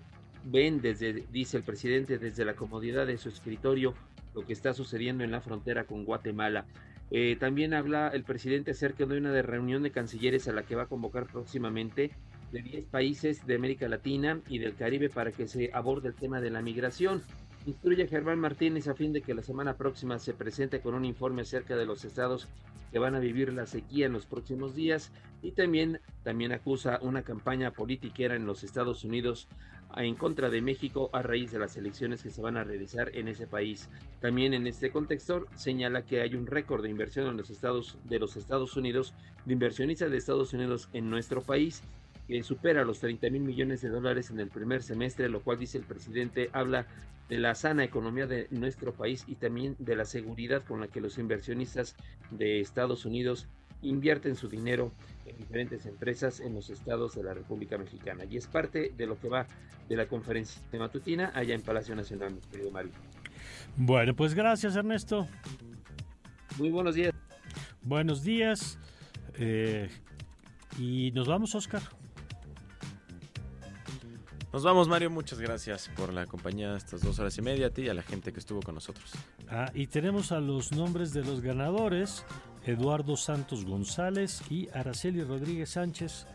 ven 0.45 0.81
desde, 0.81 1.25
dice 1.33 1.57
el 1.57 1.65
presidente, 1.65 2.19
desde 2.19 2.45
la 2.45 2.55
comodidad 2.55 3.07
de 3.07 3.19
su 3.19 3.31
escritorio 3.31 3.95
lo 4.37 4.47
que 4.47 4.53
está 4.53 4.75
sucediendo 4.75 5.25
en 5.25 5.33
la 5.33 5.41
frontera 5.41 5.85
con 5.85 6.05
Guatemala. 6.05 6.67
Eh, 7.11 7.37
también 7.41 7.73
habla 7.73 8.09
el 8.09 8.23
presidente 8.23 8.73
acerca 8.73 9.07
de 9.07 9.17
una 9.17 9.33
de 9.33 9.43
reunión 9.43 9.83
de 9.83 9.91
cancilleres 9.91 10.47
a 10.47 10.53
la 10.53 10.63
que 10.63 10.77
va 10.77 10.83
a 10.83 10.87
convocar 10.87 11.27
próximamente 11.27 12.11
de 12.53 12.63
10 12.63 12.85
países 12.87 13.47
de 13.47 13.55
América 13.55 13.89
Latina 13.89 14.41
y 14.49 14.59
del 14.59 14.75
Caribe 14.75 15.09
para 15.09 15.33
que 15.33 15.49
se 15.49 15.71
aborde 15.73 16.09
el 16.09 16.15
tema 16.15 16.41
de 16.41 16.51
la 16.51 16.63
migración. 16.63 17.23
Instruye 17.67 18.05
a 18.05 18.07
Germán 18.07 18.39
Martínez 18.39 18.87
a 18.87 18.95
fin 18.95 19.13
de 19.13 19.23
que 19.23 19.35
la 19.35 19.43
semana 19.43 19.77
próxima 19.77 20.21
se 20.21 20.35
presente 20.35 20.81
con 20.81 20.95
un 20.95 21.05
informe 21.05 21.43
acerca 21.43 21.77
de 21.77 21.85
los 21.85 22.05
estados 22.05 22.49
que 22.93 23.01
van 23.01 23.17
a 23.17 23.19
vivir 23.19 23.53
la 23.53 23.67
sequía 23.67 24.07
en 24.07 24.13
los 24.13 24.25
próximos 24.25 24.77
días 24.77 25.11
y 25.43 25.51
también, 25.51 26.01
también 26.23 26.53
acusa 26.53 27.01
una 27.03 27.23
campaña 27.23 27.73
politiquera 27.73 28.37
en 28.37 28.47
los 28.47 28.63
Estados 28.63 29.03
Unidos 29.03 29.49
en 29.97 30.15
contra 30.15 30.49
de 30.49 30.63
México 30.63 31.11
a 31.13 31.23
raíz 31.23 31.51
de 31.51 31.59
las 31.59 31.77
elecciones 31.77 32.23
que 32.23 32.31
se 32.31 32.41
van 32.41 32.57
a 32.57 32.63
realizar 32.63 33.11
en 33.17 33.27
ese 33.27 33.49
país. 33.49 33.89
También 34.21 34.55
en 34.55 34.69
este 34.69 34.93
contexto 34.93 35.47
señala 35.57 36.03
que 36.03 36.21
hay 36.21 36.37
un 36.37 36.47
récord 36.47 36.85
de 36.85 36.91
inversión 36.91 37.27
en 37.27 37.37
los 37.37 37.51
estados 37.51 37.99
de 38.05 38.21
los 38.21 38.37
Estados 38.37 38.77
Unidos, 38.77 39.13
de 39.45 39.55
inversionistas 39.55 40.13
de 40.13 40.19
Estados 40.19 40.53
Unidos 40.53 40.89
en 40.93 41.11
nuestro 41.11 41.43
país, 41.43 41.83
que 42.27 42.43
supera 42.43 42.85
los 42.85 43.01
30 43.01 43.31
mil 43.31 43.43
millones 43.43 43.83
de 43.83 43.89
dólares 43.89 44.31
en 44.31 44.41
el 44.41 44.49
primer 44.49 44.83
semestre, 44.83 45.29
lo 45.29 45.43
cual 45.43 45.59
dice 45.59 45.79
el 45.79 45.85
presidente 45.85 46.51
habla 46.53 46.87
de 47.29 47.39
la 47.39 47.55
sana 47.55 47.85
economía 47.85 48.27
de 48.27 48.47
nuestro 48.51 48.93
país 48.93 49.25
y 49.27 49.35
también 49.35 49.77
de 49.79 49.97
la 49.97 50.05
seguridad 50.05 50.63
con 50.63 50.81
la 50.81 50.89
que 50.89 51.01
los 51.01 51.19
inversionistas 51.19 51.97
de 52.31 52.61
Estados 52.61 53.05
Unidos 53.05 53.49
invierten 53.83 54.37
su 54.37 54.49
dinero 54.49 54.93
en 55.27 55.37
diferentes 55.37 55.87
empresas 55.87 56.41
en 56.41 56.55
los 56.55 56.71
estados 56.71 57.15
de 57.15 57.23
la 57.23 57.35
República 57.35 57.79
Mexicana. 57.79 58.25
Y 58.25 58.37
es 58.37 58.47
parte 58.47 58.93
de 58.97 59.07
lo 59.07 59.19
que 59.19 59.29
va 59.29 59.47
de 59.89 59.97
la 59.97 60.07
conferencia 60.07 60.63
matutina 60.79 61.31
allá 61.35 61.55
en 61.55 61.63
Palacio 61.63 61.95
Nacional, 61.95 62.35
mi 62.35 62.41
querido 62.41 62.71
Mario. 62.71 62.93
Bueno, 63.77 64.15
pues 64.15 64.35
gracias 64.35 64.77
Ernesto. 64.77 65.29
Muy 66.59 66.71
buenos 66.71 66.95
días. 66.95 67.13
Buenos 67.83 68.25
días. 68.25 68.79
Eh, 69.39 69.89
y 70.79 71.13
nos 71.13 71.29
vamos, 71.29 71.55
Oscar. 71.55 71.83
Nos 74.57 74.65
vamos, 74.65 74.89
Mario. 74.89 75.11
Muchas 75.11 75.39
gracias 75.39 75.91
por 75.95 76.15
la 76.15 76.25
compañía 76.25 76.75
estas 76.79 77.03
dos 77.03 77.19
horas 77.19 77.37
y 77.37 77.43
media 77.43 77.67
a 77.67 77.71
ti 77.71 77.83
y 77.83 77.89
a 77.91 77.93
la 77.93 78.01
gente 78.01 78.33
que 78.33 78.41
estuvo 78.41 78.63
con 78.63 78.75
nosotros. 78.75 79.13
Ah, 79.51 79.71
y 79.75 79.87
tenemos 79.87 80.33
a 80.33 80.41
los 80.41 80.73
nombres 80.73 81.13
de 81.13 81.23
los 81.23 81.43
ganadores: 81.43 82.25
Eduardo 82.65 83.19
Santos 83.19 83.67
González 83.67 84.41
y 84.49 84.71
Araceli 84.73 85.23
Rodríguez 85.23 85.69
Sánchez. 85.69 86.27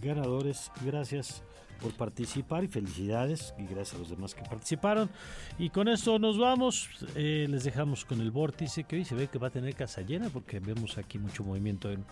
Ganadores, 0.00 0.72
gracias 0.86 1.42
por 1.80 1.92
participar 1.92 2.64
y 2.64 2.68
felicidades 2.68 3.54
y 3.58 3.66
gracias 3.66 3.94
a 3.94 3.98
los 3.98 4.10
demás 4.10 4.34
que 4.34 4.42
participaron. 4.42 5.10
Y 5.58 5.70
con 5.70 5.88
esto 5.88 6.18
nos 6.18 6.38
vamos, 6.38 6.88
eh, 7.14 7.46
les 7.48 7.64
dejamos 7.64 8.04
con 8.04 8.20
el 8.20 8.30
vórtice 8.30 8.84
que 8.84 8.96
hoy 8.96 9.04
se 9.04 9.14
ve 9.14 9.28
que 9.28 9.38
va 9.38 9.48
a 9.48 9.50
tener 9.50 9.74
casa 9.74 10.02
llena 10.02 10.30
porque 10.30 10.60
vemos 10.60 10.98
aquí 10.98 11.18
mucho 11.18 11.44
movimiento 11.44 11.90
en, 11.90 12.04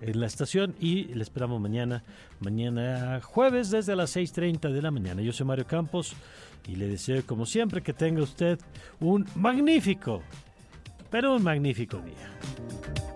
en 0.00 0.20
la 0.20 0.26
estación 0.26 0.74
y 0.80 1.04
le 1.04 1.22
esperamos 1.22 1.60
mañana, 1.60 2.04
mañana 2.40 3.20
jueves 3.22 3.70
desde 3.70 3.96
las 3.96 4.16
6.30 4.16 4.72
de 4.72 4.82
la 4.82 4.90
mañana. 4.90 5.22
Yo 5.22 5.32
soy 5.32 5.46
Mario 5.46 5.66
Campos 5.66 6.14
y 6.66 6.76
le 6.76 6.88
deseo 6.88 7.24
como 7.26 7.46
siempre 7.46 7.82
que 7.82 7.92
tenga 7.92 8.22
usted 8.22 8.58
un 9.00 9.26
magnífico, 9.34 10.22
pero 11.10 11.36
un 11.36 11.42
magnífico 11.42 11.98
día. 11.98 13.11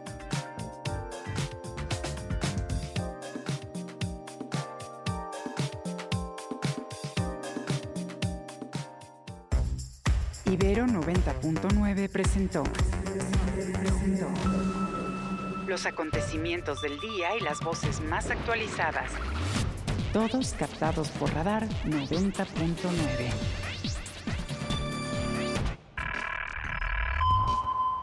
Ibero 10.51 10.86
90.9 10.86 12.09
presentó 12.09 12.62
los 15.66 15.86
acontecimientos 15.86 16.80
del 16.82 16.99
día 17.01 17.36
y 17.36 17.40
las 17.40 17.61
voces 17.61 18.01
más 18.01 18.30
actualizadas. 18.30 19.11
Todos 20.12 20.53
captados 20.53 21.11
por 21.11 21.34
Radar 21.34 21.68
90.9. 21.84 22.47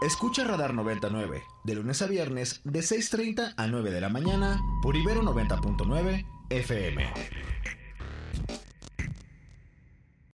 Escucha 0.02 0.44
Radar 0.44 0.74
99, 0.74 1.44
de 1.64 1.76
lunes 1.76 2.02
a 2.02 2.08
viernes, 2.08 2.60
de 2.66 2.82
6.30 2.82 3.54
a 3.56 3.68
9 3.68 3.89
de 3.89 4.02
la 4.02 4.10
mañana, 4.10 4.60
por 4.82 4.98
Ibero 4.98 5.22
90.9 5.22 6.26
FM. 6.50 7.14